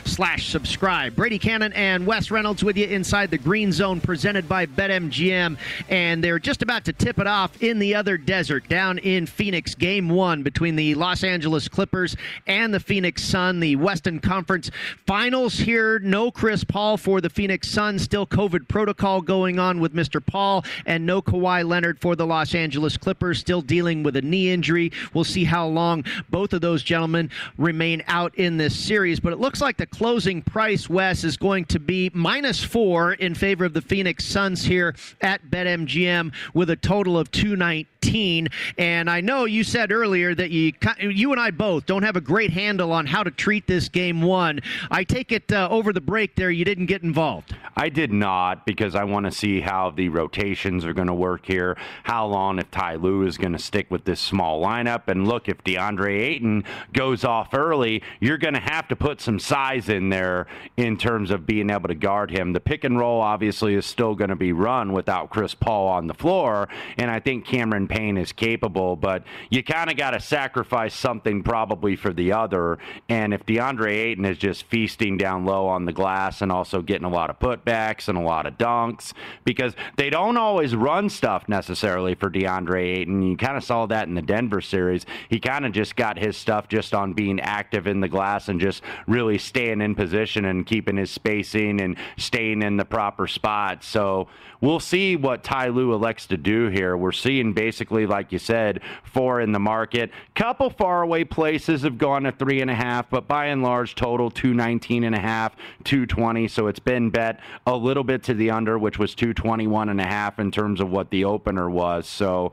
slash 0.06 0.50
subscribe. 0.50 1.16
Brady 1.16 1.38
Cannon 1.38 1.74
and 1.74 2.06
Wes 2.06 2.32
Reynolds 2.32 2.64
with 2.64 2.78
you 2.78 2.86
inside 2.86 3.30
the 3.30 3.38
Green 3.38 3.72
Zone 3.72 4.00
presented 4.00 4.48
by 4.48 4.66
BetMGM. 4.66 5.58
And 5.90 6.24
they're 6.24 6.40
just 6.40 6.62
about 6.62 6.86
to 6.86 6.94
tip 6.94 7.20
it 7.20 7.28
off 7.28 7.62
in 7.62 7.80
the 7.80 7.96
other 7.96 8.18
desert 8.18 8.70
down 8.70 9.00
in 9.00 9.26
Phoenix. 9.26 9.76
Game 9.76 10.10
one 10.10 10.44
between 10.44 10.76
the 10.76 10.96
Los 10.96 11.24
Angeles 11.24 11.68
Clippers 11.68 12.16
and 12.48 12.74
the 12.74 12.80
Phoenix 12.80 13.24
Sun. 13.24 13.60
The 13.60 13.76
Western 13.76 14.20
Conference 14.20 14.72
Finals 15.06 15.56
here. 15.56 16.00
No 16.00 16.32
Chris 16.32 16.64
Paul 16.64 16.98
for 16.98 17.22
the 17.22 17.30
Phoenix 17.30 17.70
Sun, 17.70 18.00
Still 18.00 18.26
COVID 18.28 18.68
protocol 18.68 19.22
going 19.22 19.60
on 19.60 19.80
with 19.80 19.94
Mr. 19.94 20.26
Paul. 20.26 20.64
And 20.86 21.06
no 21.06 21.22
Kawhi 21.22 21.68
Leonard 21.68 22.00
for 22.00 22.16
the 22.16 22.26
Los 22.26 22.56
Angeles 22.56 22.98
Clippers. 22.98 23.40
Still 23.40 23.62
dealing 23.62 24.04
with 24.04 24.16
a 24.16 24.22
knee 24.22 24.52
injury. 24.52 24.92
We'll 25.14 25.24
see 25.24 25.44
how 25.44 25.68
long 25.68 26.06
both 26.30 26.54
of 26.54 26.62
those 26.62 26.84
gentlemen 26.84 27.30
remain 27.58 28.04
out 28.08 28.36
in 28.36 28.58
this 28.58 28.76
series. 28.78 29.20
But 29.20 29.34
it 29.34 29.40
looks 29.40 29.49
like 29.62 29.78
the 29.78 29.88
closing 29.88 30.44
price, 30.44 30.88
Wes, 30.88 31.24
is 31.24 31.36
going 31.36 31.66
to 31.66 31.80
be 31.80 32.12
minus 32.14 32.64
four 32.64 33.14
in 33.14 33.34
favor 33.34 33.66
of 33.66 33.74
the 33.74 33.82
Phoenix 33.82 34.24
Suns 34.24 34.64
here 34.64 34.96
at 35.22 35.50
BetMGM 35.50 36.32
with 36.54 36.70
a 36.70 36.76
total 36.76 37.18
of 37.18 37.32
219. 37.32 38.48
And 38.78 39.10
I 39.10 39.22
know 39.22 39.46
you 39.46 39.64
said 39.64 39.92
earlier 39.92 40.36
that 40.36 40.52
you 40.52 40.74
you 41.00 41.32
and 41.32 41.42
I 41.42 41.50
both 41.50 41.88
don't 41.88 42.04
have 42.04 42.16
a 42.16 42.22
great 42.22 42.52
handle 42.52 42.92
on 42.92 43.08
how 43.08 43.24
to 43.24 43.32
treat 43.32 43.66
this 43.66 43.90
game 43.90 44.22
one. 44.22 44.60
I 44.92 45.04
take 45.04 45.32
it 45.32 45.52
uh, 45.52 45.68
over 45.72 45.92
the 45.94 46.02
break 46.02 46.36
there 46.36 46.52
you 46.52 46.64
didn't 46.64 46.86
get 46.86 47.02
involved. 47.02 47.56
I 47.76 47.90
did 47.90 48.14
not 48.14 48.68
because 48.68 48.94
I 48.94 49.04
want 49.04 49.26
to 49.26 49.32
see 49.32 49.62
how 49.62 49.90
the 49.90 50.10
rotations 50.10 50.86
are 50.86 50.94
going 50.94 51.08
to 51.08 51.14
work 51.14 51.46
here. 51.48 51.76
How 52.04 52.28
long 52.28 52.60
if 52.60 52.70
Ty 52.70 52.96
Lue 52.96 53.26
is 53.26 53.38
going 53.38 53.54
to 53.54 53.60
stick 53.60 53.90
with 53.90 54.06
this 54.06 54.20
small 54.20 54.62
lineup 54.64 55.08
and 55.08 55.28
look 55.28 55.50
if 55.50 55.64
DeAndre 55.64 56.20
Ayton 56.20 56.64
goes 56.94 57.24
off 57.24 57.54
early, 57.54 58.04
you're 58.20 58.38
going 58.38 58.54
to 58.54 58.60
have 58.60 58.88
to 58.90 58.96
put 58.96 59.22
some 59.22 59.39
size 59.40 59.90
in 59.90 60.10
there 60.10 60.48
in 60.78 60.98
terms 60.98 61.32
of 61.32 61.46
being 61.46 61.70
able 61.70 61.88
to 61.88 61.96
guard 61.96 62.32
him. 62.32 62.54
The 62.54 62.60
pick 62.60 62.84
and 62.84 63.00
roll 63.00 63.22
obviously 63.22 63.76
is 63.76 63.86
still 63.86 64.16
going 64.16 64.30
to 64.30 64.36
be 64.36 64.52
run 64.52 64.94
without 64.94 65.30
Chris 65.30 65.54
Paul 65.54 65.88
on 65.88 66.08
the 66.08 66.14
floor, 66.14 66.70
and 66.98 67.10
I 67.10 67.20
think 67.20 67.46
Cameron 67.46 67.88
Payne 67.88 68.18
is 68.18 68.32
capable, 68.32 68.96
but 68.96 69.24
you 69.50 69.64
kind 69.64 69.90
of 69.90 69.98
got 69.98 70.12
to 70.12 70.20
sacrifice 70.20 70.94
something 70.94 71.44
probably 71.44 71.96
for 71.96 72.14
the 72.14 72.32
other. 72.32 72.78
And 73.08 73.34
if 73.34 73.46
DeAndre 73.46 73.92
Ayton 73.92 74.26
is 74.26 74.38
just 74.38 74.64
feasting 74.64 75.18
down 75.18 75.46
low 75.46 75.68
on 75.68 75.86
the 75.86 75.94
glass 75.94 76.42
and 76.42 76.52
also 76.52 76.82
getting 76.82 77.06
a 77.06 77.10
lot 77.10 77.30
of 77.30 77.40
putbacks 77.40 78.08
and 78.08 78.18
a 78.18 78.22
lot 78.22 78.46
of 78.46 78.58
dunks, 78.58 79.14
because 79.44 79.74
they 79.98 80.10
don't 80.10 80.38
always 80.38 80.76
run 80.76 81.10
stuff 81.10 81.48
necessarily 81.48 82.16
for 82.16 82.30
DeAndre 82.30 83.00
Ayton. 83.00 83.22
You 83.22 83.38
kind 83.38 83.58
of 83.58 83.64
saw 83.64 83.86
that 83.88 84.08
in 84.08 84.16
the 84.16 84.22
Denver 84.22 84.62
series. 84.62 85.06
He 85.30 85.40
kind 85.40 85.66
of 85.66 85.72
just 85.72 85.96
got 85.96 86.18
his 86.18 86.38
stuff 86.38 86.68
just 86.68 86.94
on 86.94 87.14
being 87.14 87.40
active 87.40 87.88
in 87.88 88.00
the 88.00 88.08
glass 88.08 88.50
and 88.50 88.60
just 88.60 88.84
really 89.30 89.38
staying 89.38 89.80
in 89.80 89.94
position 89.94 90.46
and 90.46 90.66
keeping 90.66 90.98
his 90.98 91.12
spacing 91.12 91.80
and 91.82 91.96
staying 92.18 92.64
in 92.64 92.78
the 92.78 92.86
proper 92.86 93.28
spot. 93.28 93.84
So 93.84 94.28
we'll 94.60 94.80
see 94.80 95.16
what 95.16 95.44
Ty 95.44 95.68
Lue 95.68 95.94
elects 95.94 96.26
to 96.28 96.38
do 96.38 96.70
here. 96.70 96.98
We're 96.98 97.12
seeing 97.12 97.54
basically, 97.54 98.08
like 98.08 98.32
you 98.32 98.40
said, 98.40 98.82
four 99.04 99.40
in 99.40 99.52
the 99.52 99.60
market. 99.60 100.10
Couple 100.34 100.72
faraway 100.72 101.26
places 101.26 101.84
have 101.84 102.00
gone 102.00 102.24
to 102.24 102.32
three 102.32 102.60
and 102.60 102.72
a 102.72 102.76
half, 102.76 103.08
but 103.12 103.28
by 103.28 103.46
and 103.48 103.62
large, 103.62 103.94
total 103.94 104.32
219 104.32 105.04
and 105.04 105.14
a 105.14 105.20
half, 105.20 105.56
220. 105.84 106.48
So 106.48 106.66
it's 106.66 106.80
been 106.80 107.12
bet 107.12 107.40
a 107.68 107.76
little 107.76 108.04
bit 108.04 108.24
to 108.24 108.34
the 108.34 108.50
under, 108.50 108.80
which 108.80 108.98
was 108.98 109.14
221 109.14 109.90
and 109.90 110.02
a 110.02 110.08
half 110.08 110.40
in 110.40 110.50
terms 110.50 110.82
of 110.82 110.90
what 110.90 111.12
the 111.12 111.24
opener 111.26 111.70
was. 111.70 112.08
So 112.08 112.52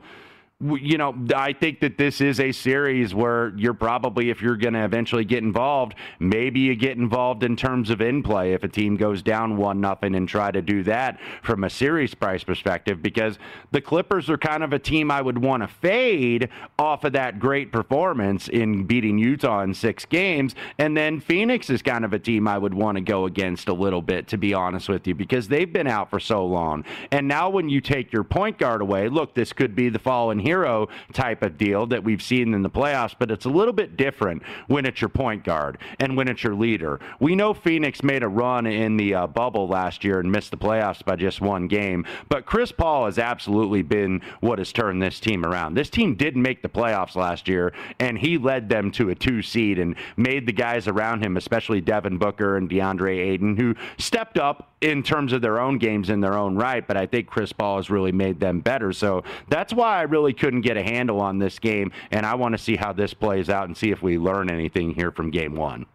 you 0.59 0.97
know, 0.97 1.15
I 1.35 1.53
think 1.53 1.81
that 1.81 1.99
this 1.99 2.19
is 2.19 2.39
a 2.39 2.51
series 2.51 3.13
where 3.13 3.53
you're 3.55 3.75
probably, 3.75 4.31
if 4.31 4.41
you're 4.41 4.55
going 4.55 4.73
to 4.73 4.83
eventually 4.83 5.23
get 5.23 5.43
involved, 5.43 5.93
maybe 6.19 6.61
you 6.61 6.75
get 6.75 6.97
involved 6.97 7.43
in 7.43 7.55
terms 7.55 7.91
of 7.91 8.01
in 8.01 8.23
play 8.23 8.53
if 8.53 8.63
a 8.63 8.67
team 8.67 8.97
goes 8.97 9.21
down 9.21 9.57
one 9.57 9.79
nothing 9.79 10.15
and 10.15 10.27
try 10.27 10.49
to 10.49 10.63
do 10.63 10.81
that 10.81 11.19
from 11.43 11.63
a 11.63 11.69
series 11.69 12.15
price 12.15 12.43
perspective 12.43 13.03
because 13.03 13.37
the 13.69 13.79
Clippers 13.79 14.31
are 14.31 14.37
kind 14.37 14.63
of 14.63 14.73
a 14.73 14.79
team 14.79 15.11
I 15.11 15.21
would 15.21 15.37
want 15.37 15.61
to 15.61 15.67
fade 15.67 16.49
off 16.79 17.03
of 17.03 17.13
that 17.13 17.37
great 17.37 17.71
performance 17.71 18.47
in 18.47 18.87
beating 18.87 19.19
Utah 19.19 19.61
in 19.61 19.75
six 19.75 20.05
games, 20.05 20.55
and 20.79 20.97
then 20.97 21.19
Phoenix 21.19 21.69
is 21.69 21.83
kind 21.83 22.03
of 22.03 22.13
a 22.13 22.19
team 22.19 22.47
I 22.47 22.57
would 22.57 22.73
want 22.73 22.95
to 22.95 23.01
go 23.01 23.25
against 23.25 23.67
a 23.67 23.73
little 23.73 24.01
bit, 24.01 24.27
to 24.29 24.37
be 24.39 24.55
honest 24.55 24.89
with 24.89 25.05
you, 25.05 25.13
because 25.13 25.47
they've 25.49 25.71
been 25.71 25.85
out 25.85 26.09
for 26.09 26.19
so 26.19 26.43
long, 26.43 26.83
and 27.11 27.27
now 27.27 27.47
when 27.47 27.69
you 27.69 27.79
take 27.79 28.11
your 28.11 28.23
point 28.23 28.57
guard 28.57 28.81
away, 28.81 29.07
look, 29.07 29.35
this 29.35 29.53
could 29.53 29.75
be 29.75 29.89
the 29.89 29.99
fallen 29.99 30.46
hero 30.47 30.87
type 31.11 31.43
of 31.43 31.57
deal 31.57 31.85
that 31.87 32.01
we've 32.01 32.21
seen 32.21 32.53
in 32.53 32.61
the 32.61 32.69
playoffs, 32.69 33.13
but 33.19 33.29
it's 33.29 33.43
a 33.43 33.49
little 33.49 33.73
bit 33.73 33.97
different 33.97 34.41
when 34.67 34.85
it's 34.85 35.01
your 35.01 35.09
point 35.09 35.43
guard 35.43 35.77
and 35.99 36.15
when 36.15 36.29
it's 36.29 36.41
your 36.41 36.55
leader. 36.55 37.01
We 37.19 37.35
know 37.35 37.53
Phoenix 37.53 38.01
made 38.01 38.23
a 38.23 38.29
run 38.29 38.65
in 38.65 38.95
the 38.95 39.13
uh, 39.13 39.27
bubble 39.27 39.67
last 39.67 40.05
year 40.05 40.19
and 40.19 40.31
missed 40.31 40.51
the 40.51 40.57
playoffs 40.57 41.03
by 41.03 41.17
just 41.17 41.41
one 41.41 41.67
game, 41.67 42.05
but 42.29 42.45
Chris 42.45 42.71
Paul 42.71 43.05
has 43.05 43.19
absolutely 43.19 43.81
been 43.81 44.21
what 44.39 44.59
has 44.59 44.71
turned 44.71 45.01
this 45.01 45.19
team 45.19 45.45
around. 45.45 45.73
This 45.73 45.89
team 45.89 46.15
didn't 46.15 46.41
make 46.41 46.61
the 46.61 46.69
playoffs 46.69 47.15
last 47.15 47.49
year, 47.49 47.73
and 47.99 48.17
he 48.17 48.37
led 48.37 48.69
them 48.69 48.89
to 48.91 49.09
a 49.09 49.15
two 49.15 49.41
seed 49.41 49.79
and 49.79 49.95
made 50.15 50.45
the 50.45 50.53
guys 50.53 50.87
around 50.87 51.23
him, 51.23 51.35
especially 51.35 51.81
Devin 51.81 52.17
Booker 52.17 52.55
and 52.55 52.69
DeAndre 52.69 53.17
Ayton, 53.19 53.57
who 53.57 53.75
stepped 53.97 54.37
up 54.37 54.69
in 54.81 55.01
terms 55.01 55.33
of 55.33 55.41
their 55.41 55.59
own 55.59 55.79
games 55.79 56.09
in 56.09 56.21
their 56.21 56.35
own 56.35 56.55
right, 56.55 56.87
but 56.87 56.95
I 56.95 57.07
think 57.07 57.27
Chris 57.27 57.51
Paul 57.51 57.77
has 57.77 57.89
really 57.89 58.11
made 58.11 58.39
them 58.39 58.59
better. 58.59 58.93
So 58.93 59.23
that's 59.49 59.73
why 59.73 59.97
I 59.97 60.03
really 60.03 60.33
couldn't 60.37 60.61
get 60.61 60.77
a 60.77 60.83
handle 60.83 61.19
on 61.19 61.39
this 61.39 61.59
game, 61.59 61.91
and 62.11 62.25
I 62.25 62.35
want 62.35 62.53
to 62.53 62.57
see 62.57 62.75
how 62.75 62.93
this 62.93 63.13
plays 63.13 63.49
out 63.49 63.65
and 63.65 63.75
see 63.75 63.91
if 63.91 64.01
we 64.01 64.17
learn 64.17 64.49
anything 64.49 64.93
here 64.93 65.11
from 65.11 65.31
game 65.31 65.55
one. 65.55 65.85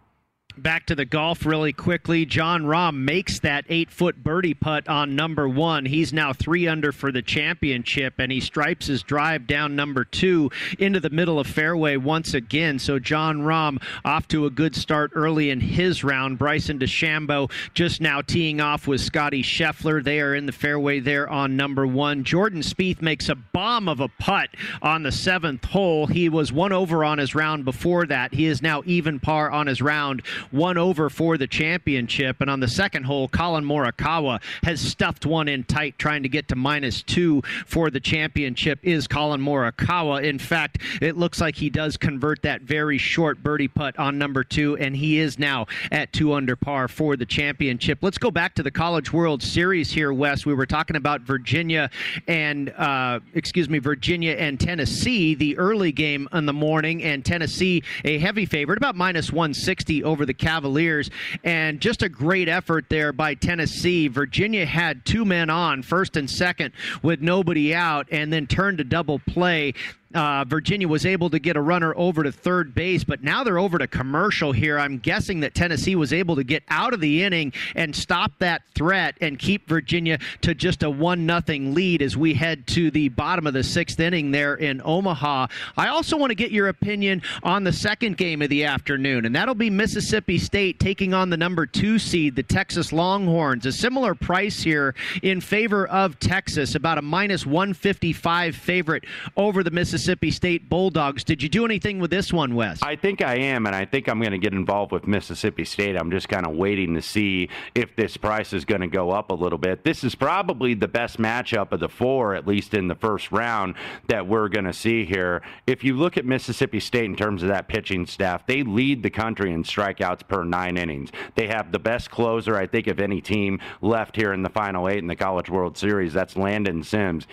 Back 0.57 0.87
to 0.87 0.95
the 0.95 1.05
golf 1.05 1.47
really 1.47 1.73
quickly. 1.73 2.27
Jon 2.27 2.63
Rahm 2.65 2.97
makes 2.97 3.41
that 3.41 3.65
eight 3.69 3.91
foot 3.91 4.23
birdie 4.23 4.55
putt 4.55 4.89
on 4.89 5.17
number 5.17 5.49
one. 5.49 5.87
He's 5.87 6.13
now 6.13 6.33
three 6.33 6.69
under 6.69 6.93
for 6.93 7.11
the 7.11 7.23
championship, 7.23 8.15
and 8.19 8.31
he 8.31 8.41
stripes 8.41 8.87
his 8.87 9.03
drive 9.03 9.47
down 9.47 9.75
number 9.75 10.05
two 10.05 10.51
into 10.79 11.01
the 11.01 11.11
middle 11.11 11.41
of 11.41 11.47
fairway 11.47 11.97
once 11.97 12.35
again. 12.35 12.79
So 12.79 12.99
Jon 12.99 13.43
Rahm 13.43 13.83
off 14.05 14.29
to 14.29 14.47
a 14.47 14.51
good 14.51 14.77
start 14.77 15.13
early 15.15 15.51
in 15.51 15.61
his 15.61 16.05
round. 16.05 16.39
Bryson 16.39 16.79
DeChambeau 16.79 17.51
just 17.75 18.01
now 18.01 18.21
teeing 18.21 18.61
off 18.61 18.87
with 18.87 19.01
Scottie 19.01 19.43
Scheffler. 19.43 20.05
They 20.05 20.21
are 20.21 20.35
in 20.35 20.47
the 20.47 20.53
fairway 20.53 21.01
there 21.01 21.29
on 21.29 21.57
number 21.57 21.87
one. 21.87 22.25
Jordan 22.25 22.61
Spieth 22.61 23.01
makes 23.01 23.29
a 23.29 23.35
bomb 23.35 23.89
of 23.89 24.01
a 24.01 24.09
putt 24.09 24.51
on 24.83 25.03
the 25.03 25.13
seventh 25.13 25.65
hole. 25.65 26.07
He 26.07 26.29
was 26.29 26.53
one 26.53 26.73
over 26.73 27.05
on 27.05 27.19
his 27.19 27.35
round 27.35 27.65
before 27.65 28.07
that. 28.07 28.35
He 28.35 28.47
is 28.47 28.61
now 28.61 28.83
even 28.85 29.19
par 29.19 29.51
on 29.51 29.67
his 29.67 29.81
round 29.81 30.23
one 30.51 30.77
over 30.77 31.11
for 31.11 31.39
the 31.39 31.47
championship. 31.47 32.41
And 32.41 32.51
on 32.51 32.61
the 32.61 32.69
second 32.69 33.05
hole, 33.05 33.29
Collin 33.29 33.65
Morikawa 33.65 34.41
has 34.63 34.81
stuffed 34.81 35.27
one 35.27 35.49
in 35.49 35.65
tight, 35.65 35.99
trying 35.99 36.23
to 36.23 36.29
get 36.29 36.49
to 36.49 36.57
minus 36.57 37.03
two 37.03 37.43
for 37.67 37.91
the 37.91 38.01
championship. 38.01 38.79
Is 38.83 39.07
Collin 39.07 39.41
Morikawa? 39.41 40.23
In 40.23 40.39
fact, 40.39 40.79
it 41.01 41.17
looks 41.17 41.41
like 41.41 41.57
he 41.57 41.71
does 41.71 41.97
convert 41.97 42.43
that 42.43 42.63
very 42.63 42.99
short 42.99 43.43
birdie 43.43 43.69
putt 43.69 43.99
on 43.99 44.19
number 44.19 44.45
two, 44.45 44.77
and 44.79 44.97
he 44.97 45.19
is 45.19 45.39
now 45.39 45.67
at 45.91 46.13
two 46.13 46.33
under 46.33 46.57
par 46.57 46.89
for 46.89 47.17
the 47.17 47.27
championship. 47.27 47.99
Let's 48.03 48.19
go 48.19 48.31
back 48.31 48.55
to 48.57 48.63
the 48.63 48.71
College 48.71 49.13
World 49.13 49.43
Series 49.43 49.91
here, 49.91 50.13
Wes. 50.13 50.47
We 50.47 50.55
were 50.55 50.67
talking 50.67 50.97
about 50.97 51.23
Virginia 51.23 51.91
and 52.27 52.71
uh, 52.71 53.21
excuse 53.35 53.69
me, 53.69 53.79
Virginia 53.79 54.33
and 54.33 54.59
Tennessee, 54.59 55.35
the 55.35 55.57
early 55.59 55.93
game 55.93 56.29
in 56.33 56.47
the 56.47 56.53
morning, 56.53 57.03
and 57.03 57.25
Tennessee 57.25 57.83
a 58.05 58.19
heavy 58.19 58.47
favorite, 58.47 58.77
about 58.77 58.97
minus 58.97 59.33
160 59.33 60.05
over 60.05 60.27
the 60.27 60.32
the 60.33 60.45
Cavaliers. 60.45 61.11
And 61.45 61.81
just 61.81 62.03
a 62.03 62.09
great 62.09 62.49
effort 62.49 62.87
there 62.89 63.13
by 63.13 63.35
Tennessee. 63.35 64.09
Virginia 64.09 64.65
had 64.65 65.05
two 65.05 65.25
men 65.25 65.51
on, 65.51 65.83
first 65.83 66.17
and 66.17 66.29
second, 66.29 66.73
with 67.03 67.21
nobody 67.21 67.75
out, 67.75 68.07
and 68.11 68.33
then 68.33 68.47
turned 68.47 68.79
to 68.79 68.85
double 68.85 69.19
play 69.19 69.75
uh, 70.15 70.45
Virginia 70.45 70.87
was 70.87 71.07
able 71.07 71.31
to 71.31 71.39
get 71.39 71.57
a 71.57 71.61
runner 71.61 71.95
over 71.97 72.23
to 72.23 72.33
third 72.33 72.75
base, 72.75 73.05
but 73.05 73.23
now 73.23 73.43
they're 73.43 73.59
over 73.59 73.79
to 73.79 73.87
commercial 73.87 74.53
here. 74.53 74.79
I'm 74.79 74.99
guessing 74.99 75.41
that 75.41 75.55
Tennessee 75.55 75.97
was 75.97 76.13
able 76.13 76.37
to 76.37 76.45
get 76.45 76.63
out 76.69 76.93
of 76.93 77.01
the 77.01 77.23
inning 77.23 77.53
and 77.75 77.95
stop 77.95 78.33
that 78.39 78.63
threat 78.75 79.17
and 79.21 79.39
keep 79.39 79.69
Virginia 79.69 80.19
to 80.43 80.55
just 80.55 80.83
a 80.83 80.91
one 80.91 81.25
nothing 81.27 81.75
lead 81.75 82.03
as 82.03 82.17
we 82.17 82.35
head 82.35 82.67
to 82.69 82.91
the 82.91 83.09
bottom 83.09 83.47
of 83.47 83.55
the 83.55 83.63
sixth 83.63 83.99
inning 83.99 84.31
there 84.31 84.55
in 84.55 84.83
Omaha. 84.85 85.47
I 85.77 85.89
also 85.89 86.17
want 86.17 86.31
to 86.31 86.35
get 86.35 86.51
your 86.51 86.69
opinion 86.69 87.23
on 87.43 87.65
the 87.65 87.73
second 87.73 88.17
game 88.17 88.43
of 88.43 88.51
the 88.51 88.65
afternoon, 88.65 89.25
and 89.25 89.35
that'll 89.35 89.55
be 89.55 89.71
Mississippi 89.71 90.39
State 90.39 90.79
taking 90.79 91.15
on 91.15 91.31
the 91.31 91.37
number 91.37 91.67
two 91.67 91.99
seed, 91.99 92.37
the 92.37 92.43
Texas 92.43 92.93
Longhorns. 92.93 93.67
A 93.67 93.73
similar 93.73 94.15
price 94.15 94.63
here 94.63 94.95
in 95.23 95.41
favor 95.41 95.87
of 95.87 96.19
Texas, 96.19 96.75
about 96.75 96.99
a 96.99 97.03
minus 97.03 97.47
155 97.47 98.55
favorite 98.55 99.05
over 99.37 99.63
the 99.63 99.71
Mississippi 99.71 100.02
Mississippi 100.03 100.33
State 100.33 100.69
Bulldogs. 100.69 101.23
Did 101.23 101.45
you 101.45 101.49
do 101.49 101.65
anything 101.65 102.01
with 102.01 102.11
this 102.11 102.33
one, 102.33 102.57
Wes? 102.57 102.83
I 102.83 102.97
think 102.97 103.23
I 103.23 103.37
am, 103.37 103.67
and 103.67 103.77
I 103.77 103.85
think 103.85 104.09
I'm 104.09 104.19
going 104.19 104.33
to 104.33 104.39
get 104.39 104.53
involved 104.53 104.91
with 104.91 105.07
Mississippi 105.07 105.65
State. 105.65 105.97
I'm 105.97 106.11
just 106.11 106.29
kind 106.29 106.45
of 106.45 106.57
waiting 106.57 106.97
to 106.97 107.01
see 107.01 107.49
if 107.77 107.95
this 107.95 108.17
price 108.17 108.53
is 108.53 108.65
going 108.65 108.81
to 108.81 108.89
go 108.89 109.13
up 109.13 109.31
a 109.31 109.35
little 109.35 109.59
bit. 109.59 109.85
This 109.85 110.03
is 110.03 110.17
probably 110.17 110.75
the 110.75 110.89
best 110.89 111.19
matchup 111.19 111.71
of 111.71 111.79
the 111.79 111.89
four, 111.89 112.35
at 112.35 112.49
least 112.49 112.75
in 112.75 112.89
the 112.89 112.97
first 112.97 113.31
round, 113.31 113.77
that 114.09 114.27
we're 114.27 114.49
going 114.49 114.65
to 114.65 114.73
see 114.73 115.05
here. 115.05 115.41
If 115.69 115.85
you 115.85 115.97
look 115.97 116.17
at 116.17 116.27
Mississippi 116.27 116.81
State 116.81 117.05
in 117.05 117.15
terms 117.15 117.45
of 117.45 117.49
that 117.51 117.69
pitching 117.69 118.05
staff, 118.05 118.45
they 118.45 118.65
lead 118.65 119.05
the 119.05 119.11
country 119.11 119.53
in 119.53 119.63
strikeouts 119.63 120.27
per 120.27 120.43
nine 120.43 120.79
innings. 120.79 121.13
They 121.37 121.47
have 121.47 121.71
the 121.71 121.79
best 121.79 122.11
closer, 122.11 122.57
I 122.57 122.67
think, 122.67 122.89
of 122.89 122.99
any 122.99 123.21
team 123.21 123.61
left 123.81 124.17
here 124.17 124.33
in 124.33 124.43
the 124.43 124.51
final 124.51 124.89
eight 124.89 124.99
in 124.99 125.07
the 125.07 125.15
College 125.15 125.49
World 125.49 125.79
Series. 125.79 126.13
That's 126.13 126.35
Landon 126.37 126.83
Sims 126.83 127.29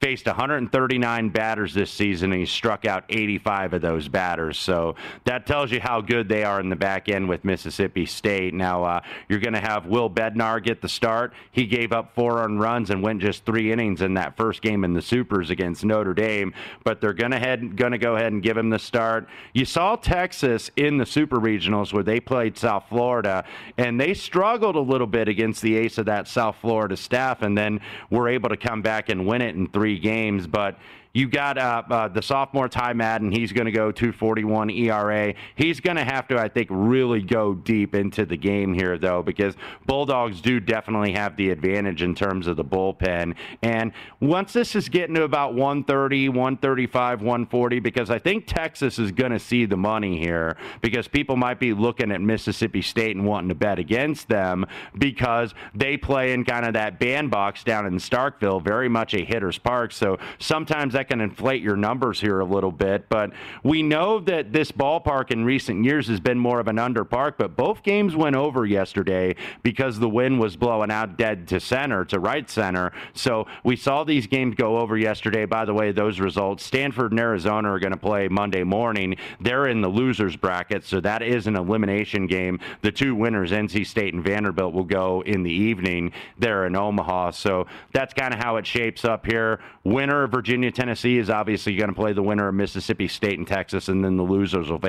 faced 0.00 0.26
139 0.26 1.28
batters 1.28 1.74
this 1.74 1.90
season 1.90 2.32
and 2.32 2.40
he 2.40 2.46
struck 2.46 2.86
out 2.86 3.04
85 3.10 3.74
of 3.74 3.82
those 3.82 4.08
batters. 4.08 4.58
So 4.58 4.96
that 5.24 5.46
tells 5.46 5.70
you 5.70 5.80
how 5.80 6.00
good 6.00 6.28
they 6.28 6.42
are 6.42 6.58
in 6.58 6.70
the 6.70 6.76
back 6.76 7.10
end 7.10 7.28
with 7.28 7.44
Mississippi 7.44 8.06
State. 8.06 8.54
Now 8.54 8.82
uh, 8.82 9.00
you're 9.28 9.40
going 9.40 9.52
to 9.52 9.60
have 9.60 9.86
Will 9.86 10.08
Bednar 10.08 10.62
get 10.62 10.80
the 10.80 10.88
start. 10.88 11.34
He 11.52 11.66
gave 11.66 11.92
up 11.92 12.14
four 12.14 12.42
earned 12.42 12.60
runs 12.60 12.88
and 12.88 13.02
went 13.02 13.20
just 13.20 13.44
three 13.44 13.72
innings 13.72 14.00
in 14.00 14.14
that 14.14 14.36
first 14.38 14.62
game 14.62 14.84
in 14.84 14.94
the 14.94 15.02
Supers 15.02 15.50
against 15.50 15.84
Notre 15.84 16.14
Dame. 16.14 16.54
But 16.82 17.02
they're 17.02 17.12
going 17.12 17.32
to 17.32 17.98
go 17.98 18.16
ahead 18.16 18.32
and 18.32 18.42
give 18.42 18.56
him 18.56 18.70
the 18.70 18.78
start. 18.78 19.28
You 19.52 19.66
saw 19.66 19.96
Texas 19.96 20.70
in 20.76 20.96
the 20.96 21.06
Super 21.06 21.38
Regionals 21.38 21.92
where 21.92 22.02
they 22.02 22.20
played 22.20 22.56
South 22.56 22.84
Florida 22.88 23.44
and 23.76 24.00
they 24.00 24.14
struggled 24.14 24.76
a 24.76 24.80
little 24.80 25.06
bit 25.06 25.28
against 25.28 25.60
the 25.60 25.76
ace 25.76 25.98
of 25.98 26.06
that 26.06 26.26
South 26.26 26.56
Florida 26.60 26.96
staff, 26.96 27.42
and 27.42 27.56
then 27.56 27.80
were 28.10 28.28
able 28.28 28.48
to 28.48 28.56
come 28.56 28.82
back 28.82 29.08
and 29.08 29.26
win 29.26 29.42
it 29.42 29.54
in 29.54 29.68
three 29.68 29.89
three 29.90 29.98
games, 29.98 30.46
but 30.46 30.78
you 31.12 31.28
got 31.28 31.58
uh, 31.58 31.82
uh, 31.90 32.08
the 32.08 32.22
sophomore 32.22 32.68
Ty 32.68 32.92
Madden. 32.92 33.32
He's 33.32 33.52
going 33.52 33.64
to 33.64 33.72
go 33.72 33.90
241 33.90 34.70
ERA. 34.70 35.34
He's 35.56 35.80
going 35.80 35.96
to 35.96 36.04
have 36.04 36.28
to, 36.28 36.38
I 36.38 36.48
think, 36.48 36.68
really 36.70 37.20
go 37.20 37.54
deep 37.54 37.94
into 37.94 38.24
the 38.24 38.36
game 38.36 38.72
here, 38.74 38.96
though, 38.96 39.22
because 39.22 39.56
Bulldogs 39.86 40.40
do 40.40 40.60
definitely 40.60 41.12
have 41.12 41.36
the 41.36 41.50
advantage 41.50 42.02
in 42.02 42.14
terms 42.14 42.46
of 42.46 42.56
the 42.56 42.64
bullpen. 42.64 43.34
And 43.62 43.92
once 44.20 44.52
this 44.52 44.76
is 44.76 44.88
getting 44.88 45.16
to 45.16 45.24
about 45.24 45.54
130, 45.54 46.28
135, 46.28 47.22
140, 47.22 47.80
because 47.80 48.10
I 48.10 48.18
think 48.18 48.46
Texas 48.46 48.98
is 49.00 49.10
going 49.10 49.32
to 49.32 49.40
see 49.40 49.64
the 49.64 49.76
money 49.76 50.18
here 50.18 50.56
because 50.80 51.08
people 51.08 51.36
might 51.36 51.58
be 51.58 51.72
looking 51.72 52.12
at 52.12 52.20
Mississippi 52.20 52.82
State 52.82 53.16
and 53.16 53.26
wanting 53.26 53.48
to 53.48 53.54
bet 53.56 53.80
against 53.80 54.28
them 54.28 54.64
because 54.96 55.54
they 55.74 55.96
play 55.96 56.32
in 56.32 56.44
kind 56.44 56.66
of 56.66 56.74
that 56.74 57.00
bandbox 57.00 57.64
down 57.64 57.84
in 57.86 57.94
Starkville, 57.94 58.62
very 58.62 58.88
much 58.88 59.12
a 59.14 59.24
hitter's 59.24 59.58
park. 59.58 59.90
So 59.90 60.18
sometimes 60.38 60.94
that 61.00 61.08
can 61.08 61.22
inflate 61.22 61.62
your 61.62 61.76
numbers 61.76 62.20
here 62.20 62.40
a 62.40 62.44
little 62.44 62.70
bit. 62.70 63.08
But 63.08 63.32
we 63.62 63.82
know 63.82 64.20
that 64.20 64.52
this 64.52 64.70
ballpark 64.70 65.30
in 65.30 65.46
recent 65.46 65.82
years 65.82 66.08
has 66.08 66.20
been 66.20 66.38
more 66.38 66.60
of 66.60 66.68
an 66.68 66.78
under 66.78 67.06
park, 67.06 67.36
but 67.38 67.56
both 67.56 67.82
games 67.82 68.14
went 68.14 68.36
over 68.36 68.66
yesterday 68.66 69.34
because 69.62 69.98
the 69.98 70.10
wind 70.10 70.38
was 70.38 70.56
blowing 70.56 70.90
out 70.90 71.16
dead 71.16 71.48
to 71.48 71.58
center, 71.58 72.04
to 72.04 72.20
right 72.20 72.50
center. 72.50 72.92
So 73.14 73.46
we 73.64 73.76
saw 73.76 74.04
these 74.04 74.26
games 74.26 74.56
go 74.56 74.78
over 74.78 74.98
yesterday. 74.98 75.46
By 75.46 75.64
the 75.64 75.72
way, 75.72 75.90
those 75.90 76.20
results 76.20 76.66
Stanford 76.66 77.12
and 77.12 77.20
Arizona 77.20 77.72
are 77.72 77.78
going 77.78 77.92
to 77.92 77.96
play 77.96 78.28
Monday 78.28 78.62
morning. 78.62 79.16
They're 79.40 79.68
in 79.68 79.80
the 79.80 79.88
losers 79.88 80.36
bracket, 80.36 80.84
so 80.84 81.00
that 81.00 81.22
is 81.22 81.46
an 81.46 81.56
elimination 81.56 82.26
game. 82.26 82.60
The 82.82 82.92
two 82.92 83.14
winners, 83.14 83.52
NC 83.52 83.86
State 83.86 84.12
and 84.12 84.22
Vanderbilt, 84.22 84.74
will 84.74 84.84
go 84.84 85.22
in 85.22 85.44
the 85.44 85.50
evening 85.50 86.12
there 86.38 86.66
in 86.66 86.76
Omaha. 86.76 87.30
So 87.30 87.68
that's 87.94 88.12
kind 88.12 88.34
of 88.34 88.40
how 88.40 88.56
it 88.56 88.66
shapes 88.66 89.06
up 89.06 89.24
here. 89.24 89.60
Winner 89.82 90.26
Virginia, 90.26 90.70
Tennessee. 90.70 90.89
Tennessee 90.90 91.18
is 91.18 91.30
obviously 91.30 91.76
going 91.76 91.90
to 91.90 91.94
play 91.94 92.12
the 92.12 92.20
winner 92.20 92.48
of 92.48 92.54
Mississippi 92.56 93.06
State 93.06 93.38
and 93.38 93.46
Texas, 93.46 93.86
and 93.86 94.04
then 94.04 94.16
the 94.16 94.24
losers 94.24 94.68
will 94.68 94.80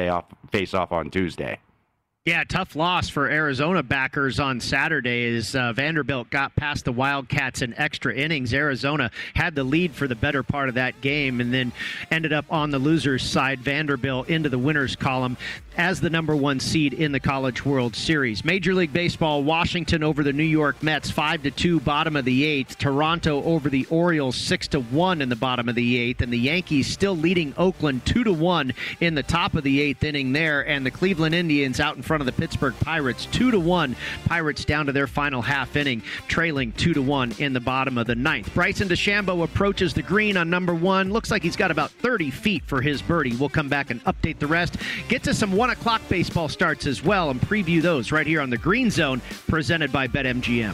face 0.51 0.73
off 0.73 0.91
on 0.91 1.11
Tuesday. 1.11 1.59
Yeah, 2.24 2.43
tough 2.43 2.76
loss 2.76 3.09
for 3.09 3.28
Arizona 3.28 3.82
backers 3.82 4.39
on 4.39 4.59
Saturday 4.59 5.36
as 5.36 5.55
uh, 5.55 5.74
Vanderbilt 5.74 6.30
got 6.30 6.55
past 6.55 6.86
the 6.86 6.91
Wildcats 6.91 7.63
in 7.63 7.74
extra 7.80 8.13
innings. 8.13 8.53
Arizona 8.53 9.09
had 9.34 9.55
the 9.55 9.63
lead 9.63 9.95
for 9.95 10.07
the 10.07 10.13
better 10.13 10.43
part 10.43 10.69
of 10.69 10.76
that 10.76 11.01
game 11.01 11.41
and 11.41 11.51
then 11.51 11.72
ended 12.11 12.32
up 12.32 12.45
on 12.51 12.69
the 12.69 12.78
losers' 12.78 13.24
side. 13.24 13.61
Vanderbilt 13.61 14.30
into 14.30 14.49
the 14.49 14.59
winners' 14.59 14.95
column 14.95 15.36
as 15.78 16.01
the 16.01 16.09
number 16.11 16.36
one 16.36 16.59
seed 16.59 16.93
in 16.93 17.11
the 17.11 17.19
College 17.19 17.65
World 17.65 17.95
Series. 17.95 18.45
Major 18.45 18.76
League 18.76 18.93
Baseball, 18.93 19.41
Washington 19.41 20.03
over 20.03 20.22
the 20.22 20.34
New 20.34 20.43
York 20.43 20.84
Mets, 20.84 21.09
five 21.09 21.41
to 21.41 21.49
two, 21.49 21.80
bottom 21.80 22.15
of 22.15 22.26
the 22.26 22.43
eighth. 22.43 22.78
Toronto 22.78 23.41
over 23.43 23.67
the 23.67 23.88
Orioles, 23.89 24.36
six 24.36 24.67
to 24.67 24.82
one 24.82 25.22
in 25.22 25.30
the 25.30 25.36
bottom 25.36 25.69
of 25.69 25.74
the 25.74 25.97
eighth, 25.97 26.22
and 26.22 26.32
the 26.32 26.38
Yankees 26.38 26.86
still 26.86 27.17
leading 27.17 27.55
Oakland 27.57 28.05
two 28.05 28.24
to 28.24 28.34
one 28.34 28.74
in 28.99 29.15
the 29.15 29.24
top 29.24 29.55
of 29.55 29.63
the 29.63 29.82
eighth 29.82 30.03
inning 30.03 30.34
there, 30.34 30.67
and 30.67 30.86
the 30.86 30.91
Cleveland 30.91 31.34
Indians 31.34 31.80
out 31.80 31.95
in 31.95 32.03
front 32.03 32.11
of 32.20 32.26
the 32.26 32.34
Pittsburgh 32.34 32.74
Pirates, 32.82 33.28
two 33.28 33.51
to 33.51 33.59
one. 33.59 33.95
Pirates 34.26 34.66
down 34.66 34.88
to 34.88 34.91
their 34.91 35.07
final 35.07 35.41
half 35.41 35.78
inning, 35.78 36.03
trailing 36.28 36.74
two 36.74 36.93
to 36.93 37.01
one 37.01 37.32
in 37.39 37.53
the 37.53 37.59
bottom 37.62 37.97
of 37.97 38.07
the 38.07 38.16
ninth. 38.16 38.53
Bryson 38.53 38.89
DeChambeau 38.89 39.43
approaches 39.43 39.93
the 39.93 40.01
green 40.01 40.36
on 40.36 40.49
number 40.49 40.74
one. 40.74 41.14
Looks 41.14 41.32
like 41.32 41.43
he's 41.43 41.55
got 41.55 41.72
about 41.72 41.91
30 41.91 42.32
feet 42.32 42.64
for 42.66 42.82
his 42.82 43.01
birdie. 43.01 43.36
We'll 43.36 43.47
come 43.47 43.70
back 43.70 43.91
and 43.91 44.03
update 44.03 44.39
the 44.39 44.47
rest. 44.47 44.76
Get 45.07 45.24
to 45.24 45.34
some 45.34 45.53
one 45.53 45.70
o'clock 45.70 46.01
baseball 46.09 46.49
starts 46.49 46.88
as 46.88 47.03
well 47.03 47.30
and 47.30 47.39
preview 47.39 47.82
those 47.82 48.12
right 48.12 48.28
here 48.28 48.41
on 48.41 48.49
the 48.49 48.57
Green 48.57 48.89
Zone, 48.89 49.22
presented 49.47 49.91
by 49.91 50.07
BetMGM. 50.07 50.74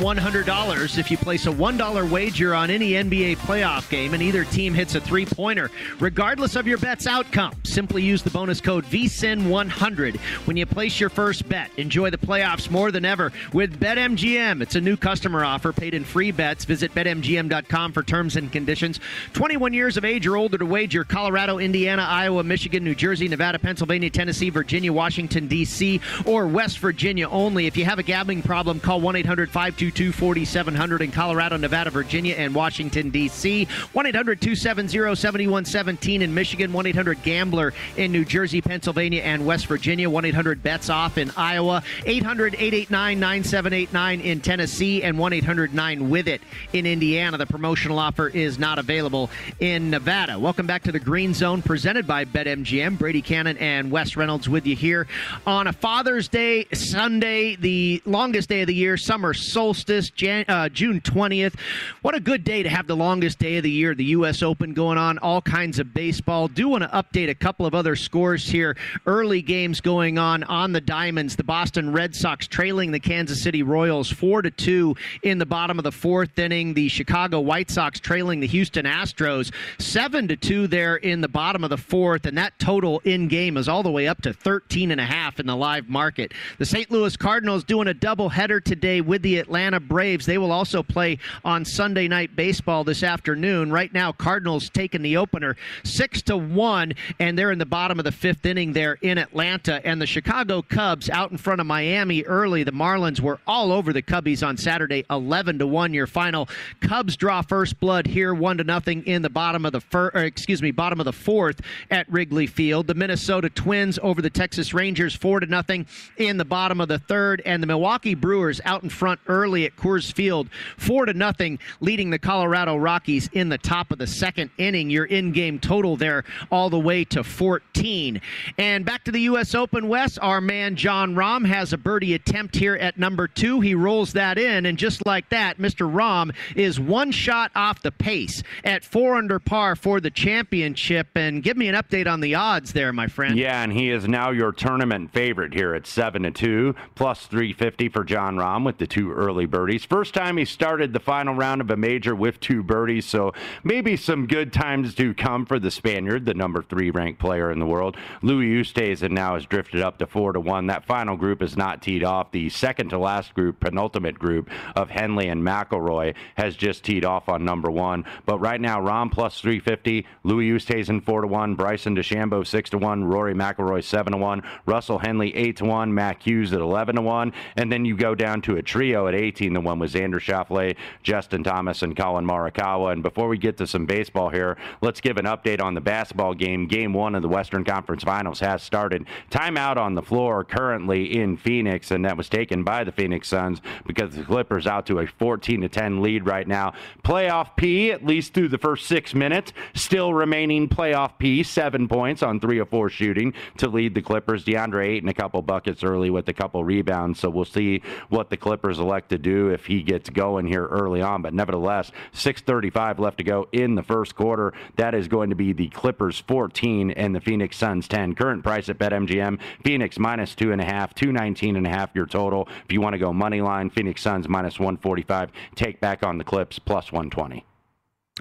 One 0.00 0.16
hundred 0.16 0.46
dollars 0.46 0.96
if 0.96 1.10
you 1.10 1.18
place 1.18 1.44
a 1.44 1.50
$1 1.50 2.10
wager 2.10 2.54
on 2.54 2.70
any 2.70 2.92
NBA 2.92 3.36
playoff 3.36 3.90
game 3.90 4.14
and 4.14 4.22
either 4.22 4.44
team 4.44 4.72
hits 4.72 4.94
a 4.94 5.00
three 5.00 5.26
pointer, 5.26 5.70
regardless 5.98 6.56
of 6.56 6.66
your 6.66 6.78
bet's 6.78 7.06
outcome. 7.06 7.52
Simply 7.64 8.02
use 8.02 8.22
the 8.22 8.30
bonus 8.30 8.62
code 8.62 8.86
VSIN100 8.86 10.16
when 10.46 10.56
you 10.56 10.64
place 10.64 10.98
your 10.98 11.10
first 11.10 11.46
bet. 11.50 11.70
Enjoy 11.76 12.08
the 12.08 12.16
playoffs 12.16 12.70
more 12.70 12.90
than 12.90 13.04
ever 13.04 13.30
with 13.52 13.78
BetMGM. 13.78 14.62
It's 14.62 14.74
a 14.74 14.80
new 14.80 14.96
customer 14.96 15.44
offer 15.44 15.70
paid 15.70 15.92
in 15.92 16.04
free 16.04 16.30
bets. 16.30 16.64
Visit 16.64 16.94
BetMGM.com 16.94 17.92
for 17.92 18.02
terms 18.02 18.36
and 18.36 18.50
conditions. 18.50 19.00
21 19.34 19.74
years 19.74 19.98
of 19.98 20.06
age 20.06 20.26
or 20.26 20.36
older 20.38 20.56
to 20.56 20.64
wager. 20.64 21.04
Colorado, 21.04 21.58
Indiana, 21.58 22.06
Iowa, 22.08 22.42
Michigan, 22.42 22.84
New 22.84 22.94
Jersey, 22.94 23.28
Nevada, 23.28 23.58
Pennsylvania, 23.58 24.08
Tennessee, 24.08 24.48
Virginia, 24.48 24.94
Washington, 24.94 25.46
D.C., 25.46 26.00
or 26.24 26.46
West 26.46 26.78
Virginia 26.78 27.28
only. 27.28 27.66
If 27.66 27.76
you 27.76 27.84
have 27.84 27.98
a 27.98 28.02
gambling 28.02 28.40
problem, 28.40 28.80
call 28.80 29.02
1 29.02 29.16
800 29.16 29.50
522 29.50 29.89
4700 29.90 31.02
in 31.02 31.10
Colorado, 31.12 31.56
Nevada, 31.56 31.90
Virginia, 31.90 32.34
and 32.34 32.54
Washington, 32.54 33.10
D.C., 33.10 33.66
1 33.92 34.06
800 34.06 34.40
270 34.40 35.14
7117 35.14 36.22
in 36.22 36.34
Michigan, 36.34 36.72
1 36.72 36.86
800 36.86 37.22
Gambler 37.22 37.72
in 37.96 38.12
New 38.12 38.24
Jersey, 38.24 38.60
Pennsylvania, 38.60 39.22
and 39.22 39.46
West 39.46 39.66
Virginia, 39.66 40.08
1 40.08 40.24
800 40.24 40.62
Bets 40.62 40.90
Off 40.90 41.18
in 41.18 41.30
Iowa, 41.36 41.82
800 42.06 42.54
889 42.54 43.20
9789 43.20 44.20
in 44.20 44.40
Tennessee, 44.40 45.02
and 45.02 45.18
1 45.18 45.32
800 45.32 45.74
9 45.74 46.10
with 46.10 46.28
it 46.28 46.40
in 46.72 46.86
Indiana. 46.86 47.38
The 47.38 47.46
promotional 47.46 47.98
offer 47.98 48.28
is 48.28 48.58
not 48.58 48.78
available 48.78 49.30
in 49.60 49.90
Nevada. 49.90 50.38
Welcome 50.38 50.66
back 50.66 50.82
to 50.84 50.92
the 50.92 51.00
Green 51.00 51.34
Zone 51.34 51.62
presented 51.62 52.06
by 52.06 52.24
BetMGM. 52.24 52.98
Brady 52.98 53.22
Cannon 53.22 53.56
and 53.58 53.90
Wes 53.90 54.16
Reynolds 54.16 54.48
with 54.48 54.66
you 54.66 54.76
here 54.76 55.06
on 55.46 55.66
a 55.66 55.72
Father's 55.72 56.28
Day 56.28 56.66
Sunday, 56.72 57.56
the 57.56 58.02
longest 58.04 58.48
day 58.48 58.62
of 58.62 58.66
the 58.66 58.74
year, 58.74 58.96
summer 58.96 59.34
solstice, 59.34 59.79
Jan- 59.84 60.44
uh, 60.48 60.68
June 60.68 61.00
20th. 61.00 61.54
What 62.02 62.14
a 62.14 62.20
good 62.20 62.44
day 62.44 62.62
to 62.62 62.68
have 62.68 62.86
the 62.86 62.96
longest 62.96 63.38
day 63.38 63.58
of 63.58 63.62
the 63.62 63.70
year. 63.70 63.94
The 63.94 64.04
U.S. 64.06 64.42
Open 64.42 64.74
going 64.74 64.98
on, 64.98 65.18
all 65.18 65.40
kinds 65.40 65.78
of 65.78 65.94
baseball. 65.94 66.48
Do 66.48 66.68
want 66.68 66.82
to 66.82 66.88
update 66.88 67.28
a 67.28 67.34
couple 67.34 67.66
of 67.66 67.74
other 67.74 67.94
scores 67.94 68.48
here. 68.48 68.76
Early 69.06 69.42
games 69.42 69.80
going 69.80 70.18
on 70.18 70.42
on 70.44 70.72
the 70.72 70.80
Diamonds. 70.80 71.36
The 71.36 71.44
Boston 71.44 71.92
Red 71.92 72.14
Sox 72.16 72.46
trailing 72.46 72.90
the 72.90 73.00
Kansas 73.00 73.42
City 73.42 73.62
Royals 73.62 74.10
4 74.10 74.42
to 74.42 74.50
2 74.50 74.96
in 75.22 75.38
the 75.38 75.46
bottom 75.46 75.78
of 75.78 75.84
the 75.84 75.92
fourth 75.92 76.38
inning. 76.38 76.74
The 76.74 76.88
Chicago 76.88 77.40
White 77.40 77.70
Sox 77.70 78.00
trailing 78.00 78.40
the 78.40 78.46
Houston 78.48 78.86
Astros 78.86 79.52
7 79.78 80.28
to 80.28 80.36
2 80.36 80.66
there 80.66 80.96
in 80.96 81.20
the 81.20 81.28
bottom 81.28 81.62
of 81.62 81.70
the 81.70 81.76
fourth. 81.76 82.26
And 82.26 82.36
that 82.38 82.58
total 82.58 83.00
in 83.04 83.28
game 83.28 83.56
is 83.56 83.68
all 83.68 83.82
the 83.82 83.90
way 83.90 84.08
up 84.08 84.22
to 84.22 84.32
13 84.32 84.90
and 84.90 85.00
a 85.00 85.04
half 85.04 85.38
in 85.38 85.46
the 85.46 85.56
live 85.56 85.88
market. 85.88 86.32
The 86.58 86.64
St. 86.66 86.90
Louis 86.90 87.16
Cardinals 87.16 87.62
doing 87.62 87.86
a 87.86 87.94
doubleheader 87.94 88.62
today 88.62 89.00
with 89.00 89.22
the 89.22 89.38
Atlanta 89.38 89.69
Braves. 89.78 90.26
They 90.26 90.38
will 90.38 90.50
also 90.50 90.82
play 90.82 91.18
on 91.44 91.64
Sunday 91.64 92.08
night 92.08 92.34
baseball 92.34 92.82
this 92.82 93.04
afternoon. 93.04 93.70
Right 93.70 93.92
now, 93.92 94.10
Cardinals 94.10 94.70
taking 94.70 95.02
the 95.02 95.18
opener 95.18 95.56
six 95.84 96.22
to 96.22 96.36
one, 96.36 96.94
and 97.20 97.38
they're 97.38 97.52
in 97.52 97.58
the 97.58 97.66
bottom 97.66 97.98
of 97.98 98.04
the 98.04 98.12
fifth 98.12 98.46
inning 98.46 98.72
there 98.72 98.98
in 99.02 99.18
Atlanta. 99.18 99.80
And 99.86 100.00
the 100.00 100.06
Chicago 100.06 100.62
Cubs 100.62 101.10
out 101.10 101.30
in 101.30 101.36
front 101.36 101.60
of 101.60 101.66
Miami 101.66 102.22
early. 102.22 102.64
The 102.64 102.72
Marlins 102.72 103.20
were 103.20 103.38
all 103.46 103.70
over 103.70 103.92
the 103.92 104.02
Cubbies 104.02 104.46
on 104.46 104.56
Saturday, 104.56 105.04
11 105.10 105.58
to 105.58 105.66
one. 105.66 105.92
Your 105.92 106.06
final 106.06 106.48
Cubs 106.80 107.16
draw 107.16 107.42
first 107.42 107.78
blood 107.80 108.06
here, 108.06 108.32
one 108.32 108.56
to 108.56 108.64
nothing 108.64 109.04
in 109.04 109.22
the 109.22 109.30
bottom 109.30 109.66
of 109.66 109.72
the 109.72 109.80
fir- 109.80 110.10
or 110.14 110.22
excuse 110.22 110.62
me, 110.62 110.70
bottom 110.70 111.00
of 111.00 111.04
the 111.04 111.12
fourth 111.12 111.60
at 111.90 112.10
Wrigley 112.10 112.46
Field. 112.46 112.86
The 112.86 112.94
Minnesota 112.94 113.50
Twins 113.50 113.98
over 114.02 114.22
the 114.22 114.30
Texas 114.30 114.72
Rangers, 114.72 115.14
four 115.14 115.40
to 115.40 115.46
nothing 115.46 115.86
in 116.16 116.36
the 116.36 116.44
bottom 116.44 116.80
of 116.80 116.88
the 116.88 116.98
third, 116.98 117.42
and 117.44 117.62
the 117.62 117.66
Milwaukee 117.66 118.14
Brewers 118.14 118.60
out 118.64 118.82
in 118.82 118.88
front 118.88 119.20
early 119.26 119.49
at 119.58 119.76
Coors 119.76 120.12
Field, 120.12 120.48
four 120.76 121.06
to 121.06 121.12
nothing, 121.12 121.58
leading 121.80 122.10
the 122.10 122.18
Colorado 122.18 122.76
Rockies 122.76 123.28
in 123.32 123.48
the 123.48 123.58
top 123.58 123.90
of 123.90 123.98
the 123.98 124.06
second 124.06 124.50
inning. 124.58 124.90
Your 124.90 125.04
in-game 125.04 125.58
total 125.58 125.96
there 125.96 126.24
all 126.50 126.70
the 126.70 126.78
way 126.78 127.04
to 127.04 127.22
14. 127.24 128.20
And 128.58 128.84
back 128.84 129.04
to 129.04 129.10
the 129.10 129.22
U.S. 129.22 129.54
Open 129.54 129.88
Wes, 129.88 130.18
our 130.18 130.40
man 130.40 130.76
Jon 130.76 131.14
Rahm 131.14 131.46
has 131.46 131.72
a 131.72 131.78
birdie 131.78 132.14
attempt 132.14 132.56
here 132.56 132.76
at 132.76 132.98
number 132.98 133.28
two. 133.28 133.60
He 133.60 133.74
rolls 133.74 134.12
that 134.14 134.38
in, 134.38 134.66
and 134.66 134.78
just 134.78 135.04
like 135.06 135.28
that, 135.30 135.58
Mr. 135.58 135.90
Rahm 135.90 136.34
is 136.56 136.78
one 136.80 137.10
shot 137.10 137.50
off 137.54 137.82
the 137.82 137.92
pace 137.92 138.42
at 138.64 138.84
four 138.84 139.16
under 139.16 139.38
par 139.38 139.76
for 139.76 140.00
the 140.00 140.10
championship. 140.10 141.08
And 141.14 141.42
give 141.42 141.56
me 141.56 141.68
an 141.68 141.74
update 141.74 142.06
on 142.06 142.20
the 142.20 142.34
odds 142.34 142.72
there, 142.72 142.92
my 142.92 143.06
friend. 143.06 143.36
Yeah, 143.36 143.62
and 143.62 143.72
he 143.72 143.90
is 143.90 144.08
now 144.08 144.30
your 144.30 144.52
tournament 144.52 145.12
favorite 145.12 145.54
here 145.54 145.74
at 145.74 145.86
seven 145.86 146.22
to 146.22 146.30
two, 146.30 146.74
plus 146.94 147.26
three 147.26 147.52
fifty 147.52 147.88
for 147.88 148.04
Jon 148.04 148.36
Rahm 148.36 148.64
with 148.64 148.78
the 148.78 148.86
two 148.86 149.12
early 149.12 149.39
birdies. 149.46 149.84
First 149.84 150.14
time 150.14 150.36
he 150.36 150.44
started 150.44 150.92
the 150.92 151.00
final 151.00 151.34
round 151.34 151.60
of 151.60 151.70
a 151.70 151.76
major 151.76 152.14
with 152.14 152.40
two 152.40 152.62
birdies, 152.62 153.06
so 153.06 153.32
maybe 153.64 153.96
some 153.96 154.26
good 154.26 154.52
times 154.52 154.94
to 154.94 155.14
come 155.14 155.46
for 155.46 155.58
the 155.58 155.70
Spaniard, 155.70 156.26
the 156.26 156.34
number 156.34 156.62
three 156.62 156.90
ranked 156.90 157.20
player 157.20 157.50
in 157.50 157.58
the 157.58 157.66
world. 157.66 157.96
Louis 158.22 158.60
Oosthuizen 158.60 159.10
now 159.10 159.34
has 159.34 159.46
drifted 159.46 159.80
up 159.80 159.98
to 159.98 160.06
four 160.06 160.32
to 160.32 160.40
one. 160.40 160.66
That 160.66 160.84
final 160.84 161.16
group 161.16 161.42
is 161.42 161.56
not 161.56 161.82
teed 161.82 162.04
off. 162.04 162.30
The 162.32 162.48
second 162.48 162.90
to 162.90 162.98
last 162.98 163.34
group, 163.34 163.60
penultimate 163.60 164.18
group 164.18 164.50
of 164.76 164.90
Henley 164.90 165.28
and 165.28 165.42
McIlroy 165.42 166.14
has 166.36 166.56
just 166.56 166.84
teed 166.84 167.04
off 167.04 167.28
on 167.28 167.44
number 167.44 167.70
one. 167.70 168.04
But 168.26 168.38
right 168.38 168.60
now, 168.60 168.80
Rahm 168.80 169.10
plus 169.10 169.40
three 169.40 169.60
fifty, 169.60 170.06
Louis 170.22 170.50
Oosthuizen 170.50 171.02
four 171.04 171.22
to 171.22 171.26
one, 171.26 171.54
Bryson 171.54 171.96
DeChambeau 171.96 172.46
six 172.46 172.70
to 172.70 172.78
one, 172.78 173.04
Rory 173.04 173.34
McIlroy 173.34 173.82
seven 173.84 174.12
to 174.12 174.18
one, 174.18 174.42
Russell 174.66 174.98
Henley 174.98 175.34
eight 175.34 175.56
to 175.58 175.64
one, 175.64 175.92
Matt 175.94 176.22
Hughes 176.22 176.52
at 176.52 176.60
eleven 176.60 176.96
to 176.96 177.02
one, 177.02 177.32
and 177.56 177.70
then 177.70 177.84
you 177.84 177.96
go 177.96 178.14
down 178.14 178.42
to 178.42 178.56
a 178.56 178.62
trio 178.62 179.06
at 179.06 179.14
eighteen 179.30 179.54
to 179.54 179.60
one 179.60 179.78
with 179.78 179.92
Xander 179.92 180.18
Schauffele, 180.18 180.74
Justin 181.04 181.44
Thomas, 181.44 181.82
and 181.82 181.96
Collin 181.96 182.26
Morikawa. 182.26 182.90
And 182.92 183.00
before 183.00 183.28
we 183.28 183.38
get 183.38 183.56
to 183.58 183.66
some 183.66 183.86
baseball 183.86 184.28
here, 184.28 184.56
let's 184.80 185.00
give 185.00 185.18
an 185.18 185.24
update 185.26 185.62
on 185.62 185.74
the 185.74 185.80
basketball 185.80 186.34
game. 186.34 186.66
Game 186.66 186.92
one 186.92 187.14
of 187.14 187.22
the 187.22 187.28
Western 187.28 187.62
Conference 187.62 188.02
Finals 188.02 188.40
has 188.40 188.60
started. 188.60 189.06
Timeout 189.30 189.76
on 189.76 189.94
the 189.94 190.02
floor 190.02 190.42
currently 190.42 191.16
in 191.20 191.36
Phoenix, 191.36 191.92
and 191.92 192.04
that 192.04 192.16
was 192.16 192.28
taken 192.28 192.64
by 192.64 192.82
the 192.82 192.90
Phoenix 192.90 193.28
Suns 193.28 193.60
because 193.86 194.16
the 194.16 194.24
Clippers 194.24 194.66
out 194.66 194.84
to 194.86 194.98
a 194.98 195.06
14 195.06 195.60
to 195.60 195.68
10 195.68 196.02
lead 196.02 196.26
right 196.26 196.48
now. 196.48 196.72
Playoff 197.04 197.54
P 197.54 197.92
at 197.92 198.04
least 198.04 198.34
through 198.34 198.48
the 198.48 198.58
first 198.58 198.88
six 198.88 199.14
minutes, 199.14 199.52
still 199.74 200.12
remaining 200.12 200.68
playoff 200.68 201.18
P, 201.18 201.44
seven 201.44 201.86
points 201.86 202.22
on 202.22 202.40
three 202.40 202.58
or 202.58 202.66
four 202.66 202.88
shooting 202.88 203.32
to 203.58 203.68
lead 203.68 203.94
the 203.94 204.02
Clippers. 204.02 204.44
DeAndre 204.44 204.88
Ayton 204.88 205.08
a 205.08 205.14
couple 205.14 205.40
buckets 205.42 205.84
early 205.84 206.10
with 206.10 206.28
a 206.28 206.32
couple 206.32 206.64
rebounds, 206.64 207.20
so 207.20 207.30
we'll 207.30 207.44
see 207.44 207.82
what 208.08 208.30
the 208.30 208.36
Clippers 208.36 208.78
elect 208.78 209.10
to 209.10 209.18
do 209.20 209.48
if 209.48 209.66
he 209.66 209.82
gets 209.82 210.10
going 210.10 210.46
here 210.46 210.66
early 210.66 211.00
on. 211.02 211.22
But 211.22 211.34
nevertheless, 211.34 211.92
6:35 212.12 212.98
left 212.98 213.18
to 213.18 213.24
go 213.24 213.48
in 213.52 213.74
the 213.74 213.82
first 213.82 214.14
quarter. 214.14 214.52
That 214.76 214.94
is 214.94 215.08
going 215.08 215.30
to 215.30 215.36
be 215.36 215.52
the 215.52 215.68
Clippers 215.68 216.18
14 216.18 216.90
and 216.90 217.14
the 217.14 217.20
Phoenix 217.20 217.56
Suns 217.56 217.86
10. 217.88 218.14
Current 218.14 218.42
price 218.42 218.68
at 218.68 218.78
BetMGM: 218.78 219.38
Phoenix 219.64 219.98
minus 219.98 220.34
two 220.34 220.52
and 220.52 220.60
a 220.60 220.64
half, 220.64 220.94
219 220.94 221.56
and 221.56 221.66
a 221.66 221.70
half 221.70 221.90
your 221.94 222.06
total. 222.06 222.48
If 222.64 222.72
you 222.72 222.80
want 222.80 222.94
to 222.94 222.98
go 222.98 223.12
money 223.12 223.40
line, 223.40 223.70
Phoenix 223.70 224.02
Suns 224.02 224.28
minus 224.28 224.58
145. 224.58 225.30
Take 225.54 225.80
back 225.80 226.02
on 226.02 226.18
the 226.18 226.24
Clips 226.24 226.58
plus 226.58 226.92
120. 226.92 227.44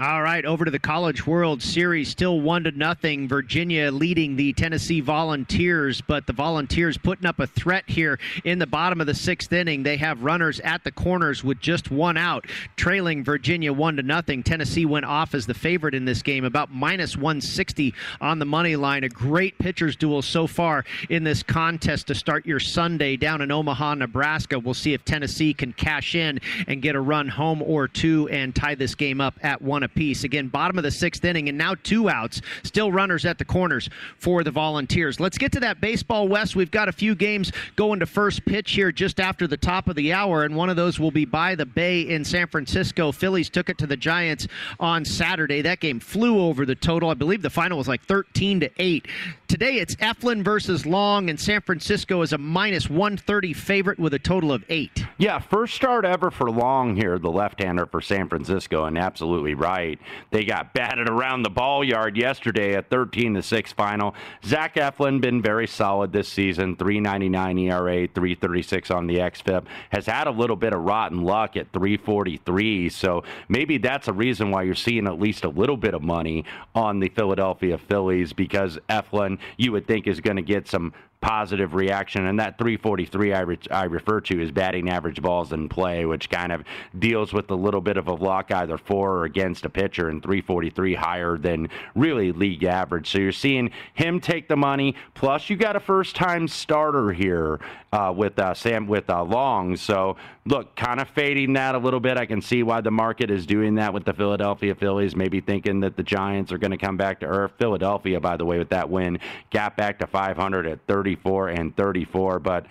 All 0.01 0.23
right, 0.23 0.45
over 0.45 0.63
to 0.63 0.71
the 0.71 0.79
College 0.79 1.27
World 1.27 1.61
Series, 1.61 2.07
still 2.07 2.39
one 2.39 2.63
to 2.63 2.71
nothing. 2.71 3.27
Virginia 3.27 3.91
leading 3.91 4.37
the 4.37 4.53
Tennessee 4.53 5.01
Volunteers, 5.01 5.99
but 5.99 6.25
the 6.25 6.31
Volunteers 6.31 6.97
putting 6.97 7.25
up 7.25 7.41
a 7.41 7.47
threat 7.47 7.83
here 7.85 8.17
in 8.45 8.59
the 8.59 8.65
bottom 8.65 9.01
of 9.01 9.07
the 9.07 9.13
sixth 9.13 9.51
inning. 9.51 9.83
They 9.83 9.97
have 9.97 10.23
runners 10.23 10.61
at 10.61 10.85
the 10.85 10.93
corners 10.93 11.43
with 11.43 11.59
just 11.59 11.91
one 11.91 12.15
out, 12.15 12.45
trailing 12.77 13.25
Virginia 13.25 13.73
one 13.73 13.97
to 13.97 14.01
nothing. 14.01 14.41
Tennessee 14.41 14.85
went 14.85 15.05
off 15.05 15.35
as 15.35 15.45
the 15.45 15.53
favorite 15.53 15.93
in 15.93 16.05
this 16.05 16.21
game, 16.21 16.45
about 16.45 16.71
minus 16.71 17.17
160 17.17 17.93
on 18.21 18.39
the 18.39 18.45
money 18.45 18.77
line. 18.77 19.03
A 19.03 19.09
great 19.09 19.59
pitchers 19.59 19.97
duel 19.97 20.21
so 20.21 20.47
far 20.47 20.85
in 21.09 21.25
this 21.25 21.43
contest 21.43 22.07
to 22.07 22.15
start 22.15 22.45
your 22.45 22.61
Sunday 22.61 23.17
down 23.17 23.41
in 23.41 23.51
Omaha, 23.51 23.95
Nebraska. 23.95 24.59
We'll 24.59 24.73
see 24.73 24.93
if 24.93 25.03
Tennessee 25.03 25.53
can 25.53 25.73
cash 25.73 26.15
in 26.15 26.39
and 26.67 26.81
get 26.81 26.95
a 26.95 27.01
run 27.01 27.27
home 27.27 27.61
or 27.61 27.89
two 27.89 28.29
and 28.29 28.55
tie 28.55 28.75
this 28.75 28.95
game 28.95 29.19
up 29.19 29.37
at 29.43 29.61
one 29.61 29.83
apiece. 29.89 30.23
Again, 30.23 30.47
bottom 30.47 30.77
of 30.77 30.83
the 30.83 30.91
sixth 30.91 31.23
inning, 31.25 31.49
and 31.49 31.57
now 31.57 31.75
two 31.83 32.09
outs. 32.09 32.41
Still 32.63 32.91
runners 32.91 33.25
at 33.25 33.37
the 33.37 33.45
corners 33.45 33.89
for 34.17 34.43
the 34.43 34.51
Volunteers. 34.51 35.19
Let's 35.19 35.37
get 35.37 35.51
to 35.53 35.59
that 35.61 35.81
baseball, 35.81 36.27
Wes. 36.27 36.55
We've 36.55 36.71
got 36.71 36.89
a 36.89 36.91
few 36.93 37.15
games 37.15 37.51
going 37.75 37.99
to 37.99 38.05
first 38.05 38.45
pitch 38.45 38.71
here 38.71 38.91
just 38.91 39.19
after 39.19 39.47
the 39.47 39.57
top 39.57 39.87
of 39.87 39.95
the 39.95 40.13
hour, 40.13 40.43
and 40.43 40.55
one 40.55 40.69
of 40.69 40.75
those 40.75 40.99
will 40.99 41.11
be 41.11 41.25
by 41.25 41.55
the 41.55 41.65
Bay 41.65 42.01
in 42.01 42.23
San 42.23 42.47
Francisco. 42.47 43.11
Phillies 43.11 43.49
took 43.49 43.69
it 43.69 43.77
to 43.79 43.87
the 43.87 43.97
Giants 43.97 44.47
on 44.79 45.05
Saturday. 45.05 45.61
That 45.61 45.79
game 45.79 45.99
flew 45.99 46.39
over 46.39 46.65
the 46.65 46.75
total. 46.75 47.09
I 47.09 47.13
believe 47.13 47.41
the 47.41 47.49
final 47.49 47.77
was 47.77 47.87
like 47.87 48.03
13 48.03 48.61
to 48.61 48.69
8. 48.77 49.07
Today 49.49 49.79
it's 49.79 49.95
Eflin 49.95 50.43
versus 50.43 50.85
Long, 50.85 51.27
and 51.27 51.39
San 51.39 51.61
Francisco 51.61 52.21
is 52.21 52.33
a 52.33 52.37
minus 52.37 52.87
130 52.87 53.53
favorite 53.53 53.97
with 53.97 54.13
a 54.13 54.19
total 54.19 54.51
of 54.51 54.63
eight. 54.69 55.03
Yeah, 55.17 55.39
first 55.39 55.73
start 55.73 56.05
ever 56.05 56.29
for 56.29 56.51
Long 56.51 56.95
here, 56.95 57.17
the 57.17 57.31
left-hander 57.31 57.87
for 57.87 57.99
San 57.99 58.29
Francisco, 58.29 58.85
and 58.85 58.95
absolutely 58.95 59.55
right. 59.55 59.99
They 60.29 60.45
got 60.45 60.75
batted 60.75 61.09
around 61.09 61.41
the 61.41 61.49
ball 61.49 61.83
yard 61.83 62.15
yesterday 62.15 62.75
at 62.75 62.91
13 62.91 63.33
to 63.33 63.41
6 63.41 63.73
final. 63.73 64.13
Zach 64.45 64.75
Eflin 64.75 65.19
been 65.19 65.41
very 65.41 65.65
solid 65.65 66.13
this 66.13 66.29
season, 66.29 66.75
3.99 66.75 67.71
ERA, 67.71 68.07
3.36 68.07 68.95
on 68.95 69.07
the 69.07 69.17
xFIP. 69.17 69.65
Has 69.89 70.05
had 70.05 70.27
a 70.27 70.31
little 70.31 70.57
bit 70.57 70.73
of 70.73 70.83
rotten 70.83 71.23
luck 71.23 71.57
at 71.57 71.71
3.43, 71.71 72.91
so 72.91 73.23
maybe 73.47 73.79
that's 73.79 74.07
a 74.07 74.13
reason 74.13 74.51
why 74.51 74.61
you're 74.61 74.75
seeing 74.75 75.07
at 75.07 75.19
least 75.19 75.43
a 75.43 75.49
little 75.49 75.77
bit 75.77 75.95
of 75.95 76.03
money 76.03 76.45
on 76.75 76.99
the 76.99 77.09
Philadelphia 77.09 77.79
Phillies 77.79 78.31
because 78.31 78.77
Eflin, 78.89 79.38
you 79.57 79.71
would 79.71 79.87
think, 79.87 80.07
is 80.07 80.19
going 80.19 80.37
to 80.37 80.41
get 80.41 80.67
some 80.67 80.93
positive 81.21 81.73
reaction. 81.73 82.25
And 82.25 82.39
that 82.39 82.57
343 82.57 83.33
I, 83.33 83.39
re- 83.41 83.59
I 83.71 83.83
refer 83.85 84.21
to 84.21 84.41
is 84.41 84.51
batting 84.51 84.89
average 84.89 85.21
balls 85.21 85.51
in 85.51 85.67
play, 85.67 86.05
which 86.05 86.29
kind 86.29 86.51
of 86.51 86.63
deals 86.97 87.33
with 87.33 87.49
a 87.51 87.55
little 87.55 87.81
bit 87.81 87.97
of 87.97 88.07
a 88.07 88.13
luck 88.13 88.51
either 88.51 88.77
for 88.77 89.17
or 89.17 89.25
against 89.25 89.65
a 89.65 89.69
pitcher, 89.69 90.09
and 90.09 90.23
343 90.23 90.95
higher 90.95 91.37
than 91.37 91.69
really 91.95 92.31
league 92.31 92.63
average. 92.63 93.09
So 93.09 93.19
you're 93.19 93.31
seeing 93.31 93.71
him 93.93 94.19
take 94.19 94.47
the 94.47 94.55
money. 94.55 94.95
Plus, 95.13 95.49
you 95.49 95.57
got 95.57 95.75
a 95.75 95.79
first 95.79 96.15
time 96.15 96.47
starter 96.47 97.11
here 97.11 97.59
uh, 97.91 98.13
with 98.15 98.37
uh, 98.37 98.53
Sam 98.53 98.87
with 98.87 99.09
uh, 99.09 99.23
Long. 99.23 99.75
So 99.75 100.15
look, 100.45 100.75
kind 100.75 100.99
of 100.99 101.09
fading 101.09 101.53
that 101.53 101.75
a 101.75 101.77
little 101.77 101.99
bit. 101.99 102.17
I 102.17 102.25
can 102.25 102.41
see 102.41 102.63
why 102.63 102.81
the 102.81 102.91
market 102.91 103.31
is 103.31 103.45
doing 103.45 103.75
that 103.75 103.93
with 103.93 104.05
the 104.05 104.13
Philadelphia 104.13 104.75
Phillies, 104.75 105.15
maybe 105.15 105.41
thinking 105.41 105.79
that 105.81 105.95
the 105.95 106.03
Giants 106.03 106.51
are 106.51 106.57
going 106.57 106.71
to 106.71 106.77
come 106.77 106.97
back 106.97 107.19
to 107.21 107.25
earth. 107.25 107.51
Philadelphia, 107.57 108.19
by 108.19 108.37
the 108.37 108.45
way, 108.45 108.57
with 108.57 108.69
that 108.69 108.89
win, 108.89 109.19
got 109.51 109.75
back 109.75 109.99
to 109.99 110.07
500 110.07 110.67
at 110.67 110.79
34 111.15 111.49
and 111.49 111.75
34. 111.75 112.39
But 112.39 112.65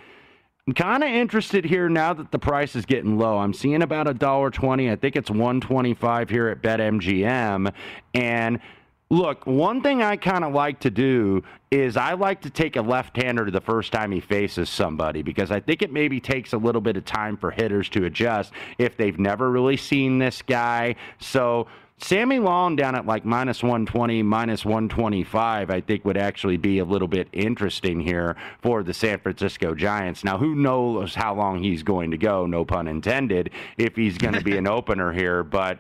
I'm 0.66 0.74
kind 0.74 1.02
of 1.02 1.10
interested 1.10 1.64
here 1.64 1.88
now 1.88 2.12
that 2.12 2.30
the 2.30 2.38
price 2.38 2.76
is 2.76 2.84
getting 2.84 3.18
low. 3.18 3.38
I'm 3.38 3.54
seeing 3.54 3.82
about 3.82 4.06
a 4.06 4.14
dollar 4.14 4.50
twenty. 4.50 4.90
I 4.90 4.96
think 4.96 5.16
it's 5.16 5.30
125 5.30 6.28
here 6.28 6.48
at 6.48 6.62
BetMGM, 6.62 7.72
and 8.14 8.60
Look, 9.10 9.46
one 9.46 9.80
thing 9.80 10.02
I 10.02 10.16
kind 10.16 10.44
of 10.44 10.52
like 10.52 10.80
to 10.80 10.90
do 10.90 11.42
is 11.70 11.96
I 11.96 12.12
like 12.12 12.42
to 12.42 12.50
take 12.50 12.76
a 12.76 12.82
left-hander 12.82 13.50
the 13.50 13.60
first 13.60 13.90
time 13.90 14.12
he 14.12 14.20
faces 14.20 14.68
somebody 14.68 15.22
because 15.22 15.50
I 15.50 15.60
think 15.60 15.80
it 15.80 15.90
maybe 15.90 16.20
takes 16.20 16.52
a 16.52 16.58
little 16.58 16.82
bit 16.82 16.98
of 16.98 17.06
time 17.06 17.38
for 17.38 17.50
hitters 17.50 17.88
to 17.90 18.04
adjust 18.04 18.52
if 18.76 18.98
they've 18.98 19.18
never 19.18 19.50
really 19.50 19.78
seen 19.78 20.18
this 20.18 20.42
guy. 20.42 20.96
So 21.20 21.68
Sammy 22.00 22.38
Long 22.38 22.76
down 22.76 22.94
at 22.94 23.06
like 23.06 23.24
minus 23.24 23.62
120, 23.62 24.22
minus 24.22 24.64
125, 24.64 25.70
I 25.70 25.80
think 25.80 26.04
would 26.04 26.16
actually 26.16 26.56
be 26.56 26.78
a 26.78 26.84
little 26.84 27.08
bit 27.08 27.28
interesting 27.32 28.00
here 28.00 28.36
for 28.62 28.82
the 28.82 28.94
San 28.94 29.18
Francisco 29.18 29.74
Giants. 29.74 30.22
Now, 30.22 30.38
who 30.38 30.54
knows 30.54 31.14
how 31.14 31.34
long 31.34 31.62
he's 31.62 31.82
going 31.82 32.12
to 32.12 32.16
go, 32.16 32.46
no 32.46 32.64
pun 32.64 32.86
intended, 32.86 33.50
if 33.76 33.96
he's 33.96 34.16
going 34.16 34.34
to 34.34 34.44
be 34.44 34.56
an 34.56 34.66
opener 34.68 35.12
here, 35.12 35.42
but 35.42 35.78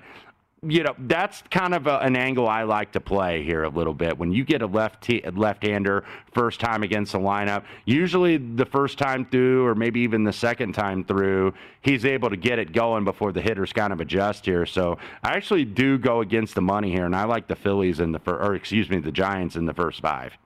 you 0.62 0.82
know 0.82 0.94
that's 0.98 1.42
kind 1.50 1.74
of 1.74 1.86
a, 1.86 1.98
an 1.98 2.16
angle 2.16 2.48
I 2.48 2.64
like 2.64 2.92
to 2.92 3.00
play 3.00 3.44
here 3.44 3.64
a 3.64 3.68
little 3.68 3.94
bit. 3.94 4.18
When 4.18 4.32
you 4.32 4.44
get 4.44 4.62
a 4.62 4.66
left 4.66 5.08
left-hander 5.34 6.04
first 6.32 6.60
time 6.60 6.82
against 6.82 7.12
the 7.12 7.18
lineup, 7.18 7.64
usually 7.84 8.36
the 8.36 8.66
first 8.66 8.98
time 8.98 9.24
through, 9.24 9.66
or 9.66 9.74
maybe 9.74 10.00
even 10.00 10.24
the 10.24 10.32
second 10.32 10.72
time 10.72 11.04
through, 11.04 11.54
he's 11.82 12.04
able 12.04 12.30
to 12.30 12.36
get 12.36 12.58
it 12.58 12.72
going 12.72 13.04
before 13.04 13.32
the 13.32 13.40
hitters 13.40 13.72
kind 13.72 13.92
of 13.92 14.00
adjust 14.00 14.44
here. 14.44 14.66
So 14.66 14.98
I 15.22 15.34
actually 15.36 15.64
do 15.64 15.98
go 15.98 16.20
against 16.20 16.54
the 16.54 16.62
money 16.62 16.90
here, 16.90 17.06
and 17.06 17.14
I 17.14 17.24
like 17.24 17.46
the 17.46 17.56
Phillies 17.56 18.00
in 18.00 18.12
the 18.12 18.18
first, 18.18 18.42
or 18.42 18.54
excuse 18.54 18.90
me, 18.90 18.98
the 18.98 19.12
Giants 19.12 19.56
in 19.56 19.66
the 19.66 19.74
first 19.74 20.00
five. 20.00 20.36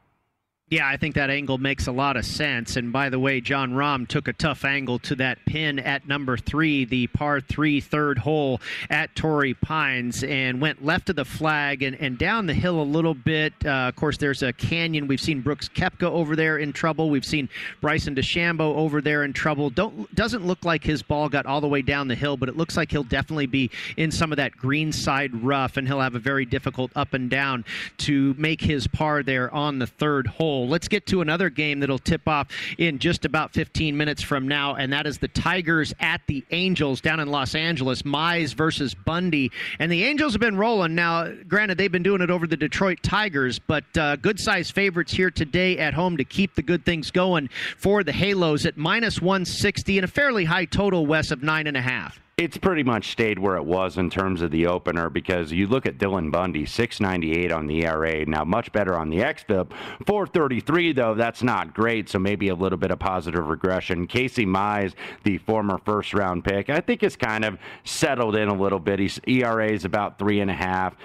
Yeah, 0.73 0.89
I 0.89 0.97
think 0.97 1.17
that 1.17 1.29
angle 1.29 1.59
makes 1.59 1.87
a 1.87 1.93
lot 1.93 2.17
of 2.17 2.25
sense. 2.25 2.77
And 2.77 2.95
by 2.95 3.11
the 3.11 3.19
way, 3.19 3.43
Jon 3.43 3.73
Rahm 3.75 4.09
took 4.09 4.27
a 4.27 4.33
tough 4.33 4.65
angle 4.65 4.99
to 5.01 5.15
that 5.17 5.37
pin 5.45 5.79
at 5.79 6.09
number 6.09 6.39
three, 6.39 6.87
the 6.87 7.09
par 7.09 7.43
three 7.43 7.79
third 7.79 8.17
hole 8.17 8.59
at 8.89 9.15
Torrey 9.15 9.53
Pines, 9.53 10.25
and 10.25 10.63
went 10.63 10.83
left 10.83 11.11
of 11.11 11.17
the 11.17 11.27
flag 11.27 11.83
and, 11.83 11.95
and 11.97 12.17
down 12.17 12.47
the 12.47 12.55
hill 12.55 12.81
a 12.81 12.85
little 12.85 13.13
bit. 13.13 13.53
Uh, 13.63 13.91
of 13.91 13.97
course, 13.97 14.17
there's 14.17 14.43
a 14.43 14.55
canyon. 14.55 15.09
We've 15.09 15.21
seen 15.21 15.43
Brooks 15.43 15.69
Koepka 15.69 16.05
over 16.05 16.35
there 16.35 16.57
in 16.57 16.73
trouble. 16.73 17.11
We've 17.11 17.23
seen 17.23 17.51
Bryson 17.83 18.15
DeChambeau 18.15 18.75
over 18.75 19.03
there 19.03 19.25
in 19.25 19.35
trouble. 19.35 19.69
Don't 19.69 20.15
doesn't 20.15 20.47
look 20.47 20.65
like 20.65 20.83
his 20.83 21.03
ball 21.03 21.29
got 21.29 21.45
all 21.45 21.61
the 21.61 21.69
way 21.69 21.83
down 21.83 22.09
the 22.09 22.15
hill, 22.15 22.39
but 22.39 22.49
it 22.49 22.57
looks 22.57 22.79
like 22.79 22.91
he'll 22.91 23.05
definitely 23.05 23.45
be 23.45 23.71
in 23.99 24.11
some 24.11 24.33
of 24.33 24.37
that 24.39 24.57
green 24.57 24.91
side 24.91 25.35
rough, 25.45 25.77
and 25.77 25.87
he'll 25.87 26.01
have 26.01 26.15
a 26.15 26.19
very 26.19 26.47
difficult 26.47 26.91
up 26.97 27.13
and 27.13 27.29
down 27.29 27.63
to 27.99 28.35
make 28.39 28.63
his 28.63 28.87
par 28.87 29.23
there 29.23 29.53
on 29.53 29.79
the 29.79 29.87
third 29.87 30.27
hole. 30.27 30.62
Let's 30.69 30.89
get 30.89 31.07
to 31.07 31.21
another 31.21 31.51
game 31.51 31.81
that'll 31.81 31.99
tip 31.99 32.27
off 32.29 32.49
in 32.79 32.99
just 32.99 33.25
about 33.25 33.53
15 33.53 33.97
minutes 33.97 34.23
from 34.23 34.49
now, 34.49 34.75
and 34.75 34.93
that 34.93 35.07
is 35.07 35.19
the 35.19 35.29
Tigers 35.29 35.95
at 36.01 36.21
the 36.27 36.45
Angels 36.51 37.01
down 37.01 37.21
in 37.21 37.29
Los 37.29 37.55
Angeles. 37.55 38.03
Mize 38.03 38.55
versus 38.55 38.95
Bundy. 38.95 39.51
And 39.79 39.91
the 39.91 40.05
Angels 40.05 40.33
have 40.33 40.41
been 40.41 40.57
rolling. 40.57 40.95
Now, 40.95 41.31
granted, 41.49 41.79
they've 41.79 41.93
been 41.93 42.03
doing 42.03 42.23
it 42.23 42.31
over 42.31 42.47
the 42.47 42.57
Detroit 42.57 42.99
Tigers, 43.03 43.59
but 43.59 43.85
uh, 43.97 44.17
good 44.17 44.39
sized 44.39 44.75
favorites 44.75 45.13
here 45.13 45.31
today 45.31 45.79
at 45.79 45.95
home 45.95 46.17
to 46.17 46.25
keep 46.25 46.55
the 46.55 46.63
good 46.63 46.85
things 46.85 47.11
going 47.11 47.49
for 47.77 48.05
the 48.05 48.13
Halos 48.13 48.67
at 48.67 48.77
minus 48.77 49.21
160 49.21 49.99
and 49.99 50.05
a 50.05 50.09
fairly 50.09 50.45
high 50.45 50.65
total, 50.65 51.07
Wes, 51.07 51.31
of 51.31 51.41
9.5 51.41 52.22
it's 52.39 52.57
pretty 52.57 52.83
much 52.83 53.13
stayed 53.13 53.39
where 53.39 53.57
it 53.57 53.65
was 53.65 53.99
in 53.99 54.09
terms 54.09 54.41
of 54.41 54.51
the 54.51 54.67
opener 54.67 55.11
because 55.11 55.53
you 55.53 55.67
look 55.67 55.85
at 55.85 55.99
Dylan 55.99 56.31
Bundy, 56.31 56.65
698 56.65 57.53
on 57.53 57.67
the 57.67 57.85
ERA, 57.85 58.25
now 58.25 58.43
much 58.43 58.73
better 58.73 58.97
on 58.97 59.11
the 59.11 59.19
XFIP. 59.19 59.71
433, 60.07 60.93
though, 60.93 61.15
that's 61.15 61.43
not 61.43 61.75
great, 61.75 62.09
so 62.09 62.19
maybe 62.19 62.49
a 62.49 62.55
little 62.55 62.79
bit 62.79 62.91
of 62.91 62.99
positive 62.99 63.47
regression. 63.47 64.07
Casey 64.07 64.47
Mize, 64.47 64.95
the 65.25 65.39
former 65.39 65.79
first 65.85 66.15
round 66.15 66.43
pick, 66.43 66.71
I 66.71 66.81
think 66.81 67.03
is 67.03 67.17
kind 67.17 67.45
of 67.45 67.59
settled 67.85 68.35
in 68.35 68.49
a 68.49 68.55
little 68.55 68.81
bit. 68.81 68.99
His 68.99 69.21
ERA 69.27 69.71
is 69.71 69.85
about 69.85 70.19
three 70.19 70.41
and 70.41 70.51
a 70.51 70.55
half. 70.55 70.97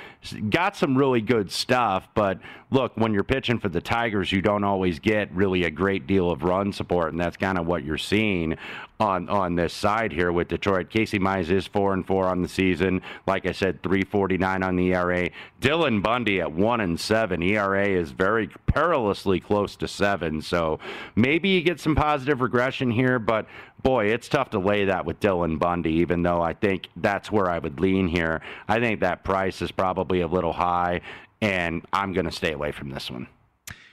Got 0.50 0.78
some 0.78 0.98
really 0.98 1.22
good 1.22 1.52
stuff, 1.52 2.08
but 2.16 2.40
look, 2.72 2.96
when 2.96 3.14
you're 3.14 3.24
pitching 3.24 3.60
for 3.60 3.70
the 3.70 3.82
Tigers, 3.82 4.32
you 4.32 4.42
don't 4.42 4.64
always 4.64 5.00
get 5.00 5.32
really 5.34 5.66
a 5.66 5.70
great 5.70 6.08
deal 6.08 6.32
of 6.32 6.44
run 6.44 6.72
support, 6.72 7.12
and 7.12 7.20
that's 7.20 7.38
kind 7.38 7.58
of 7.58 7.68
what 7.68 7.84
you're 7.84 7.98
seeing 7.98 8.58
on 9.00 9.30
on 9.30 9.56
this 9.56 9.74
side 9.74 10.12
here 10.12 10.32
with 10.32 10.48
Detroit. 10.48 10.90
Casey 10.90 11.20
Mize 11.20 11.50
is 11.52 11.68
four 11.68 11.94
and 11.94 12.06
four 12.06 12.26
on 12.26 12.42
the 12.42 12.48
season. 12.48 13.02
Like 13.26 13.46
I 13.46 13.52
said, 13.52 13.84
349 13.84 14.64
on 14.64 14.76
the 14.76 14.94
ERA. 14.94 15.30
Dylan 15.62 16.02
Bundy 16.02 16.42
at 16.42 16.52
one 16.52 16.82
and 16.82 17.00
seven. 17.00 17.44
ERA 17.44 17.88
is 17.88 18.12
very 18.12 18.50
perilously 18.66 19.40
close 19.40 19.76
to 19.78 19.88
seven. 19.88 20.42
So 20.42 20.80
maybe 21.16 21.50
you 21.50 21.62
get 21.62 21.80
some 21.80 21.96
positive 21.96 22.42
regression 22.42 22.90
here, 22.90 23.20
but 23.20 23.48
boy, 23.84 24.08
it's 24.08 24.28
tough 24.28 24.50
to 24.52 24.60
lay 24.60 24.86
that 24.86 25.06
with 25.06 25.20
Dylan 25.20 25.60
Bundy, 25.60 25.94
even 25.94 26.24
though 26.24 26.42
I 26.42 26.54
think 26.54 26.90
that's 26.98 27.32
where 27.32 27.50
I 27.50 27.60
would 27.60 27.80
lean 27.80 28.08
here. 28.08 28.42
I 28.68 28.80
think 28.80 29.00
that 29.02 29.24
price 29.24 29.62
is 29.62 29.72
probably 29.72 30.22
a 30.22 30.28
little 30.28 30.54
high, 30.54 31.02
and 31.42 31.86
I'm 31.94 32.14
going 32.14 32.26
to 32.26 32.32
stay 32.32 32.54
away 32.54 32.72
from 32.72 32.90
this 32.90 33.12
one. 33.12 33.28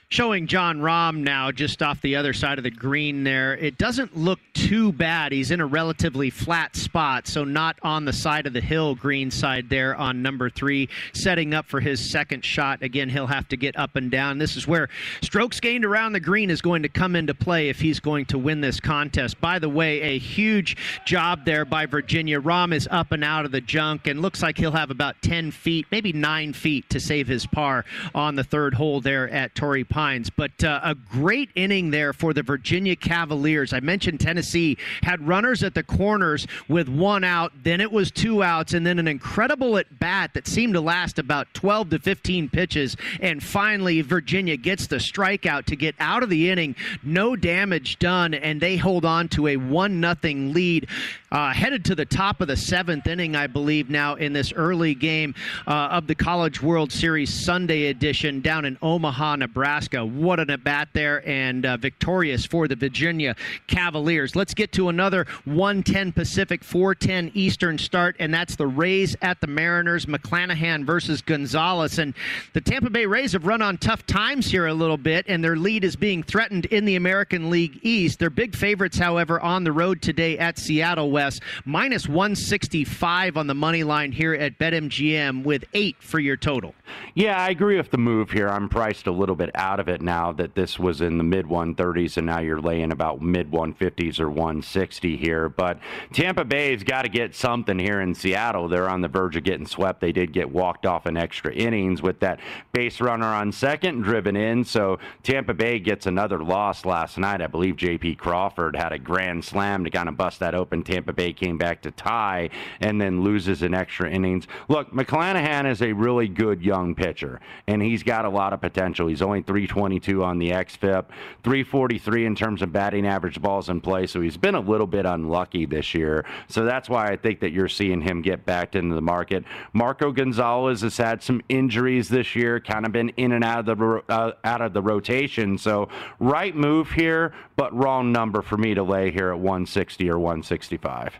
Showing 0.09 0.45
Jon 0.45 0.79
Rahm 0.81 1.17
now 1.17 1.51
just 1.51 1.81
off 1.81 1.99
the 2.01 2.15
other 2.15 2.31
side 2.31 2.59
of 2.59 2.63
the 2.63 2.71
green 2.71 3.23
there. 3.23 3.57
It 3.57 3.77
doesn't 3.77 4.15
look 4.15 4.39
too 4.53 4.93
bad. 4.93 5.31
He's 5.31 5.49
in 5.49 5.59
a 5.59 5.65
relatively 5.65 6.29
flat 6.29 6.75
spot, 6.75 7.27
so 7.27 7.43
not 7.43 7.77
on 7.81 8.05
the 8.05 8.13
side 8.13 8.45
of 8.45 8.53
the 8.53 8.61
hill, 8.61 8.93
green 8.93 9.31
side 9.31 9.67
there 9.67 9.95
on 9.95 10.21
number 10.21 10.49
three, 10.49 10.89
setting 11.13 11.53
up 11.53 11.65
for 11.65 11.79
his 11.79 11.99
second 11.99 12.45
shot. 12.45 12.83
Again, 12.83 13.09
he'll 13.09 13.27
have 13.27 13.47
to 13.49 13.57
get 13.57 13.77
up 13.77 13.95
and 13.95 14.11
down. 14.11 14.37
This 14.37 14.55
is 14.55 14.67
where 14.67 14.89
strokes 15.21 15.59
gained 15.59 15.83
around 15.83 16.13
the 16.13 16.19
green 16.19 16.51
is 16.51 16.61
going 16.61 16.83
to 16.83 16.89
come 16.89 17.15
into 17.15 17.33
play 17.33 17.69
if 17.69 17.79
he's 17.79 17.99
going 17.99 18.25
to 18.27 18.37
win 18.37 18.61
this 18.61 18.79
contest. 18.79 19.41
By 19.41 19.57
the 19.57 19.69
way, 19.69 20.01
a 20.01 20.19
huge 20.19 20.77
job 21.05 21.45
there 21.45 21.65
by 21.65 21.87
Virginia. 21.87 22.39
Rahm 22.39 22.73
is 22.73 22.87
up 22.91 23.11
and 23.11 23.23
out 23.23 23.45
of 23.45 23.51
the 23.51 23.61
junk 23.61 24.05
and 24.05 24.21
looks 24.21 24.43
like 24.43 24.57
he'll 24.57 24.71
have 24.71 24.91
about 24.91 25.21
10 25.23 25.49
feet, 25.49 25.87
maybe 25.91 26.13
9 26.13 26.53
feet 26.53 26.89
to 26.91 26.99
save 26.99 27.27
his 27.27 27.47
par 27.47 27.85
on 28.13 28.35
the 28.35 28.43
third 28.43 28.75
hole 28.75 29.01
there 29.01 29.27
at 29.29 29.55
Torrey 29.55 29.83
Pines. 29.95 30.29
But 30.29 30.61
uh, 30.61 30.81
a 30.83 30.93
great 30.93 31.51
inning 31.55 31.89
there 31.89 32.11
for 32.11 32.33
the 32.33 32.43
Virginia 32.43 32.97
Cavaliers. 32.97 33.71
I 33.71 33.79
mentioned 33.79 34.19
Tennessee 34.19 34.77
had 35.03 35.25
runners 35.25 35.63
at 35.63 35.73
the 35.73 35.83
corners 35.83 36.47
with 36.67 36.89
one 36.89 37.23
out, 37.23 37.53
then 37.63 37.79
it 37.79 37.89
was 37.89 38.11
two 38.11 38.43
outs, 38.43 38.73
and 38.73 38.85
then 38.85 38.99
an 38.99 39.07
incredible 39.07 39.77
at 39.77 39.97
bat 39.97 40.31
that 40.33 40.47
seemed 40.47 40.73
to 40.73 40.81
last 40.81 41.17
about 41.17 41.47
12 41.53 41.91
to 41.91 41.99
15 41.99 42.49
pitches. 42.49 42.97
And 43.21 43.41
finally, 43.41 44.01
Virginia 44.01 44.57
gets 44.57 44.85
the 44.85 44.97
strikeout 44.97 45.63
to 45.67 45.77
get 45.77 45.95
out 46.01 46.23
of 46.23 46.29
the 46.29 46.49
inning. 46.49 46.75
No 47.01 47.37
damage 47.37 47.97
done, 47.97 48.33
and 48.33 48.59
they 48.59 48.75
hold 48.75 49.05
on 49.05 49.29
to 49.29 49.47
a 49.47 49.55
1 49.55 50.01
nothing 50.01 50.51
lead. 50.51 50.89
Uh, 51.31 51.53
headed 51.53 51.85
to 51.85 51.95
the 51.95 52.05
top 52.05 52.41
of 52.41 52.49
the 52.49 52.57
seventh 52.57 53.07
inning, 53.07 53.35
I 53.35 53.47
believe, 53.47 53.89
now 53.89 54.15
in 54.15 54.33
this 54.33 54.51
early 54.51 54.93
game 54.93 55.35
uh, 55.67 55.87
of 55.91 56.07
the 56.07 56.15
College 56.15 56.61
World 56.61 56.91
Series 56.91 57.33
Sunday 57.33 57.87
edition 57.87 58.41
down 58.41 58.65
in 58.65 58.77
Omaha, 58.81 59.37
Nebraska. 59.37 59.84
What 59.93 60.39
an 60.39 60.49
at 60.49 60.63
bat 60.63 60.89
there 60.93 61.27
and 61.27 61.65
uh, 61.65 61.77
victorious 61.77 62.45
for 62.45 62.67
the 62.67 62.75
Virginia 62.75 63.35
Cavaliers. 63.67 64.35
Let's 64.35 64.53
get 64.53 64.71
to 64.73 64.89
another 64.89 65.25
110 65.45 66.11
Pacific, 66.11 66.63
410 66.63 67.31
Eastern 67.33 67.77
start, 67.77 68.15
and 68.19 68.33
that's 68.33 68.55
the 68.55 68.67
Rays 68.67 69.15
at 69.21 69.41
the 69.41 69.47
Mariners, 69.47 70.05
McClanahan 70.05 70.85
versus 70.85 71.21
Gonzalez. 71.21 71.99
And 71.99 72.13
the 72.53 72.61
Tampa 72.61 72.89
Bay 72.89 73.05
Rays 73.05 73.33
have 73.33 73.45
run 73.45 73.61
on 73.61 73.77
tough 73.77 74.05
times 74.05 74.49
here 74.49 74.67
a 74.67 74.73
little 74.73 74.97
bit, 74.97 75.25
and 75.27 75.43
their 75.43 75.55
lead 75.55 75.83
is 75.83 75.95
being 75.95 76.23
threatened 76.23 76.65
in 76.65 76.85
the 76.85 76.95
American 76.95 77.49
League 77.49 77.79
East. 77.83 78.19
They're 78.19 78.29
big 78.29 78.55
favorites, 78.55 78.97
however, 78.97 79.39
on 79.39 79.63
the 79.63 79.71
road 79.71 80.01
today 80.01 80.37
at 80.37 80.57
Seattle 80.57 81.11
Wes, 81.11 81.39
minus 81.65 82.07
165 82.07 83.37
on 83.37 83.47
the 83.47 83.53
money 83.53 83.83
line 83.83 84.11
here 84.11 84.33
at 84.33 84.57
BetMGM 84.57 85.43
with 85.43 85.65
eight 85.73 85.97
for 85.99 86.19
your 86.19 86.37
total. 86.37 86.73
Yeah, 87.13 87.41
I 87.41 87.49
agree 87.49 87.77
with 87.77 87.91
the 87.91 87.97
move 87.97 88.31
here. 88.31 88.47
I'm 88.49 88.69
priced 88.69 89.07
a 89.07 89.11
little 89.11 89.35
bit 89.35 89.51
out 89.55 89.74
of 89.79 89.89
it 89.89 90.01
now 90.01 90.31
that 90.33 90.55
this 90.55 90.79
was 90.79 91.01
in 91.01 91.17
the 91.17 91.23
mid 91.23 91.45
130s 91.45 92.17
and 92.17 92.25
now 92.25 92.39
you're 92.39 92.61
laying 92.61 92.91
about 92.91 93.21
mid 93.21 93.51
150s 93.51 94.19
or 94.19 94.29
160 94.29 95.17
here. 95.17 95.49
But 95.49 95.79
Tampa 96.13 96.45
Bay's 96.45 96.83
got 96.83 97.03
to 97.03 97.09
get 97.09 97.35
something 97.35 97.79
here 97.79 98.01
in 98.01 98.13
Seattle. 98.13 98.67
They're 98.67 98.89
on 98.89 99.01
the 99.01 99.07
verge 99.07 99.35
of 99.35 99.43
getting 99.43 99.65
swept. 99.65 100.01
They 100.01 100.11
did 100.11 100.33
get 100.33 100.51
walked 100.51 100.85
off 100.85 101.05
in 101.05 101.17
extra 101.17 101.53
innings 101.53 102.01
with 102.01 102.19
that 102.19 102.39
base 102.73 103.01
runner 103.01 103.25
on 103.25 103.51
second 103.51 104.01
driven 104.01 104.35
in. 104.35 104.63
So 104.63 104.99
Tampa 105.23 105.53
Bay 105.53 105.79
gets 105.79 106.05
another 106.05 106.43
loss 106.43 106.85
last 106.85 107.17
night. 107.17 107.41
I 107.41 107.47
believe 107.47 107.75
J.P. 107.75 108.15
Crawford 108.15 108.75
had 108.75 108.91
a 108.91 108.99
grand 108.99 109.43
slam 109.43 109.83
to 109.83 109.89
kind 109.89 110.09
of 110.09 110.17
bust 110.17 110.39
that 110.39 110.55
open. 110.55 110.83
Tampa 110.83 111.13
Bay 111.13 111.33
came 111.33 111.57
back 111.57 111.81
to 111.83 111.91
tie 111.91 112.49
and 112.79 112.99
then 112.99 113.23
loses 113.23 113.63
in 113.63 113.73
extra 113.73 114.09
innings. 114.09 114.47
Look, 114.67 114.91
McClanahan 114.91 115.69
is 115.69 115.81
a 115.81 115.93
really 115.93 116.27
good 116.27 116.61
young 116.61 116.95
pitcher, 116.95 117.39
and 117.67 117.81
he's 117.81 118.03
got 118.03 118.25
a 118.25 118.29
lot 118.29 118.53
of 118.53 118.61
potential. 118.61 119.07
He's 119.07 119.21
only 119.21 119.41
322 119.67 120.23
on 120.23 120.39
the 120.39 120.51
XFIP, 120.51 121.05
343 121.43 122.25
in 122.25 122.35
terms 122.35 122.61
of 122.61 122.71
batting 122.71 123.05
average 123.05 123.41
balls 123.41 123.69
in 123.69 123.81
play. 123.81 124.07
So 124.07 124.21
he's 124.21 124.37
been 124.37 124.55
a 124.55 124.59
little 124.59 124.87
bit 124.87 125.05
unlucky 125.05 125.65
this 125.65 125.93
year. 125.93 126.25
So 126.47 126.65
that's 126.65 126.89
why 126.89 127.07
I 127.07 127.17
think 127.17 127.39
that 127.41 127.51
you're 127.51 127.67
seeing 127.67 128.01
him 128.01 128.21
get 128.21 128.45
backed 128.45 128.75
into 128.75 128.95
the 128.95 129.01
market. 129.01 129.43
Marco 129.73 130.11
Gonzalez 130.11 130.81
has 130.81 130.97
had 130.97 131.21
some 131.21 131.41
injuries 131.49 132.09
this 132.09 132.35
year, 132.35 132.59
kind 132.59 132.85
of 132.85 132.91
been 132.91 133.09
in 133.09 133.31
and 133.31 133.43
out 133.43 133.67
of 133.67 133.77
the 133.77 134.03
uh, 134.09 134.31
out 134.43 134.61
of 134.61 134.73
the 134.73 134.81
rotation. 134.81 135.57
So 135.57 135.89
right 136.19 136.55
move 136.55 136.91
here, 136.91 137.33
but 137.55 137.75
wrong 137.75 138.11
number 138.11 138.41
for 138.41 138.57
me 138.57 138.73
to 138.73 138.83
lay 138.83 139.11
here 139.11 139.29
at 139.29 139.39
160 139.39 140.09
or 140.09 140.19
165. 140.19 141.19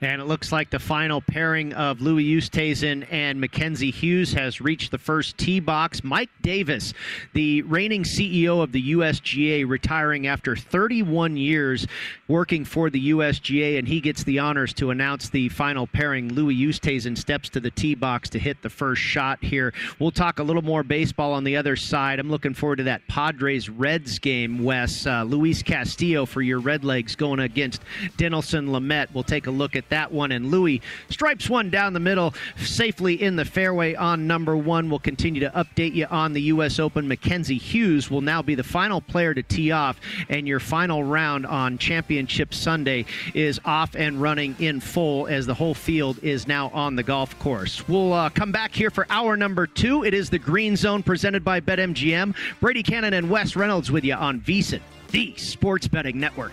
And 0.00 0.20
it 0.20 0.26
looks 0.26 0.52
like 0.52 0.70
the 0.70 0.78
final 0.78 1.20
pairing 1.20 1.72
of 1.72 2.00
Louis 2.00 2.24
Oosthuizen 2.24 3.06
and 3.10 3.40
Mackenzie 3.40 3.90
Hughes 3.90 4.32
has 4.34 4.60
reached 4.60 4.90
the 4.90 4.98
first 4.98 5.38
tee 5.38 5.60
box. 5.60 6.04
Mike 6.04 6.28
Davis, 6.42 6.92
the 7.32 7.62
reigning 7.62 8.02
CEO 8.02 8.62
of 8.62 8.72
the 8.72 8.92
USGA, 8.92 9.66
retiring 9.66 10.26
after 10.26 10.54
31 10.54 11.36
years 11.36 11.86
working 12.28 12.64
for 12.64 12.90
the 12.90 13.10
USGA, 13.10 13.78
and 13.78 13.88
he 13.88 14.00
gets 14.00 14.24
the 14.24 14.38
honors 14.38 14.74
to 14.74 14.90
announce 14.90 15.30
the 15.30 15.48
final 15.48 15.86
pairing. 15.86 16.32
Louis 16.32 16.56
Oosthuizen 16.56 17.16
steps 17.16 17.48
to 17.50 17.60
the 17.60 17.70
tee 17.70 17.94
box 17.94 18.28
to 18.30 18.38
hit 18.38 18.60
the 18.62 18.70
first 18.70 19.00
shot 19.00 19.42
here. 19.42 19.72
We'll 19.98 20.10
talk 20.10 20.38
a 20.38 20.42
little 20.42 20.62
more 20.62 20.82
baseball 20.82 21.32
on 21.32 21.44
the 21.44 21.56
other 21.56 21.76
side. 21.76 22.18
I'm 22.18 22.30
looking 22.30 22.54
forward 22.54 22.76
to 22.76 22.84
that 22.84 23.06
Padres 23.08 23.68
Reds 23.68 24.18
game, 24.18 24.62
Wes. 24.62 25.06
Uh, 25.06 25.22
Luis 25.22 25.62
Castillo 25.62 26.26
for 26.26 26.42
your 26.42 26.60
Redlegs 26.60 27.16
going 27.16 27.40
against 27.40 27.82
Dinelson 28.18 28.68
Lamet. 28.68 29.08
We'll 29.14 29.24
take 29.24 29.46
a 29.46 29.50
look 29.50 29.75
at 29.76 29.88
that 29.90 30.12
one. 30.12 30.32
And 30.32 30.50
Louis 30.50 30.82
stripes 31.10 31.48
one 31.48 31.70
down 31.70 31.92
the 31.92 32.00
middle, 32.00 32.34
safely 32.56 33.22
in 33.22 33.36
the 33.36 33.44
fairway 33.44 33.94
on 33.94 34.26
number 34.26 34.56
one. 34.56 34.90
We'll 34.90 34.98
continue 34.98 35.40
to 35.40 35.50
update 35.50 35.94
you 35.94 36.06
on 36.06 36.32
the 36.32 36.42
U.S. 36.42 36.78
Open. 36.78 37.06
Mackenzie 37.06 37.58
Hughes 37.58 38.10
will 38.10 38.20
now 38.20 38.42
be 38.42 38.54
the 38.54 38.64
final 38.64 39.00
player 39.00 39.34
to 39.34 39.42
tee 39.42 39.70
off, 39.70 40.00
and 40.28 40.48
your 40.48 40.60
final 40.60 41.04
round 41.04 41.46
on 41.46 41.78
Championship 41.78 42.54
Sunday 42.54 43.06
is 43.34 43.60
off 43.64 43.94
and 43.94 44.20
running 44.20 44.56
in 44.58 44.80
full 44.80 45.26
as 45.26 45.46
the 45.46 45.54
whole 45.54 45.74
field 45.74 46.18
is 46.22 46.46
now 46.46 46.68
on 46.70 46.96
the 46.96 47.02
golf 47.02 47.38
course. 47.38 47.86
We'll 47.88 48.12
uh, 48.12 48.30
come 48.30 48.52
back 48.52 48.74
here 48.74 48.90
for 48.90 49.06
hour 49.10 49.36
number 49.36 49.66
two. 49.66 50.04
It 50.04 50.14
is 50.14 50.30
the 50.30 50.38
Green 50.38 50.76
Zone 50.76 51.02
presented 51.02 51.44
by 51.44 51.60
BetMGM. 51.60 52.34
Brady 52.60 52.82
Cannon 52.82 53.14
and 53.14 53.30
Wes 53.30 53.56
Reynolds 53.56 53.90
with 53.90 54.04
you 54.04 54.14
on 54.14 54.40
VSiN, 54.40 54.80
the 55.10 55.34
Sports 55.36 55.88
Betting 55.88 56.18
Network. 56.18 56.52